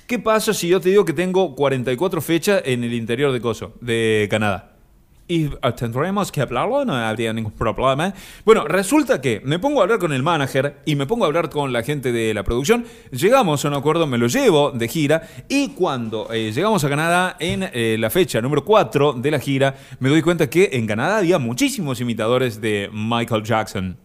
¿Qué 0.08 0.20
pasa 0.20 0.54
si 0.54 0.68
yo 0.68 0.82
te 0.82 0.90
digo 0.90 1.06
que 1.06 1.14
tengo 1.14 1.56
44 1.56 2.22
fechas 2.22 2.62
en 2.66 2.84
el 2.84 2.94
interior 2.94 3.32
de 3.32 3.40
Coso, 3.40 3.72
de 3.80 4.28
Canadá? 4.30 4.73
Y 5.28 5.50
ah, 5.62 5.74
tendremos 5.74 6.32
que 6.32 6.42
hablarlo, 6.42 6.84
no 6.84 6.96
habría 6.96 7.32
ningún 7.32 7.54
problema. 7.54 8.14
Bueno, 8.46 8.66
resulta 8.66 9.22
que 9.22 9.42
me 9.46 9.58
pongo 9.58 9.80
a 9.80 9.84
hablar 9.84 10.00
con 10.00 10.12
el 10.12 10.22
manager 10.22 10.82
y 10.86 10.96
me 10.96 11.06
pongo 11.06 11.24
a 11.24 11.28
hablar 11.28 11.50
con 11.50 11.72
la 11.72 11.82
gente 11.82 12.12
de 12.12 12.34
la 12.34 12.44
producción. 12.44 12.86
Llegamos 13.12 13.64
a 13.64 13.70
un 13.70 13.74
acuerdo, 13.76 14.06
me 14.06 14.18
lo 14.18 14.28
llevo 14.28 14.72
de 14.72 14.88
gira 14.88 15.24
y 15.48 15.70
cuando 15.70 16.28
eh, 16.32 16.52
llegamos 16.52 16.84
a 16.84 16.90
Canadá 16.90 17.38
en 17.40 17.70
eh, 17.74 17.96
la 17.98 18.10
fecha 18.10 18.42
número 18.42 18.66
4 18.66 19.14
de 19.14 19.32
la 19.32 19.40
gira, 19.40 19.76
me 20.00 20.10
doy 20.10 20.22
cuenta 20.22 20.50
que 20.50 20.72
en 20.74 20.88
Canadá 20.88 21.20
había 21.20 21.40
muchísimos 21.40 22.02
imitadores 22.02 22.60
de 22.60 22.90
Michael 22.92 23.44
Jackson. 23.44 24.03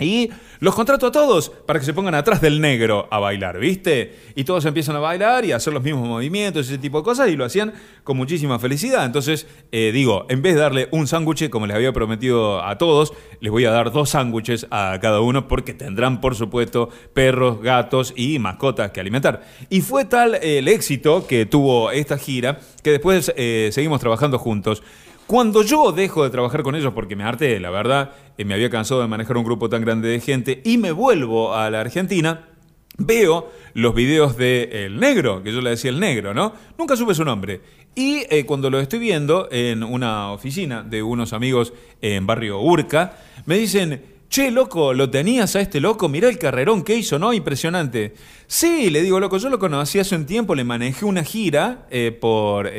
Y 0.00 0.30
los 0.60 0.74
contrato 0.74 1.06
a 1.08 1.12
todos 1.12 1.50
para 1.50 1.80
que 1.80 1.84
se 1.84 1.92
pongan 1.92 2.14
atrás 2.14 2.40
del 2.40 2.60
negro 2.60 3.08
a 3.10 3.18
bailar, 3.18 3.58
¿viste? 3.58 4.14
Y 4.36 4.44
todos 4.44 4.64
empiezan 4.64 4.94
a 4.94 5.00
bailar 5.00 5.44
y 5.44 5.52
a 5.52 5.56
hacer 5.56 5.72
los 5.72 5.82
mismos 5.82 6.06
movimientos, 6.06 6.66
ese 6.66 6.78
tipo 6.78 6.98
de 6.98 7.04
cosas, 7.04 7.28
y 7.28 7.36
lo 7.36 7.44
hacían 7.44 7.72
con 8.04 8.16
muchísima 8.16 8.58
felicidad. 8.60 9.04
Entonces, 9.04 9.46
eh, 9.72 9.90
digo, 9.92 10.26
en 10.28 10.40
vez 10.40 10.54
de 10.54 10.60
darle 10.60 10.88
un 10.92 11.06
sándwich, 11.08 11.50
como 11.50 11.66
les 11.66 11.74
había 11.74 11.92
prometido 11.92 12.64
a 12.64 12.78
todos, 12.78 13.12
les 13.40 13.50
voy 13.50 13.64
a 13.64 13.70
dar 13.70 13.90
dos 13.90 14.10
sándwiches 14.10 14.66
a 14.70 14.98
cada 15.00 15.20
uno 15.20 15.48
porque 15.48 15.74
tendrán, 15.74 16.20
por 16.20 16.36
supuesto, 16.36 16.90
perros, 17.12 17.60
gatos 17.60 18.12
y 18.16 18.38
mascotas 18.38 18.92
que 18.92 19.00
alimentar. 19.00 19.44
Y 19.68 19.80
fue 19.80 20.04
tal 20.04 20.36
eh, 20.36 20.58
el 20.58 20.68
éxito 20.68 21.26
que 21.26 21.44
tuvo 21.44 21.90
esta 21.90 22.18
gira 22.18 22.60
que 22.82 22.92
después 22.92 23.32
eh, 23.36 23.70
seguimos 23.72 24.00
trabajando 24.00 24.38
juntos. 24.38 24.82
Cuando 25.28 25.62
yo 25.62 25.92
dejo 25.92 26.24
de 26.24 26.30
trabajar 26.30 26.62
con 26.62 26.74
ellos, 26.74 26.94
porque 26.94 27.14
me 27.14 27.22
harté, 27.22 27.60
la 27.60 27.68
verdad, 27.68 28.12
eh, 28.38 28.46
me 28.46 28.54
había 28.54 28.70
cansado 28.70 29.02
de 29.02 29.08
manejar 29.08 29.36
un 29.36 29.44
grupo 29.44 29.68
tan 29.68 29.82
grande 29.82 30.08
de 30.08 30.20
gente, 30.20 30.62
y 30.64 30.78
me 30.78 30.90
vuelvo 30.90 31.54
a 31.54 31.68
la 31.68 31.82
Argentina, 31.82 32.48
veo 32.96 33.52
los 33.74 33.94
videos 33.94 34.38
de 34.38 34.86
El 34.86 34.98
Negro, 34.98 35.42
que 35.42 35.52
yo 35.52 35.60
le 35.60 35.68
decía 35.68 35.90
El 35.90 36.00
Negro, 36.00 36.32
¿no? 36.32 36.54
Nunca 36.78 36.96
supe 36.96 37.14
su 37.14 37.26
nombre. 37.26 37.60
Y 37.94 38.22
eh, 38.30 38.46
cuando 38.46 38.70
lo 38.70 38.80
estoy 38.80 39.00
viendo 39.00 39.48
en 39.52 39.82
una 39.82 40.32
oficina 40.32 40.82
de 40.82 41.02
unos 41.02 41.34
amigos 41.34 41.74
en 42.00 42.26
barrio 42.26 42.62
Urca, 42.62 43.18
me 43.44 43.58
dicen, 43.58 44.00
che, 44.30 44.50
loco, 44.50 44.94
¿lo 44.94 45.10
tenías 45.10 45.54
a 45.56 45.60
este 45.60 45.78
loco? 45.78 46.08
Mirá 46.08 46.30
el 46.30 46.38
carrerón 46.38 46.82
que 46.82 46.96
hizo, 46.96 47.18
¿no? 47.18 47.34
Impresionante. 47.34 48.14
Sí, 48.46 48.88
le 48.88 49.02
digo, 49.02 49.20
loco, 49.20 49.36
yo 49.36 49.50
lo 49.50 49.58
conocí 49.58 49.98
hace 49.98 50.16
un 50.16 50.24
tiempo, 50.24 50.54
le 50.54 50.64
manejé 50.64 51.04
una 51.04 51.22
gira 51.22 51.86
eh, 51.90 52.16
por 52.18 52.72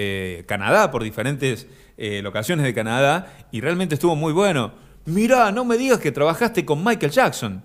Canadá, 0.48 0.90
por 0.90 1.04
diferentes 1.04 1.68
eh, 2.02 2.22
locaciones 2.22 2.66
de 2.66 2.74
Canadá, 2.74 3.28
y 3.52 3.60
realmente 3.60 3.96
estuvo 3.96 4.16
muy 4.16 4.32
bueno. 4.32 4.72
Mirá, 5.04 5.52
no 5.52 5.66
me 5.66 5.78
digas 5.78 6.00
que 6.00 6.14
trabajaste 6.14 6.64
con 6.64 6.82
Michael 6.82 7.12
Jackson. 7.12 7.62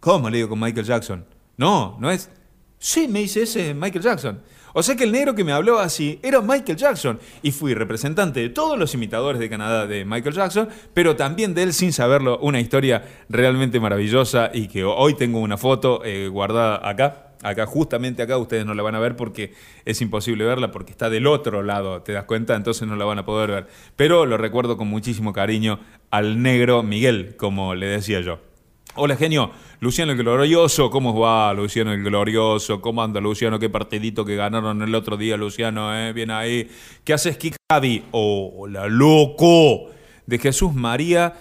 ¿Cómo 0.00 0.28
le 0.28 0.38
digo 0.38 0.48
con 0.48 0.58
Michael 0.58 0.84
Jackson? 0.84 1.24
No, 1.56 1.96
no 2.00 2.10
es. 2.10 2.28
Sí, 2.78 3.06
me 3.06 3.20
dice 3.20 3.42
ese 3.42 3.72
Michael 3.72 4.02
Jackson. 4.02 4.42
O 4.78 4.82
sea 4.82 4.94
que 4.94 5.04
el 5.04 5.12
negro 5.12 5.34
que 5.34 5.42
me 5.42 5.52
habló 5.52 5.78
así 5.78 6.20
era 6.22 6.42
Michael 6.42 6.76
Jackson. 6.76 7.18
Y 7.40 7.50
fui 7.50 7.72
representante 7.72 8.40
de 8.40 8.50
todos 8.50 8.78
los 8.78 8.92
imitadores 8.92 9.40
de 9.40 9.48
Canadá 9.48 9.86
de 9.86 10.04
Michael 10.04 10.34
Jackson, 10.34 10.68
pero 10.92 11.16
también 11.16 11.54
de 11.54 11.62
él 11.62 11.72
sin 11.72 11.94
saberlo. 11.94 12.38
Una 12.40 12.60
historia 12.60 13.02
realmente 13.30 13.80
maravillosa 13.80 14.50
y 14.52 14.68
que 14.68 14.84
hoy 14.84 15.14
tengo 15.14 15.40
una 15.40 15.56
foto 15.56 16.04
eh, 16.04 16.28
guardada 16.28 16.86
acá. 16.86 17.32
Acá, 17.42 17.64
justamente 17.64 18.22
acá, 18.22 18.36
ustedes 18.36 18.66
no 18.66 18.74
la 18.74 18.82
van 18.82 18.94
a 18.94 18.98
ver 18.98 19.16
porque 19.16 19.54
es 19.86 20.02
imposible 20.02 20.44
verla, 20.44 20.70
porque 20.70 20.92
está 20.92 21.08
del 21.08 21.26
otro 21.26 21.62
lado, 21.62 22.02
¿te 22.02 22.12
das 22.12 22.24
cuenta? 22.24 22.54
Entonces 22.54 22.86
no 22.86 22.96
la 22.96 23.06
van 23.06 23.18
a 23.18 23.24
poder 23.24 23.50
ver. 23.50 23.66
Pero 23.96 24.26
lo 24.26 24.36
recuerdo 24.36 24.76
con 24.76 24.88
muchísimo 24.88 25.32
cariño 25.32 25.80
al 26.10 26.42
negro 26.42 26.82
Miguel, 26.82 27.34
como 27.38 27.74
le 27.74 27.86
decía 27.86 28.20
yo. 28.20 28.40
Hola, 28.98 29.14
genio. 29.14 29.50
Luciano 29.80 30.12
el 30.12 30.18
Glorioso, 30.18 30.88
¿cómo 30.88 31.20
va 31.20 31.52
Luciano 31.52 31.92
el 31.92 32.02
Glorioso? 32.02 32.80
¿Cómo 32.80 33.02
anda 33.02 33.20
Luciano? 33.20 33.58
Qué 33.58 33.68
partidito 33.68 34.24
que 34.24 34.36
ganaron 34.36 34.80
el 34.80 34.94
otro 34.94 35.18
día, 35.18 35.36
Luciano, 35.36 35.94
¿eh? 35.94 36.14
Bien 36.14 36.30
ahí. 36.30 36.70
¿Qué 37.04 37.12
haces, 37.12 37.36
Kikabi? 37.36 38.04
Hola, 38.12 38.86
loco. 38.86 39.90
De 40.24 40.38
Jesús 40.38 40.72
María. 40.72 41.34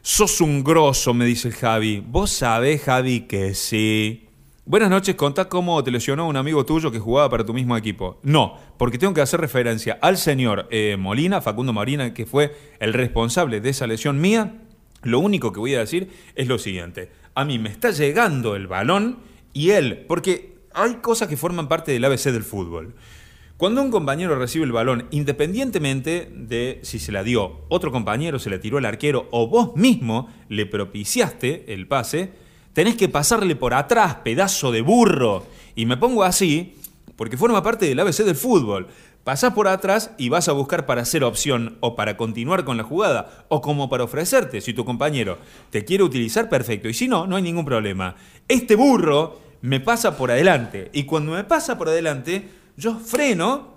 Sos 0.00 0.40
un 0.40 0.64
grosso, 0.64 1.12
me 1.12 1.26
dice 1.26 1.48
el 1.48 1.54
Javi. 1.54 2.02
¿Vos 2.06 2.30
sabés, 2.30 2.82
Javi, 2.84 3.26
que 3.26 3.52
sí? 3.52 4.28
Buenas 4.64 4.88
noches, 4.88 5.16
contá 5.16 5.50
cómo 5.50 5.84
te 5.84 5.90
lesionó 5.90 6.26
un 6.26 6.38
amigo 6.38 6.64
tuyo 6.64 6.90
que 6.90 6.98
jugaba 6.98 7.28
para 7.28 7.44
tu 7.44 7.52
mismo 7.52 7.76
equipo. 7.76 8.20
No, 8.22 8.56
porque 8.78 8.96
tengo 8.96 9.12
que 9.12 9.20
hacer 9.20 9.38
referencia 9.38 9.98
al 10.00 10.16
señor 10.16 10.66
eh, 10.70 10.96
Molina, 10.98 11.42
Facundo 11.42 11.74
Molina, 11.74 12.14
que 12.14 12.24
fue 12.24 12.56
el 12.80 12.94
responsable 12.94 13.60
de 13.60 13.68
esa 13.68 13.86
lesión 13.86 14.18
mía. 14.18 14.62
Lo 15.06 15.20
único 15.20 15.52
que 15.52 15.60
voy 15.60 15.74
a 15.74 15.80
decir 15.80 16.10
es 16.34 16.48
lo 16.48 16.58
siguiente. 16.58 17.10
A 17.34 17.44
mí 17.44 17.58
me 17.58 17.70
está 17.70 17.90
llegando 17.92 18.56
el 18.56 18.66
balón 18.66 19.18
y 19.52 19.70
él, 19.70 20.04
porque 20.08 20.56
hay 20.74 20.96
cosas 20.96 21.28
que 21.28 21.36
forman 21.36 21.68
parte 21.68 21.92
del 21.92 22.04
ABC 22.04 22.24
del 22.24 22.42
fútbol. 22.42 22.94
Cuando 23.56 23.80
un 23.80 23.90
compañero 23.90 24.36
recibe 24.38 24.64
el 24.64 24.72
balón, 24.72 25.06
independientemente 25.12 26.30
de 26.34 26.80
si 26.82 26.98
se 26.98 27.12
la 27.12 27.22
dio 27.22 27.60
otro 27.68 27.90
compañero, 27.92 28.38
se 28.38 28.50
la 28.50 28.60
tiró 28.60 28.78
el 28.78 28.84
arquero 28.84 29.28
o 29.30 29.46
vos 29.48 29.74
mismo 29.76 30.28
le 30.48 30.66
propiciaste 30.66 31.72
el 31.72 31.86
pase, 31.86 32.32
tenés 32.72 32.96
que 32.96 33.08
pasarle 33.08 33.56
por 33.56 33.72
atrás, 33.74 34.16
pedazo 34.16 34.72
de 34.72 34.82
burro. 34.82 35.46
Y 35.74 35.86
me 35.86 35.96
pongo 35.96 36.24
así 36.24 36.74
porque 37.16 37.38
forma 37.38 37.62
parte 37.62 37.86
del 37.86 38.00
ABC 38.00 38.24
del 38.24 38.36
fútbol. 38.36 38.88
Pasás 39.26 39.54
por 39.54 39.66
atrás 39.66 40.12
y 40.18 40.28
vas 40.28 40.48
a 40.48 40.52
buscar 40.52 40.86
para 40.86 41.02
hacer 41.02 41.24
opción 41.24 41.78
o 41.80 41.96
para 41.96 42.16
continuar 42.16 42.64
con 42.64 42.76
la 42.76 42.84
jugada 42.84 43.44
o 43.48 43.60
como 43.60 43.90
para 43.90 44.04
ofrecerte. 44.04 44.60
Si 44.60 44.72
tu 44.72 44.84
compañero 44.84 45.38
te 45.70 45.84
quiere 45.84 46.04
utilizar, 46.04 46.48
perfecto. 46.48 46.88
Y 46.88 46.94
si 46.94 47.08
no, 47.08 47.26
no 47.26 47.34
hay 47.34 47.42
ningún 47.42 47.64
problema. 47.64 48.14
Este 48.46 48.76
burro 48.76 49.40
me 49.62 49.80
pasa 49.80 50.16
por 50.16 50.30
adelante. 50.30 50.90
Y 50.92 51.06
cuando 51.06 51.32
me 51.32 51.42
pasa 51.42 51.76
por 51.76 51.88
adelante, 51.88 52.48
yo 52.76 53.00
freno, 53.00 53.74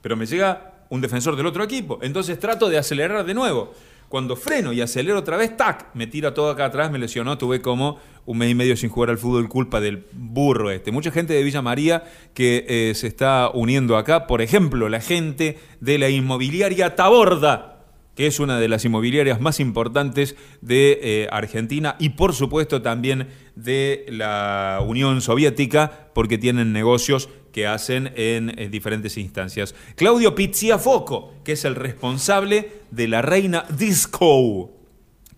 pero 0.00 0.16
me 0.16 0.24
llega 0.24 0.86
un 0.88 1.02
defensor 1.02 1.36
del 1.36 1.44
otro 1.44 1.62
equipo. 1.62 1.98
Entonces 2.00 2.40
trato 2.40 2.70
de 2.70 2.78
acelerar 2.78 3.26
de 3.26 3.34
nuevo. 3.34 3.74
Cuando 4.08 4.36
freno 4.36 4.72
y 4.72 4.80
acelero 4.80 5.18
otra 5.18 5.36
vez, 5.36 5.56
tac, 5.56 5.88
me 5.94 6.06
tira 6.06 6.32
todo 6.32 6.50
acá 6.50 6.66
atrás, 6.66 6.90
me 6.90 6.98
lesionó, 6.98 7.38
tuve 7.38 7.60
como 7.60 7.98
un 8.24 8.38
mes 8.38 8.50
y 8.50 8.54
medio 8.54 8.76
sin 8.76 8.90
jugar 8.90 9.10
al 9.10 9.18
fútbol 9.18 9.48
culpa 9.48 9.80
del 9.80 10.04
burro 10.12 10.70
este. 10.70 10.92
Mucha 10.92 11.10
gente 11.10 11.32
de 11.32 11.42
Villa 11.42 11.62
María 11.62 12.04
que 12.34 12.64
eh, 12.68 12.94
se 12.94 13.06
está 13.06 13.50
uniendo 13.52 13.96
acá, 13.96 14.26
por 14.26 14.42
ejemplo, 14.42 14.88
la 14.88 15.00
gente 15.00 15.58
de 15.80 15.98
la 15.98 16.08
inmobiliaria 16.08 16.94
Taborda, 16.94 17.84
que 18.14 18.26
es 18.26 18.40
una 18.40 18.58
de 18.58 18.68
las 18.68 18.84
inmobiliarias 18.84 19.40
más 19.40 19.60
importantes 19.60 20.36
de 20.60 20.98
eh, 21.02 21.28
Argentina 21.30 21.96
y 21.98 22.10
por 22.10 22.32
supuesto 22.32 22.82
también 22.82 23.28
de 23.54 24.06
la 24.08 24.80
Unión 24.86 25.20
Soviética, 25.20 26.08
porque 26.14 26.38
tienen 26.38 26.72
negocios 26.72 27.28
que 27.56 27.66
hacen 27.66 28.12
en, 28.16 28.52
en 28.58 28.70
diferentes 28.70 29.16
instancias. 29.16 29.74
Claudio 29.94 30.34
Pizziafoco, 30.34 31.32
que 31.42 31.52
es 31.52 31.64
el 31.64 31.74
responsable 31.74 32.70
de 32.90 33.08
la 33.08 33.22
Reina 33.22 33.64
Disco, 33.70 34.72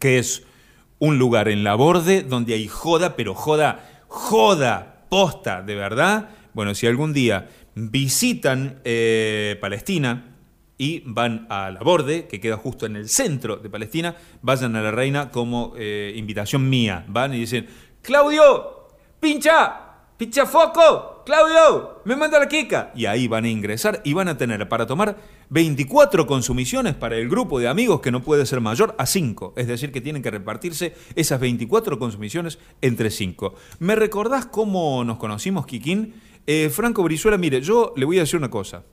que 0.00 0.18
es 0.18 0.42
un 0.98 1.16
lugar 1.16 1.48
en 1.48 1.62
la 1.62 1.76
borde 1.76 2.24
donde 2.24 2.54
hay 2.54 2.66
joda, 2.66 3.14
pero 3.14 3.36
joda, 3.36 4.02
joda, 4.08 5.04
posta, 5.08 5.62
de 5.62 5.76
verdad. 5.76 6.30
Bueno, 6.54 6.74
si 6.74 6.88
algún 6.88 7.12
día 7.12 7.50
visitan 7.76 8.80
eh, 8.82 9.56
Palestina 9.60 10.34
y 10.76 11.04
van 11.06 11.46
a 11.50 11.70
la 11.70 11.78
borde, 11.78 12.26
que 12.26 12.40
queda 12.40 12.56
justo 12.56 12.84
en 12.84 12.96
el 12.96 13.08
centro 13.08 13.58
de 13.58 13.70
Palestina, 13.70 14.16
vayan 14.42 14.74
a 14.74 14.82
la 14.82 14.90
reina 14.90 15.30
como 15.30 15.74
eh, 15.76 16.12
invitación 16.16 16.68
mía. 16.68 17.04
Van 17.06 17.32
y 17.32 17.38
dicen, 17.38 17.68
Claudio, 18.02 18.88
pincha, 19.20 19.82
pincha 20.16 20.46
foco, 20.46 21.17
Claudio, 21.28 22.00
me 22.06 22.16
manda 22.16 22.38
la 22.38 22.48
Kika. 22.48 22.90
Y 22.96 23.04
ahí 23.04 23.28
van 23.28 23.44
a 23.44 23.50
ingresar 23.50 24.00
y 24.02 24.14
van 24.14 24.28
a 24.28 24.38
tener 24.38 24.66
para 24.66 24.86
tomar 24.86 25.18
24 25.50 26.26
consumiciones 26.26 26.94
para 26.94 27.18
el 27.18 27.28
grupo 27.28 27.58
de 27.58 27.68
amigos 27.68 28.00
que 28.00 28.10
no 28.10 28.22
puede 28.22 28.46
ser 28.46 28.62
mayor 28.62 28.94
a 28.96 29.04
5. 29.04 29.52
Es 29.58 29.66
decir, 29.66 29.92
que 29.92 30.00
tienen 30.00 30.22
que 30.22 30.30
repartirse 30.30 30.94
esas 31.16 31.38
24 31.38 31.98
consumiciones 31.98 32.58
entre 32.80 33.10
5. 33.10 33.54
¿Me 33.78 33.94
recordás 33.94 34.46
cómo 34.46 35.04
nos 35.04 35.18
conocimos, 35.18 35.66
Kikín? 35.66 36.14
Eh, 36.46 36.70
Franco 36.70 37.02
Brizuela, 37.02 37.36
mire, 37.36 37.60
yo 37.60 37.92
le 37.94 38.06
voy 38.06 38.16
a 38.16 38.20
decir 38.20 38.38
una 38.38 38.48
cosa. 38.48 38.84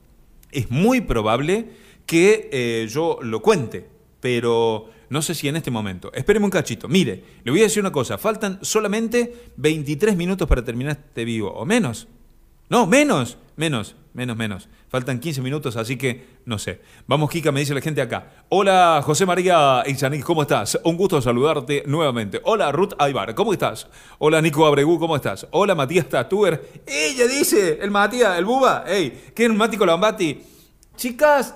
Es 0.52 0.70
muy 0.70 1.00
probable 1.00 1.70
que 2.04 2.50
eh, 2.52 2.86
yo 2.90 3.18
lo 3.22 3.40
cuente, 3.40 3.88
pero 4.20 4.90
no 5.08 5.22
sé 5.22 5.34
si 5.34 5.48
en 5.48 5.56
este 5.56 5.70
momento. 5.70 6.12
Espéreme 6.12 6.44
un 6.44 6.50
cachito. 6.50 6.86
Mire, 6.86 7.24
le 7.44 7.50
voy 7.50 7.60
a 7.60 7.62
decir 7.62 7.80
una 7.80 7.92
cosa. 7.92 8.18
Faltan 8.18 8.58
solamente 8.60 9.52
23 9.56 10.14
minutos 10.18 10.46
para 10.46 10.62
terminar 10.62 10.98
este 11.02 11.24
vivo, 11.24 11.50
o 11.50 11.64
menos. 11.64 12.08
No, 12.68 12.86
menos, 12.86 13.38
menos, 13.56 13.94
menos, 14.12 14.36
menos. 14.36 14.68
Faltan 14.88 15.20
15 15.20 15.40
minutos, 15.40 15.76
así 15.76 15.96
que 15.96 16.38
no 16.46 16.58
sé. 16.58 16.80
Vamos, 17.06 17.30
Kika, 17.30 17.52
me 17.52 17.60
dice 17.60 17.74
la 17.74 17.80
gente 17.80 18.00
acá. 18.00 18.44
Hola, 18.48 19.00
José 19.04 19.24
María 19.24 19.84
Izanik, 19.86 20.24
¿cómo 20.24 20.42
estás? 20.42 20.80
Un 20.82 20.96
gusto 20.96 21.20
saludarte 21.20 21.84
nuevamente. 21.86 22.40
Hola, 22.42 22.72
Ruth 22.72 22.94
Aybar, 22.98 23.36
¿cómo 23.36 23.52
estás? 23.52 23.88
Hola, 24.18 24.40
Nico 24.42 24.66
Abregú, 24.66 24.98
¿cómo 24.98 25.14
estás? 25.14 25.46
Hola, 25.52 25.76
Matías 25.76 26.08
Tatuer. 26.08 26.82
Ella 26.86 27.26
dice, 27.28 27.78
el 27.80 27.92
Matías, 27.92 28.36
el 28.36 28.44
Buba. 28.44 28.84
Ey, 28.86 29.30
¿qué 29.34 29.44
es 29.44 29.54
Mati 29.54 29.76
Colambati? 29.76 30.40
Chicas, 30.96 31.54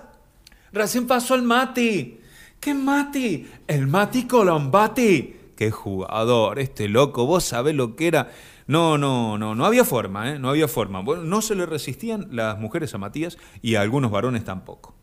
recién 0.72 1.08
pasó 1.08 1.34
el 1.34 1.42
Mati. 1.42 2.20
¿Qué 2.60 2.72
Mati? 2.72 3.48
El 3.66 3.88
Mati 3.88 4.28
Colombati. 4.28 5.36
Qué 5.56 5.70
jugador, 5.70 6.58
este 6.58 6.88
loco. 6.88 7.26
Vos 7.26 7.44
sabés 7.44 7.74
lo 7.74 7.96
que 7.96 8.06
era. 8.06 8.30
No, 8.70 8.98
no, 8.98 9.36
no, 9.36 9.56
no 9.56 9.66
había 9.66 9.84
forma, 9.84 10.30
¿eh? 10.30 10.38
No 10.38 10.48
había 10.48 10.68
forma. 10.68 11.00
Bueno, 11.00 11.24
no 11.24 11.42
se 11.42 11.56
le 11.56 11.66
resistían 11.66 12.28
las 12.30 12.56
mujeres 12.56 12.94
a 12.94 12.98
Matías 12.98 13.36
y 13.62 13.74
a 13.74 13.80
algunos 13.80 14.12
varones 14.12 14.44
tampoco. 14.44 14.94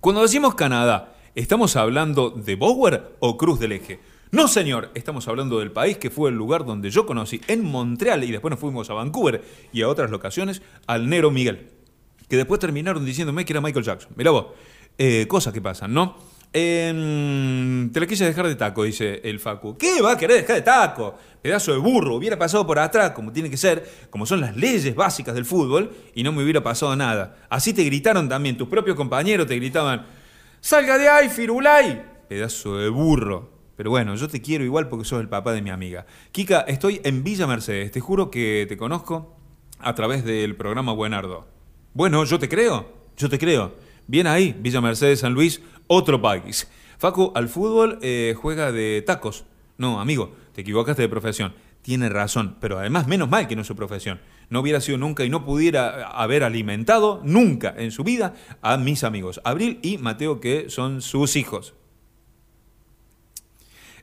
Cuando 0.00 0.22
decimos 0.22 0.54
Canadá, 0.54 1.18
¿estamos 1.34 1.76
hablando 1.76 2.30
de 2.30 2.56
Bower 2.56 3.14
o 3.20 3.36
Cruz 3.36 3.60
del 3.60 3.72
Eje? 3.72 4.00
No, 4.30 4.48
señor, 4.48 4.90
estamos 4.94 5.28
hablando 5.28 5.58
del 5.58 5.70
país 5.70 5.98
que 5.98 6.08
fue 6.08 6.30
el 6.30 6.36
lugar 6.36 6.64
donde 6.64 6.88
yo 6.88 7.04
conocí 7.04 7.42
en 7.46 7.62
Montreal 7.62 8.24
y 8.24 8.30
después 8.30 8.50
nos 8.50 8.58
fuimos 8.58 8.88
a 8.88 8.94
Vancouver 8.94 9.44
y 9.70 9.82
a 9.82 9.88
otras 9.88 10.10
locaciones 10.10 10.62
al 10.86 11.10
Nero 11.10 11.30
Miguel, 11.30 11.68
que 12.26 12.38
después 12.38 12.58
terminaron 12.58 13.04
diciéndome 13.04 13.44
que 13.44 13.52
era 13.52 13.60
Michael 13.60 13.84
Jackson. 13.84 14.12
Mirá 14.16 14.30
vos, 14.30 14.46
eh, 14.96 15.26
cosas 15.28 15.52
que 15.52 15.60
pasan, 15.60 15.92
¿no? 15.92 16.16
Em, 16.52 17.90
te 17.90 18.00
la 18.00 18.06
quise 18.06 18.24
dejar 18.24 18.46
de 18.48 18.54
taco, 18.54 18.84
dice 18.84 19.20
el 19.24 19.40
Facu. 19.40 19.76
¿Qué 19.76 20.00
va 20.02 20.12
a 20.12 20.16
querer 20.16 20.40
dejar 20.40 20.56
de 20.56 20.62
taco? 20.62 21.16
Pedazo 21.42 21.72
de 21.72 21.78
burro, 21.78 22.16
hubiera 22.16 22.38
pasado 22.38 22.66
por 22.66 22.78
atrás, 22.78 23.12
como 23.12 23.32
tiene 23.32 23.50
que 23.50 23.56
ser, 23.56 24.08
como 24.10 24.26
son 24.26 24.40
las 24.40 24.56
leyes 24.56 24.94
básicas 24.94 25.34
del 25.34 25.44
fútbol, 25.44 25.92
y 26.14 26.22
no 26.22 26.32
me 26.32 26.42
hubiera 26.42 26.62
pasado 26.62 26.94
nada. 26.96 27.36
Así 27.48 27.72
te 27.72 27.84
gritaron 27.84 28.28
también, 28.28 28.56
tus 28.56 28.68
propios 28.68 28.96
compañeros 28.96 29.46
te 29.46 29.56
gritaban, 29.56 30.06
¡Salga 30.60 30.98
de 30.98 31.08
ahí, 31.08 31.28
Firulay! 31.28 32.02
Pedazo 32.28 32.76
de 32.78 32.88
burro. 32.88 33.50
Pero 33.76 33.90
bueno, 33.90 34.16
yo 34.16 34.26
te 34.26 34.42
quiero 34.42 34.64
igual 34.64 34.88
porque 34.88 35.04
sos 35.04 35.20
el 35.20 35.28
papá 35.28 35.52
de 35.52 35.62
mi 35.62 35.70
amiga. 35.70 36.04
Kika, 36.32 36.62
estoy 36.62 37.00
en 37.04 37.22
Villa 37.22 37.46
Mercedes. 37.46 37.92
Te 37.92 38.00
juro 38.00 38.28
que 38.28 38.66
te 38.68 38.76
conozco 38.76 39.36
a 39.78 39.94
través 39.94 40.24
del 40.24 40.56
programa 40.56 40.92
Buenardo. 40.92 41.46
Bueno, 41.94 42.24
yo 42.24 42.40
te 42.40 42.48
creo. 42.48 42.92
Yo 43.16 43.28
te 43.28 43.38
creo. 43.38 43.76
Bien 44.08 44.26
ahí, 44.26 44.56
Villa 44.58 44.80
Mercedes, 44.80 45.20
San 45.20 45.32
Luis, 45.32 45.62
otro 45.88 46.22
país. 46.22 46.70
Facu, 46.98 47.32
al 47.34 47.48
fútbol 47.48 47.98
eh, 48.02 48.34
juega 48.40 48.72
de 48.72 49.02
tacos. 49.06 49.44
No, 49.76 50.00
amigo, 50.00 50.34
te 50.54 50.60
equivocaste 50.60 51.02
de 51.02 51.08
profesión. 51.08 51.54
Tiene 51.82 52.08
razón, 52.08 52.56
pero 52.60 52.78
además 52.78 53.06
menos 53.06 53.28
mal 53.28 53.48
que 53.48 53.56
no 53.56 53.62
es 53.62 53.68
su 53.68 53.76
profesión. 53.76 54.20
No 54.50 54.60
hubiera 54.60 54.80
sido 54.80 54.98
nunca 54.98 55.24
y 55.24 55.30
no 55.30 55.44
pudiera 55.44 56.08
haber 56.08 56.42
alimentado 56.42 57.20
nunca 57.24 57.74
en 57.76 57.90
su 57.90 58.04
vida 58.04 58.34
a 58.62 58.76
mis 58.76 59.04
amigos, 59.04 59.40
Abril 59.44 59.78
y 59.82 59.98
Mateo, 59.98 60.40
que 60.40 60.70
son 60.70 61.02
sus 61.02 61.36
hijos. 61.36 61.74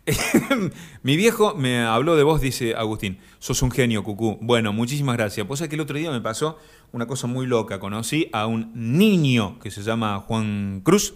Mi 1.03 1.17
viejo 1.17 1.55
me 1.55 1.81
habló 1.81 2.15
de 2.15 2.23
vos, 2.23 2.39
dice 2.39 2.75
Agustín. 2.75 3.17
Sos 3.39 3.61
un 3.63 3.71
genio, 3.71 4.03
Cucú. 4.03 4.37
Bueno, 4.39 4.71
muchísimas 4.71 5.17
gracias. 5.17 5.47
Pues 5.47 5.61
es 5.61 5.67
que 5.67 5.75
el 5.75 5.81
otro 5.81 5.97
día 5.97 6.11
me 6.11 6.21
pasó 6.21 6.59
una 6.91 7.07
cosa 7.07 7.25
muy 7.27 7.47
loca. 7.47 7.79
Conocí 7.79 8.29
a 8.31 8.45
un 8.45 8.71
niño 8.75 9.57
que 9.59 9.71
se 9.71 9.81
llama 9.81 10.19
Juan 10.19 10.81
Cruz 10.83 11.15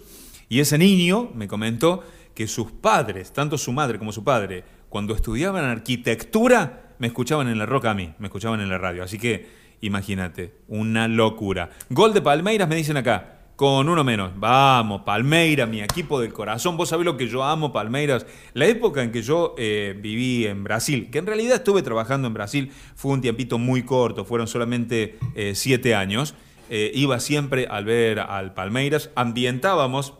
y 0.50 0.60
ese 0.60 0.76
niño 0.76 1.30
me 1.34 1.48
comentó 1.48 2.02
que 2.34 2.46
sus 2.46 2.72
padres, 2.72 3.32
tanto 3.32 3.56
su 3.56 3.72
madre 3.72 3.98
como 3.98 4.12
su 4.12 4.24
padre, 4.24 4.64
cuando 4.88 5.14
estudiaban 5.14 5.64
arquitectura, 5.64 6.94
me 6.98 7.06
escuchaban 7.06 7.48
en 7.48 7.56
la 7.56 7.66
roca 7.66 7.92
a 7.92 7.94
mí, 7.94 8.12
me 8.18 8.26
escuchaban 8.26 8.60
en 8.60 8.68
la 8.68 8.76
radio. 8.76 9.04
Así 9.04 9.16
que 9.16 9.46
imagínate, 9.80 10.54
una 10.66 11.06
locura. 11.06 11.70
Gol 11.88 12.12
de 12.12 12.20
Palmeiras, 12.20 12.68
me 12.68 12.74
dicen 12.76 12.96
acá 12.96 13.38
con 13.54 13.88
uno 13.88 14.02
menos. 14.02 14.32
Vamos, 14.36 15.02
Palmeiras, 15.02 15.68
mi 15.68 15.82
equipo 15.82 16.20
del 16.20 16.32
corazón. 16.32 16.76
Vos 16.76 16.88
sabés 16.88 17.04
lo 17.04 17.16
que 17.16 17.28
yo 17.28 17.44
amo, 17.44 17.72
Palmeiras. 17.72 18.26
La 18.54 18.66
época 18.66 19.02
en 19.02 19.12
que 19.12 19.22
yo 19.22 19.54
eh, 19.56 19.94
viví 20.00 20.46
en 20.46 20.64
Brasil, 20.64 21.10
que 21.12 21.18
en 21.18 21.26
realidad 21.26 21.56
estuve 21.56 21.82
trabajando 21.82 22.26
en 22.26 22.34
Brasil, 22.34 22.72
fue 22.96 23.12
un 23.12 23.20
tiempito 23.20 23.58
muy 23.58 23.82
corto, 23.82 24.24
fueron 24.24 24.48
solamente 24.48 25.18
eh, 25.34 25.52
siete 25.54 25.94
años. 25.94 26.34
Eh, 26.70 26.90
iba 26.94 27.20
siempre 27.20 27.66
al 27.70 27.84
ver 27.84 28.20
al 28.20 28.54
Palmeiras. 28.54 29.10
Ambientábamos 29.14 30.14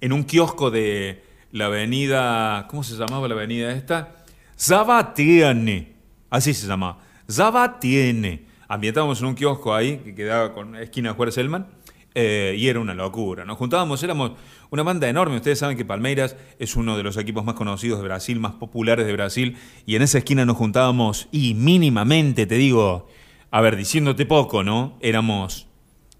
en 0.00 0.12
un 0.12 0.24
kiosco 0.24 0.70
de 0.70 1.22
la 1.52 1.66
avenida. 1.66 2.66
¿Cómo 2.68 2.82
se 2.82 2.96
llamaba 2.96 3.28
la 3.28 3.34
avenida 3.34 3.72
esta? 3.72 4.16
Zabatiene. 4.58 5.94
Así 6.30 6.54
se 6.54 6.66
llamaba. 6.66 6.98
Zabatiene. 7.30 8.46
Ambientábamos 8.68 9.20
en 9.20 9.26
un 9.28 9.34
kiosco 9.34 9.74
ahí 9.74 9.98
que 9.98 10.14
quedaba 10.14 10.52
con 10.52 10.76
esquina 10.76 11.14
Juárez 11.14 11.34
Selman 11.34 11.66
eh, 12.14 12.56
y 12.58 12.68
era 12.68 12.80
una 12.80 12.94
locura. 12.94 13.44
Nos 13.44 13.56
juntábamos, 13.56 14.02
éramos 14.02 14.32
una 14.70 14.82
banda 14.82 15.08
enorme. 15.08 15.36
Ustedes 15.36 15.58
saben 15.58 15.76
que 15.76 15.84
Palmeiras 15.84 16.36
es 16.58 16.76
uno 16.76 16.96
de 16.96 17.02
los 17.02 17.16
equipos 17.16 17.44
más 17.44 17.54
conocidos 17.54 17.98
de 18.00 18.04
Brasil, 18.04 18.40
más 18.40 18.52
populares 18.52 19.06
de 19.06 19.12
Brasil. 19.12 19.56
Y 19.86 19.96
en 19.96 20.02
esa 20.02 20.18
esquina 20.18 20.44
nos 20.44 20.56
juntábamos 20.56 21.28
y 21.32 21.54
mínimamente, 21.54 22.46
te 22.46 22.56
digo, 22.56 23.08
a 23.50 23.60
ver, 23.60 23.76
diciéndote 23.76 24.26
poco, 24.26 24.64
¿no? 24.64 24.98
Éramos 25.00 25.68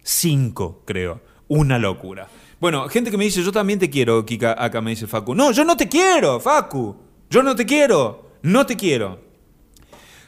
cinco, 0.03 0.83
creo. 0.87 1.21
Una 1.49 1.79
locura. 1.79 2.29
Bueno, 2.61 2.89
gente 2.89 3.11
que 3.11 3.17
me 3.17 3.25
dice, 3.25 3.43
yo 3.43 3.53
también 3.53 3.79
te 3.79 3.89
quiero, 3.89 4.27
Kika, 4.27 4.57
acá 4.59 4.81
me 4.81 4.91
dice 4.91 5.07
Facu. 5.07 5.35
No, 5.35 5.53
yo 5.53 5.65
no 5.65 5.77
te 5.77 5.89
quiero, 5.89 6.41
Facu. 6.41 6.97
Yo 7.31 7.43
no 7.43 7.55
te 7.55 7.65
quiero. 7.65 8.33
No 8.43 8.67
te 8.67 8.77
quiero. 8.77 9.21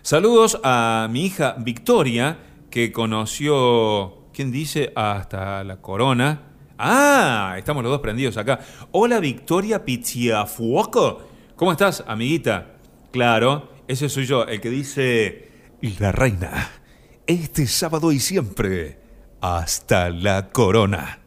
Saludos 0.02 0.60
a 0.62 1.08
mi 1.10 1.26
hija 1.26 1.56
Victoria, 1.58 2.38
que 2.70 2.92
conoció 2.92 4.20
¿Quién 4.32 4.52
dice? 4.52 4.92
Hasta 4.94 5.62
la 5.64 5.82
corona. 5.82 6.42
Ah, 6.78 7.56
estamos 7.58 7.82
los 7.82 7.92
dos 7.92 8.00
prendidos 8.00 8.36
acá. 8.36 8.60
Hola 8.92 9.20
Victoria 9.20 9.84
Pizziafuoco. 9.84 11.22
¿Cómo 11.56 11.72
estás, 11.72 12.04
amiguita? 12.06 12.76
Claro, 13.10 13.68
ese 13.86 14.08
soy 14.08 14.24
yo, 14.24 14.46
el 14.46 14.60
que 14.60 14.70
dice... 14.70 15.50
La 15.98 16.12
reina, 16.12 16.70
este 17.26 17.66
sábado 17.66 18.12
y 18.12 18.20
siempre, 18.20 18.98
hasta 19.40 20.10
la 20.10 20.48
corona. 20.50 21.19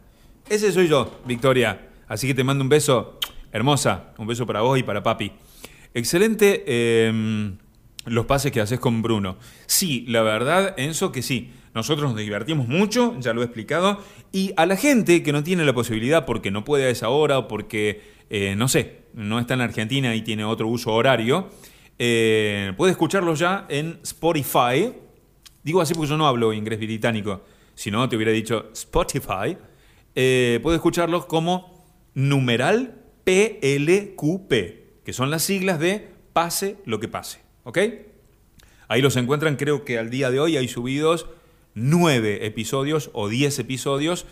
Ese 0.54 0.72
soy 0.72 0.88
yo, 0.88 1.20
Victoria. 1.26 1.90
Así 2.08 2.28
que 2.28 2.36
te 2.36 2.44
mando 2.44 2.64
un 2.64 2.70
beso, 2.70 3.18
hermosa. 3.52 4.14
Un 4.20 4.28
beso 4.28 4.46
para 4.46 4.62
vos 4.62 4.78
y 4.78 4.84
para 4.84 5.02
papi. 5.02 5.32
Excelente 5.96 7.08
em, 7.08 7.58
los 8.06 8.28
pases 8.28 8.52
que 8.52 8.62
haces 8.62 8.80
con 8.80 9.02
Bruno. 9.02 9.38
Sí, 9.66 10.06
la 10.08 10.22
verdad, 10.22 10.76
Enzo, 10.78 11.12
que 11.12 11.24
sí. 11.24 11.52
Nosotros 11.74 12.12
nos 12.12 12.20
divertimos 12.20 12.68
mucho, 12.68 13.20
ya 13.20 13.34
lo 13.34 13.42
he 13.42 13.46
explicado, 13.46 14.00
y 14.32 14.54
a 14.56 14.68
la 14.68 14.78
gente 14.78 15.24
que 15.24 15.32
no 15.32 15.42
tiene 15.42 15.66
la 15.66 15.74
posibilidad 15.74 16.24
porque 16.24 16.52
no 16.52 16.64
puede 16.64 16.86
a 16.86 16.90
esa 16.90 17.10
hora 17.10 17.40
o 17.40 17.48
porque, 17.48 18.04
eh, 18.30 18.54
no 18.56 18.68
sé, 18.68 19.06
no 19.16 19.40
está 19.40 19.56
en 19.56 19.62
Argentina 19.62 20.14
y 20.14 20.22
tiene 20.22 20.46
otro 20.46 20.68
uso 20.68 20.94
horario, 20.94 21.50
eh, 21.98 22.74
puede 22.78 22.92
escucharlo 22.92 23.34
ya 23.34 23.66
en 23.70 23.98
Spotify. 24.04 24.94
Digo 25.64 25.82
así 25.82 25.96
porque 25.96 26.12
yo 26.12 26.18
no 26.18 26.28
hablo 26.28 26.54
inglés 26.54 26.78
británico, 26.78 27.42
si 27.74 27.90
no 27.90 28.08
te 28.08 28.18
hubiera 28.18 28.32
dicho 28.32 28.70
Spotify. 28.72 29.58
Eh, 30.16 30.60
puede 30.62 30.78
escucharlos 30.78 31.26
como 31.26 31.86
numeral 32.14 33.02
PLQP, 33.24 34.52
que 35.04 35.14
son 35.14 35.32
las 35.32 35.44
siglas 35.44 35.80
de 35.80 36.10
pase 36.34 36.78
lo 36.86 37.00
que 37.00 37.08
pase. 37.08 37.40
¿Ok? 37.64 37.80
Ahí 38.88 39.02
los 39.02 39.16
encuentran, 39.16 39.56
creo 39.56 39.86
que 39.86 39.98
al 39.98 40.10
día 40.10 40.30
de 40.30 40.40
hoy 40.40 40.58
hay 40.58 40.68
subidos 40.68 41.28
nueve 41.74 42.46
episodios 42.46 43.10
o 43.14 43.30
diez 43.30 43.58
episodios. 43.60 44.26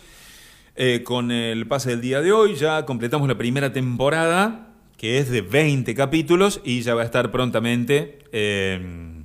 Eh, 0.74 1.02
con 1.04 1.30
el 1.30 1.66
pase 1.66 1.90
del 1.90 2.00
día 2.00 2.22
de 2.22 2.32
hoy 2.32 2.54
ya 2.54 2.86
completamos 2.86 3.28
la 3.28 3.36
primera 3.36 3.72
temporada, 3.72 4.74
que 4.96 5.18
es 5.18 5.30
de 5.30 5.42
20 5.42 5.94
capítulos 5.94 6.60
y 6.64 6.80
ya 6.82 6.94
va 6.94 7.02
a 7.02 7.04
estar 7.04 7.30
prontamente 7.30 8.20
eh, 8.32 9.24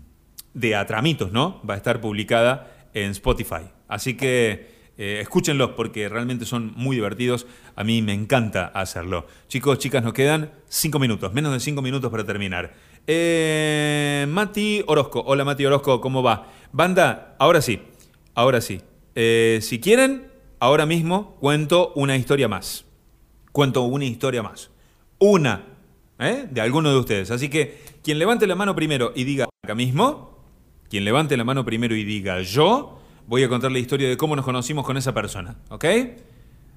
de 0.53 0.75
atramitos, 0.75 1.31
¿no? 1.31 1.61
Va 1.67 1.75
a 1.75 1.77
estar 1.77 2.01
publicada 2.01 2.89
en 2.93 3.11
Spotify. 3.11 3.69
Así 3.87 4.17
que 4.17 4.76
eh, 4.97 5.19
escúchenlos 5.21 5.71
porque 5.71 6.09
realmente 6.09 6.45
son 6.45 6.73
muy 6.75 6.95
divertidos. 6.95 7.45
A 7.75 7.83
mí 7.83 8.01
me 8.01 8.13
encanta 8.13 8.67
hacerlo. 8.67 9.27
Chicos, 9.47 9.77
chicas, 9.79 10.03
nos 10.03 10.13
quedan 10.13 10.51
cinco 10.67 10.99
minutos, 10.99 11.33
menos 11.33 11.53
de 11.53 11.59
cinco 11.59 11.81
minutos 11.81 12.09
para 12.11 12.23
terminar. 12.25 12.73
Mati 14.27 14.83
Orozco, 14.85 15.23
hola 15.25 15.45
Mati 15.45 15.65
Orozco, 15.65 16.01
¿cómo 16.01 16.23
va? 16.23 16.51
Banda, 16.71 17.35
ahora 17.39 17.61
sí. 17.61 17.79
Ahora 18.37 18.61
sí. 18.61 18.81
Eh, 19.15 19.57
si 19.63 19.79
quieren, 19.79 20.27
ahora 20.59 20.85
mismo 20.85 21.37
cuento 21.39 21.91
una 21.95 22.17
historia 22.17 22.47
más. 22.47 22.85
Cuento 23.51 23.81
una 23.81 24.05
historia 24.05 24.43
más. 24.43 24.69
Una. 25.17 25.63
¿eh? 26.19 26.47
De 26.51 26.61
alguno 26.61 26.91
de 26.91 26.99
ustedes. 26.99 27.31
Así 27.31 27.49
que 27.49 27.79
quien 28.03 28.19
levante 28.19 28.45
la 28.45 28.53
mano 28.53 28.75
primero 28.75 29.13
y 29.15 29.23
diga 29.23 29.49
acá 29.63 29.73
mismo, 29.73 30.37
quien 30.87 31.03
levante 31.03 31.35
la 31.35 31.43
mano 31.43 31.65
primero 31.65 31.95
y 31.95 32.03
diga 32.03 32.41
yo, 32.41 32.99
voy 33.27 33.43
a 33.43 33.49
contar 33.49 33.71
la 33.71 33.79
historia 33.79 34.09
de 34.09 34.17
cómo 34.17 34.35
nos 34.35 34.45
conocimos 34.45 34.85
con 34.85 34.97
esa 34.97 35.13
persona. 35.13 35.57
¿Ok? 35.69 35.85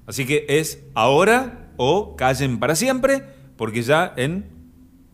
Así 0.05 0.25
que 0.25 0.45
es 0.47 0.83
ahora 0.93 1.69
o 1.77 2.15
callen 2.15 2.59
para 2.59 2.75
siempre, 2.75 3.23
porque 3.55 3.81
ya 3.81 4.13
en 4.17 4.45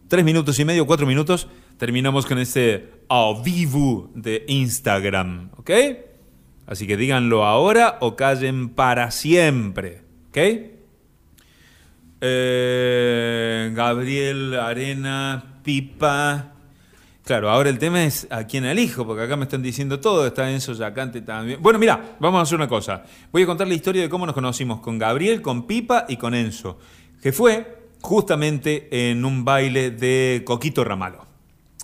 tres 0.07 0.25
minutos 0.25 0.59
y 0.59 0.65
medio, 0.65 0.85
cuatro 0.85 1.05
minutos, 1.05 1.47
terminamos 1.77 2.25
con 2.25 2.39
este 2.39 2.89
a 3.09 3.33
vivo 3.43 4.09
de 4.15 4.43
Instagram. 4.47 5.51
¿Ok? 5.57 5.71
Así 6.65 6.85
que 6.87 6.97
díganlo 6.97 7.45
ahora 7.45 7.97
o 8.01 8.15
callen 8.15 8.69
para 8.69 9.11
siempre. 9.11 10.01
¿Ok? 10.29 10.37
Eh, 12.19 13.71
Gabriel, 13.73 14.55
Arena, 14.59 15.61
Pipa. 15.63 16.56
Claro, 17.27 17.49
ahora 17.49 17.69
el 17.69 17.77
tema 17.77 18.05
es 18.05 18.25
a 18.29 18.45
quién 18.45 18.63
elijo, 18.63 19.05
porque 19.05 19.23
acá 19.23 19.35
me 19.35 19.43
están 19.43 19.61
diciendo 19.61 19.99
todo, 19.99 20.25
está 20.25 20.49
Enzo 20.49 20.71
Yacante 20.71 21.19
también. 21.19 21.61
Bueno, 21.61 21.77
mira, 21.77 22.15
vamos 22.21 22.39
a 22.39 22.43
hacer 22.43 22.55
una 22.55 22.69
cosa. 22.69 23.03
Voy 23.33 23.43
a 23.43 23.45
contar 23.45 23.67
la 23.67 23.73
historia 23.73 24.01
de 24.01 24.07
cómo 24.07 24.25
nos 24.25 24.33
conocimos 24.33 24.79
con 24.79 24.97
Gabriel, 24.97 25.41
con 25.41 25.67
Pipa 25.67 26.05
y 26.07 26.15
con 26.15 26.33
Enzo, 26.33 26.79
que 27.21 27.33
fue 27.33 27.89
justamente 27.99 29.09
en 29.09 29.25
un 29.25 29.43
baile 29.43 29.91
de 29.91 30.43
Coquito 30.45 30.85
Ramalo. 30.85 31.25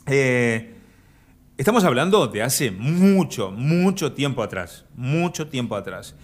Eh, 0.05 0.75
Estamos 1.55 1.83
hablando 1.83 2.25
de 2.27 2.41
hace 2.41 2.71
mucho, 2.71 3.51
mucho 3.51 4.13
tiempo 4.13 4.41
atrás, 4.43 4.85
mucho 4.95 5.49
tiempo 5.49 5.75
atrás. 5.75 6.15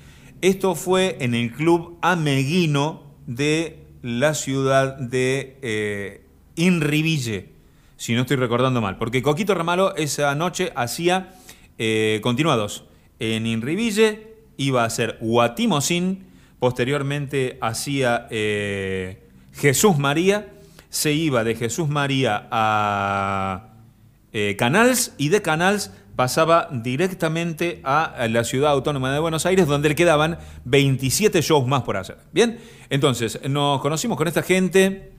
Esto 0.41 0.75
fue 0.75 1.17
en 1.19 1.35
el 1.35 1.51
club 1.51 1.99
Ameguino 2.01 3.03
de 3.27 3.85
la 4.01 4.33
ciudad 4.33 4.97
de 4.97 5.57
eh, 5.61 6.25
Inriville, 6.55 7.58
si 7.99 8.15
no 8.15 8.21
estoy 8.21 8.37
recordando 8.37 8.79
mal, 8.79 8.97
porque 8.97 9.21
Coquito 9.21 9.53
Ramalo 9.53 9.93
esa 9.97 10.33
noche 10.33 10.71
hacía 10.73 11.33
eh, 11.77 12.21
continuados. 12.23 12.85
En 13.19 13.45
Inriville 13.45 14.35
iba 14.55 14.85
a 14.85 14.89
ser 14.89 15.17
Guatimosín, 15.19 16.23
posteriormente 16.59 17.57
hacía 17.59 18.27
eh, 18.31 19.27
Jesús 19.51 19.97
María, 19.97 20.47
se 20.89 21.11
iba 21.11 21.43
de 21.43 21.55
Jesús 21.55 21.89
María 21.89 22.47
a 22.51 23.73
eh, 24.31 24.55
Canals 24.57 25.13
y 25.17 25.27
de 25.27 25.41
Canals 25.41 25.91
pasaba 26.15 26.69
directamente 26.71 27.81
a 27.83 28.27
la 28.29 28.45
ciudad 28.45 28.71
autónoma 28.71 29.11
de 29.11 29.19
Buenos 29.19 29.45
Aires, 29.45 29.67
donde 29.67 29.89
le 29.89 29.95
quedaban 29.95 30.39
27 30.63 31.41
shows 31.41 31.67
más 31.67 31.83
por 31.83 31.97
hacer. 31.97 32.17
Bien, 32.31 32.59
entonces 32.89 33.41
nos 33.49 33.81
conocimos 33.81 34.17
con 34.17 34.29
esta 34.29 34.41
gente. 34.41 35.18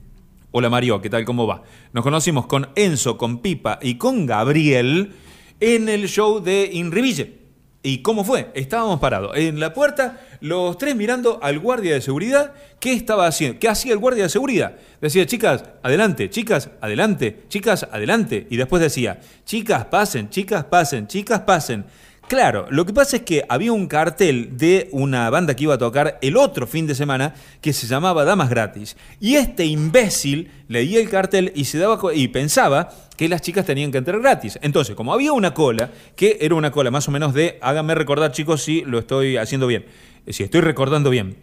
Hola 0.53 0.69
Mario, 0.69 1.01
¿qué 1.01 1.09
tal? 1.09 1.25
¿Cómo 1.25 1.47
va? 1.47 1.63
Nos 1.93 2.03
conocimos 2.03 2.47
con 2.47 2.71
Enzo, 2.75 3.17
con 3.17 3.39
Pipa 3.39 3.79
y 3.81 3.95
con 3.99 4.27
Gabriel 4.27 5.13
en 5.61 5.89
el 5.89 6.09
show 6.09 6.41
de 6.41 6.69
Inriville. 6.73 7.39
¿Y 7.85 7.99
cómo 7.99 8.25
fue? 8.25 8.51
Estábamos 8.55 8.99
parados 8.99 9.37
en 9.37 9.61
la 9.61 9.73
puerta, 9.73 10.21
los 10.41 10.77
tres 10.77 10.97
mirando 10.97 11.39
al 11.41 11.61
guardia 11.61 11.95
de 11.95 12.01
seguridad. 12.01 12.53
¿Qué 12.81 12.93
estaba 12.93 13.29
haciendo? 13.29 13.61
¿Qué 13.61 13.69
hacía 13.69 13.93
el 13.93 14.01
guardia 14.01 14.25
de 14.25 14.29
seguridad? 14.29 14.75
Decía, 15.01 15.25
chicas, 15.25 15.63
adelante, 15.85 16.29
chicas, 16.31 16.69
adelante, 16.81 17.45
chicas, 17.49 17.87
adelante. 17.93 18.49
Y 18.51 18.57
después 18.57 18.83
decía, 18.83 19.21
chicas, 19.45 19.85
pasen, 19.85 20.31
chicas, 20.31 20.65
pasen, 20.65 21.07
chicas, 21.07 21.43
pasen. 21.43 21.85
Claro, 22.31 22.69
lo 22.71 22.87
que 22.87 22.93
pasa 22.93 23.17
es 23.17 23.23
que 23.23 23.43
había 23.49 23.73
un 23.73 23.89
cartel 23.89 24.57
de 24.57 24.89
una 24.93 25.29
banda 25.31 25.57
que 25.57 25.65
iba 25.65 25.75
a 25.75 25.79
tocar 25.79 26.17
el 26.23 26.37
otro 26.37 26.69
fin 26.69 26.87
de 26.87 26.95
semana 26.95 27.35
que 27.61 27.73
se 27.73 27.89
llamaba 27.89 28.25
Damas 28.25 28.49
Gratis. 28.49 28.97
Y 29.19 29.35
este 29.35 29.65
imbécil 29.65 30.49
leía 30.69 31.01
el 31.01 31.11
cartel 31.11 31.51
y 31.57 31.65
se 31.65 31.79
daba 31.79 31.99
y 32.15 32.29
pensaba 32.29 32.89
que 33.17 33.29
las 33.29 33.43
chicas 33.43 33.67
tenían 33.67 33.91
que 33.91 33.99
entrar 33.99 34.21
gratis. 34.21 34.61
Entonces, 34.63 34.95
como 34.95 35.13
había 35.13 35.33
una 35.33 35.55
cola, 35.55 35.91
que 36.15 36.39
era 36.41 36.55
una 36.55 36.71
cola 36.71 36.93
más 36.93 37.09
o 37.09 37.11
menos 37.11 37.35
de, 37.35 37.59
háganme 37.63 37.97
recordar 37.97 38.31
chicos 38.31 38.63
si 38.63 38.83
lo 38.83 39.01
estoy 39.01 39.37
haciendo 39.37 39.67
bien, 39.67 39.87
eh, 40.25 40.33
si 40.33 40.45
estoy 40.45 40.61
recordando 40.61 41.11
bien. 41.11 41.37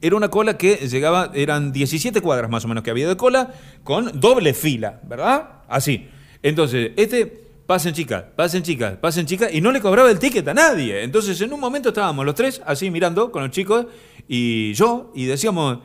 Era 0.00 0.14
una 0.14 0.28
cola 0.28 0.56
que 0.56 0.76
llegaba, 0.88 1.32
eran 1.34 1.72
17 1.72 2.20
cuadras 2.20 2.48
más 2.48 2.64
o 2.64 2.68
menos 2.68 2.84
que 2.84 2.90
había 2.90 3.08
de 3.08 3.16
cola, 3.16 3.54
con 3.82 4.20
doble 4.20 4.54
fila, 4.54 5.00
¿verdad? 5.02 5.64
Así. 5.66 6.06
Entonces, 6.44 6.92
este 6.94 7.47
pasen 7.68 7.92
chicas, 7.92 8.24
pasen 8.34 8.62
chicas, 8.62 8.96
pasen 8.96 9.26
chicas, 9.26 9.52
y 9.52 9.60
no 9.60 9.70
le 9.70 9.82
cobraba 9.82 10.10
el 10.10 10.18
ticket 10.18 10.48
a 10.48 10.54
nadie. 10.54 11.02
Entonces 11.02 11.38
en 11.42 11.52
un 11.52 11.60
momento 11.60 11.90
estábamos 11.90 12.24
los 12.24 12.34
tres 12.34 12.62
así 12.64 12.90
mirando 12.90 13.30
con 13.30 13.42
los 13.42 13.50
chicos 13.50 13.84
y 14.26 14.72
yo, 14.72 15.12
y 15.14 15.26
decíamos, 15.26 15.80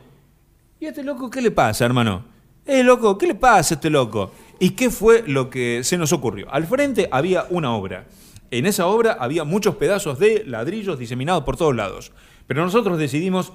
¿y 0.80 0.86
a 0.86 0.88
este 0.88 1.02
loco 1.02 1.28
qué 1.28 1.42
le 1.42 1.50
pasa, 1.50 1.84
hermano? 1.84 2.24
Eh, 2.64 2.82
loco, 2.82 3.18
¿qué 3.18 3.26
le 3.26 3.34
pasa 3.34 3.74
a 3.74 3.76
este 3.76 3.90
loco? 3.90 4.32
¿Y 4.58 4.70
qué 4.70 4.88
fue 4.88 5.24
lo 5.26 5.50
que 5.50 5.84
se 5.84 5.98
nos 5.98 6.14
ocurrió? 6.14 6.50
Al 6.50 6.66
frente 6.66 7.06
había 7.12 7.44
una 7.50 7.74
obra. 7.74 8.06
En 8.50 8.64
esa 8.64 8.86
obra 8.86 9.18
había 9.20 9.44
muchos 9.44 9.76
pedazos 9.76 10.18
de 10.18 10.42
ladrillos 10.46 10.98
diseminados 10.98 11.44
por 11.44 11.58
todos 11.58 11.76
lados. 11.76 12.12
Pero 12.46 12.64
nosotros 12.64 12.96
decidimos 12.96 13.52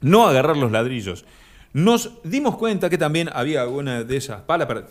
no 0.00 0.26
agarrar 0.26 0.56
los 0.56 0.72
ladrillos. 0.72 1.24
Nos 1.72 2.14
dimos 2.24 2.56
cuenta 2.56 2.90
que 2.90 2.98
también 2.98 3.30
había 3.32 3.64
una 3.68 4.02
de 4.02 4.16
esas 4.16 4.40
palas 4.40 4.66
para 4.66 4.88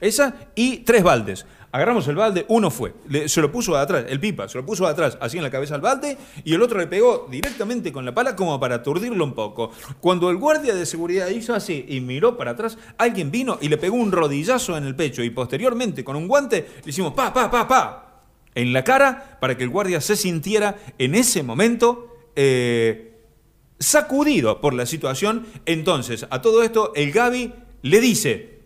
esa 0.00 0.34
y 0.54 0.78
tres 0.78 1.02
baldes. 1.02 1.46
Agarramos 1.70 2.08
el 2.08 2.16
balde, 2.16 2.46
uno 2.48 2.70
fue, 2.70 2.94
se 3.26 3.42
lo 3.42 3.52
puso 3.52 3.76
atrás, 3.76 4.06
el 4.08 4.18
pipa, 4.18 4.48
se 4.48 4.56
lo 4.56 4.64
puso 4.64 4.86
atrás, 4.86 5.18
así 5.20 5.36
en 5.36 5.42
la 5.42 5.50
cabeza 5.50 5.74
al 5.74 5.82
balde, 5.82 6.16
y 6.42 6.54
el 6.54 6.62
otro 6.62 6.78
le 6.78 6.86
pegó 6.86 7.28
directamente 7.30 7.92
con 7.92 8.06
la 8.06 8.14
pala 8.14 8.34
como 8.34 8.58
para 8.58 8.76
aturdirlo 8.76 9.22
un 9.22 9.34
poco. 9.34 9.70
Cuando 10.00 10.30
el 10.30 10.38
guardia 10.38 10.74
de 10.74 10.86
seguridad 10.86 11.28
hizo 11.28 11.54
así 11.54 11.84
y 11.86 12.00
miró 12.00 12.38
para 12.38 12.52
atrás, 12.52 12.78
alguien 12.96 13.30
vino 13.30 13.58
y 13.60 13.68
le 13.68 13.76
pegó 13.76 13.96
un 13.96 14.12
rodillazo 14.12 14.78
en 14.78 14.84
el 14.84 14.96
pecho 14.96 15.22
y 15.22 15.28
posteriormente 15.28 16.04
con 16.04 16.16
un 16.16 16.26
guante 16.26 16.66
le 16.84 16.90
hicimos 16.90 17.12
pa, 17.12 17.34
pa, 17.34 17.50
pa, 17.50 17.68
pa, 17.68 18.22
en 18.54 18.72
la 18.72 18.82
cara 18.82 19.36
para 19.38 19.54
que 19.58 19.64
el 19.64 19.68
guardia 19.68 20.00
se 20.00 20.16
sintiera 20.16 20.78
en 20.96 21.14
ese 21.14 21.42
momento 21.42 22.16
eh, 22.34 23.20
sacudido 23.78 24.62
por 24.62 24.72
la 24.72 24.86
situación. 24.86 25.46
Entonces, 25.66 26.26
a 26.30 26.40
todo 26.40 26.62
esto, 26.62 26.92
el 26.94 27.12
Gaby 27.12 27.52
le 27.82 28.00
dice, 28.00 28.57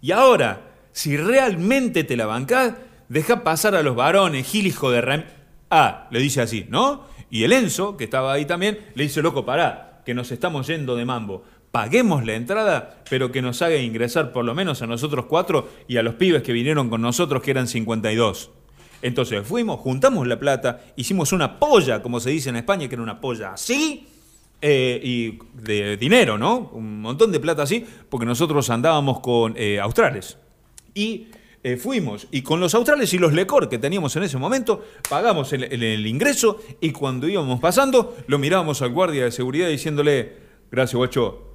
y 0.00 0.12
ahora, 0.12 0.70
si 0.92 1.16
realmente 1.16 2.04
te 2.04 2.16
la 2.16 2.26
bancás, 2.26 2.74
deja 3.08 3.42
pasar 3.42 3.74
a 3.74 3.82
los 3.82 3.96
varones, 3.96 4.46
Gil 4.46 4.66
hijo 4.66 4.90
de 4.90 5.00
Ram. 5.00 5.24
Ah, 5.70 6.08
le 6.10 6.20
dice 6.20 6.40
así, 6.40 6.66
¿no? 6.68 7.04
Y 7.30 7.44
el 7.44 7.52
Enzo, 7.52 7.96
que 7.96 8.04
estaba 8.04 8.32
ahí 8.32 8.44
también, 8.44 8.78
le 8.94 9.04
dice, 9.04 9.22
loco, 9.22 9.44
pará, 9.44 10.02
que 10.04 10.14
nos 10.14 10.32
estamos 10.32 10.66
yendo 10.66 10.96
de 10.96 11.04
mambo. 11.04 11.44
Paguemos 11.70 12.24
la 12.26 12.34
entrada, 12.34 13.02
pero 13.08 13.30
que 13.30 13.42
nos 13.42 13.62
haga 13.62 13.76
ingresar 13.76 14.32
por 14.32 14.44
lo 14.44 14.54
menos 14.54 14.82
a 14.82 14.86
nosotros 14.88 15.26
cuatro 15.26 15.68
y 15.86 15.98
a 15.98 16.02
los 16.02 16.14
pibes 16.14 16.42
que 16.42 16.52
vinieron 16.52 16.90
con 16.90 17.00
nosotros, 17.00 17.42
que 17.42 17.52
eran 17.52 17.68
52. 17.68 18.50
Entonces 19.02 19.46
fuimos, 19.46 19.80
juntamos 19.80 20.26
la 20.26 20.38
plata, 20.38 20.80
hicimos 20.96 21.32
una 21.32 21.58
polla, 21.58 22.02
como 22.02 22.18
se 22.18 22.30
dice 22.30 22.50
en 22.50 22.56
España, 22.56 22.88
que 22.88 22.96
era 22.96 23.02
una 23.02 23.20
polla 23.20 23.52
así, 23.52 24.08
eh, 24.62 25.00
y 25.02 25.38
de 25.54 25.96
dinero, 25.96 26.36
¿no? 26.36 26.70
Un 26.72 27.00
montón 27.00 27.32
de 27.32 27.40
plata 27.40 27.62
así, 27.62 27.84
porque 28.08 28.26
nosotros 28.26 28.68
andábamos 28.70 29.20
con 29.20 29.54
eh, 29.56 29.80
australes. 29.80 30.36
Y 30.94 31.28
eh, 31.62 31.76
fuimos, 31.76 32.26
y 32.30 32.40
con 32.40 32.58
los 32.58 32.74
australes 32.74 33.12
y 33.12 33.18
los 33.18 33.34
lecor 33.34 33.68
que 33.68 33.78
teníamos 33.78 34.16
en 34.16 34.22
ese 34.22 34.38
momento, 34.38 34.82
pagamos 35.10 35.52
el, 35.52 36.06
ingreso 36.06 36.58
y 36.80 36.90
cuando 36.90 37.28
íbamos 37.28 37.60
pasando, 37.60 38.16
lo 38.28 38.38
mirábamos 38.38 38.80
al 38.80 38.90
guardia 38.90 39.24
de 39.24 39.30
seguridad 39.30 39.68
diciéndole, 39.68 40.36
gracias 40.70 40.96
guacho, 40.96 41.52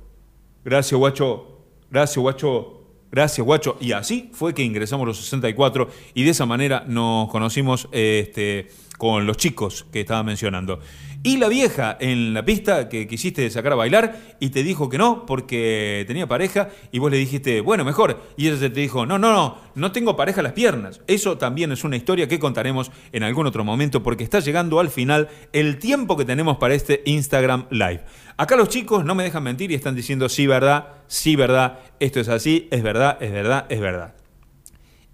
gracias 0.64 1.00
guacho, 1.00 1.62
gracias 1.90 2.22
guacho, 2.22 2.84
gracias 3.12 3.44
guacho. 3.44 3.78
Y 3.82 3.94
así 3.94 4.30
fue 4.32 4.54
que 4.54 4.62
ingresamos 4.62 5.08
los 5.08 5.18
64 5.18 5.90
y 6.14 6.24
de 6.24 6.30
esa 6.30 6.46
manera 6.46 6.84
nos 6.88 7.28
conocimos 7.30 7.90
este, 7.92 8.68
con 9.00 9.26
los 9.26 9.38
chicos 9.38 9.88
que 9.92 10.02
estaba 10.02 10.22
mencionando. 10.22 10.80
Y 11.26 11.38
la 11.38 11.48
vieja 11.48 11.98
en 12.00 12.36
la 12.36 12.46
pista 12.46 12.88
que 12.88 13.08
quisiste 13.08 13.50
sacar 13.50 13.72
a 13.72 13.76
bailar 13.76 14.36
y 14.40 14.50
te 14.50 14.62
dijo 14.62 14.90
que 14.90 15.00
no 15.00 15.26
porque 15.26 16.04
tenía 16.06 16.28
pareja 16.28 16.70
y 16.92 17.00
vos 17.00 17.10
le 17.10 17.18
dijiste, 17.18 17.62
bueno, 17.62 17.84
mejor. 17.84 18.22
Y 18.38 18.48
ella 18.48 18.60
te 18.60 18.80
dijo, 18.80 19.08
no, 19.08 19.18
no, 19.18 19.34
no, 19.34 19.58
no 19.74 19.92
tengo 19.92 20.16
pareja 20.16 20.44
las 20.44 20.54
piernas. 20.54 21.02
Eso 21.08 21.40
también 21.40 21.72
es 21.72 21.84
una 21.84 21.96
historia 21.96 22.28
que 22.28 22.38
contaremos 22.38 22.92
en 23.12 23.24
algún 23.24 23.48
otro 23.48 23.64
momento 23.64 24.04
porque 24.04 24.24
está 24.24 24.40
llegando 24.40 24.80
al 24.80 24.92
final 24.92 25.28
el 25.52 25.80
tiempo 25.80 26.16
que 26.16 26.26
tenemos 26.26 26.58
para 26.58 26.76
este 26.76 27.02
Instagram 27.06 27.66
Live. 27.72 28.04
Acá 28.38 28.56
los 28.56 28.70
chicos 28.70 29.04
no 29.04 29.16
me 29.16 29.24
dejan 29.24 29.42
mentir 29.42 29.72
y 29.72 29.74
están 29.74 29.96
diciendo, 29.96 30.30
sí, 30.30 30.46
verdad, 30.46 30.90
sí, 31.08 31.36
verdad, 31.36 31.80
esto 32.00 32.20
es 32.20 32.30
así, 32.30 32.68
es 32.70 32.84
verdad, 32.84 33.18
es 33.20 33.32
verdad, 33.32 33.66
es 33.70 33.80
verdad. 33.80 34.14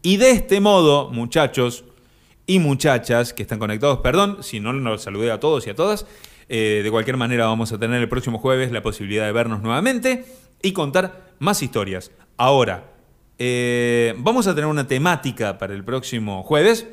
Y 0.01 0.17
de 0.17 0.31
este 0.31 0.59
modo, 0.59 1.09
muchachos, 1.09 1.85
y 2.45 2.59
muchachas 2.59 3.33
que 3.33 3.43
están 3.43 3.59
conectados. 3.59 3.99
Perdón 3.99 4.43
si 4.43 4.59
no 4.59 4.73
los 4.73 5.03
saludé 5.03 5.31
a 5.31 5.39
todos 5.39 5.67
y 5.67 5.69
a 5.69 5.75
todas. 5.75 6.05
Eh, 6.49 6.81
de 6.83 6.91
cualquier 6.91 7.17
manera 7.17 7.45
vamos 7.45 7.71
a 7.71 7.79
tener 7.79 8.01
el 8.01 8.09
próximo 8.09 8.37
jueves 8.37 8.71
la 8.71 8.81
posibilidad 8.81 9.25
de 9.25 9.31
vernos 9.31 9.61
nuevamente 9.61 10.25
y 10.61 10.73
contar 10.73 11.33
más 11.39 11.63
historias. 11.63 12.11
Ahora, 12.37 12.91
eh, 13.39 14.13
vamos 14.17 14.47
a 14.47 14.55
tener 14.55 14.69
una 14.69 14.87
temática 14.87 15.57
para 15.57 15.73
el 15.73 15.83
próximo 15.83 16.43
jueves 16.43 16.87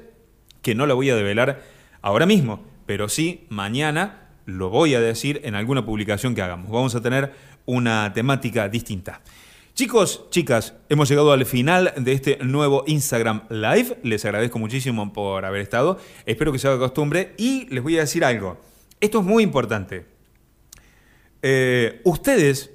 que 0.63 0.75
no 0.75 0.87
la 0.87 0.95
voy 0.95 1.11
a 1.11 1.17
develar 1.17 1.63
ahora 2.03 2.27
mismo, 2.27 2.65
pero 2.87 3.09
sí 3.09 3.47
mañana 3.49 4.29
lo 4.47 4.71
voy 4.71 4.95
a 4.95 5.01
decir 5.01 5.41
en 5.45 5.55
alguna 5.55 5.85
publicación 5.85 6.35
que 6.35 6.43
hagamos. 6.43 6.71
Vamos 6.71 6.95
a 6.95 7.03
tener 7.03 7.35
una 7.67 8.13
temática 8.15 8.69
distinta. 8.69 9.21
Chicos, 9.79 10.25
chicas, 10.31 10.75
hemos 10.89 11.09
llegado 11.09 11.31
al 11.31 11.47
final 11.47 11.95
de 11.97 12.11
este 12.11 12.39
nuevo 12.43 12.83
Instagram 12.89 13.45
Live. 13.49 13.99
Les 14.03 14.25
agradezco 14.25 14.59
muchísimo 14.59 15.13
por 15.13 15.45
haber 15.45 15.61
estado. 15.61 16.01
Espero 16.27 16.51
que 16.51 16.59
se 16.59 16.67
haga 16.67 16.81
costumbre. 16.81 17.33
Y 17.39 17.73
les 17.73 17.85
voy 17.85 17.97
a 17.97 18.01
decir 18.01 18.25
algo. 18.25 18.61
Esto 18.99 19.21
es 19.21 19.25
muy 19.25 19.45
importante. 19.45 20.05
Eh, 21.43 22.01
ustedes, 22.03 22.73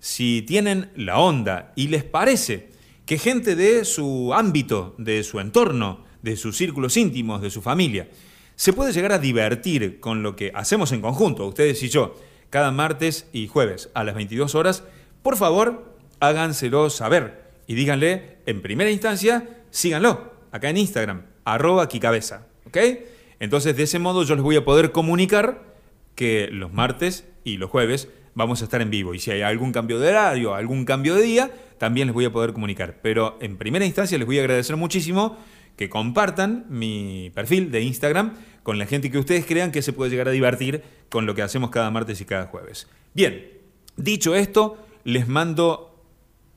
si 0.00 0.42
tienen 0.42 0.90
la 0.96 1.20
onda 1.20 1.72
y 1.76 1.86
les 1.86 2.02
parece 2.02 2.70
que 3.06 3.18
gente 3.18 3.54
de 3.54 3.84
su 3.84 4.34
ámbito, 4.34 4.96
de 4.98 5.22
su 5.22 5.38
entorno, 5.38 6.04
de 6.22 6.36
sus 6.36 6.56
círculos 6.56 6.96
íntimos, 6.96 7.40
de 7.40 7.50
su 7.50 7.62
familia, 7.62 8.08
se 8.56 8.72
puede 8.72 8.92
llegar 8.92 9.12
a 9.12 9.20
divertir 9.20 10.00
con 10.00 10.24
lo 10.24 10.34
que 10.34 10.50
hacemos 10.56 10.90
en 10.90 11.02
conjunto, 11.02 11.46
ustedes 11.46 11.80
y 11.84 11.88
yo, 11.88 12.16
cada 12.50 12.72
martes 12.72 13.28
y 13.32 13.46
jueves 13.46 13.90
a 13.94 14.02
las 14.02 14.16
22 14.16 14.56
horas, 14.56 14.82
por 15.22 15.36
favor, 15.36 15.91
háganselo 16.22 16.88
saber 16.88 17.42
y 17.66 17.74
díganle, 17.74 18.38
en 18.46 18.62
primera 18.62 18.90
instancia, 18.90 19.48
síganlo, 19.70 20.32
acá 20.52 20.70
en 20.70 20.76
Instagram, 20.76 21.26
arroba 21.44 21.88
Kikabeza, 21.88 22.46
¿ok? 22.66 22.78
Entonces, 23.40 23.76
de 23.76 23.82
ese 23.82 23.98
modo 23.98 24.22
yo 24.22 24.36
les 24.36 24.44
voy 24.44 24.54
a 24.54 24.64
poder 24.64 24.92
comunicar 24.92 25.64
que 26.14 26.48
los 26.52 26.72
martes 26.72 27.26
y 27.42 27.56
los 27.56 27.70
jueves 27.70 28.08
vamos 28.34 28.60
a 28.60 28.64
estar 28.64 28.80
en 28.80 28.90
vivo. 28.90 29.14
Y 29.14 29.18
si 29.18 29.32
hay 29.32 29.42
algún 29.42 29.72
cambio 29.72 29.98
de 29.98 30.10
horario, 30.10 30.54
algún 30.54 30.84
cambio 30.84 31.16
de 31.16 31.22
día, 31.22 31.50
también 31.78 32.06
les 32.06 32.14
voy 32.14 32.24
a 32.24 32.32
poder 32.32 32.52
comunicar. 32.52 33.00
Pero 33.02 33.36
en 33.40 33.56
primera 33.56 33.84
instancia 33.84 34.16
les 34.16 34.26
voy 34.26 34.38
a 34.38 34.42
agradecer 34.42 34.76
muchísimo 34.76 35.36
que 35.76 35.88
compartan 35.88 36.66
mi 36.68 37.32
perfil 37.34 37.72
de 37.72 37.82
Instagram 37.82 38.34
con 38.62 38.78
la 38.78 38.86
gente 38.86 39.10
que 39.10 39.18
ustedes 39.18 39.44
crean 39.44 39.72
que 39.72 39.82
se 39.82 39.92
puede 39.92 40.12
llegar 40.12 40.28
a 40.28 40.32
divertir 40.32 40.84
con 41.08 41.26
lo 41.26 41.34
que 41.34 41.42
hacemos 41.42 41.70
cada 41.70 41.90
martes 41.90 42.20
y 42.20 42.24
cada 42.24 42.46
jueves. 42.46 42.86
Bien, 43.12 43.50
dicho 43.96 44.36
esto, 44.36 44.78
les 45.02 45.26
mando 45.26 45.91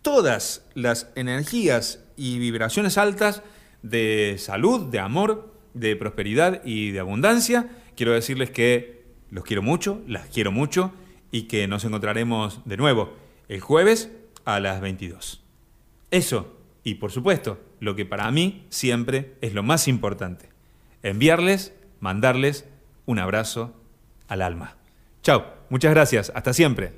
todas 0.05 0.63
las 0.75 1.09
energías 1.15 1.99
y 2.15 2.37
vibraciones 2.37 2.99
altas 2.99 3.41
de 3.81 4.35
salud, 4.37 4.91
de 4.91 4.99
amor, 4.99 5.51
de 5.73 5.95
prosperidad 5.95 6.61
y 6.63 6.91
de 6.91 6.99
abundancia. 6.99 7.71
Quiero 7.95 8.13
decirles 8.13 8.51
que 8.51 9.03
los 9.31 9.43
quiero 9.43 9.63
mucho, 9.63 10.03
las 10.07 10.27
quiero 10.27 10.51
mucho 10.51 10.93
y 11.31 11.47
que 11.47 11.67
nos 11.67 11.85
encontraremos 11.85 12.61
de 12.65 12.77
nuevo 12.77 13.15
el 13.49 13.61
jueves 13.61 14.11
a 14.45 14.59
las 14.59 14.79
22. 14.79 15.43
Eso, 16.11 16.55
y 16.83 16.93
por 16.95 17.11
supuesto, 17.11 17.59
lo 17.79 17.95
que 17.95 18.05
para 18.05 18.29
mí 18.29 18.67
siempre 18.69 19.33
es 19.41 19.55
lo 19.55 19.63
más 19.63 19.87
importante, 19.87 20.49
enviarles, 21.01 21.73
mandarles 21.99 22.65
un 23.07 23.17
abrazo 23.17 23.73
al 24.27 24.43
alma. 24.43 24.77
Chao, 25.23 25.47
muchas 25.71 25.91
gracias, 25.95 26.31
hasta 26.35 26.53
siempre. 26.53 26.93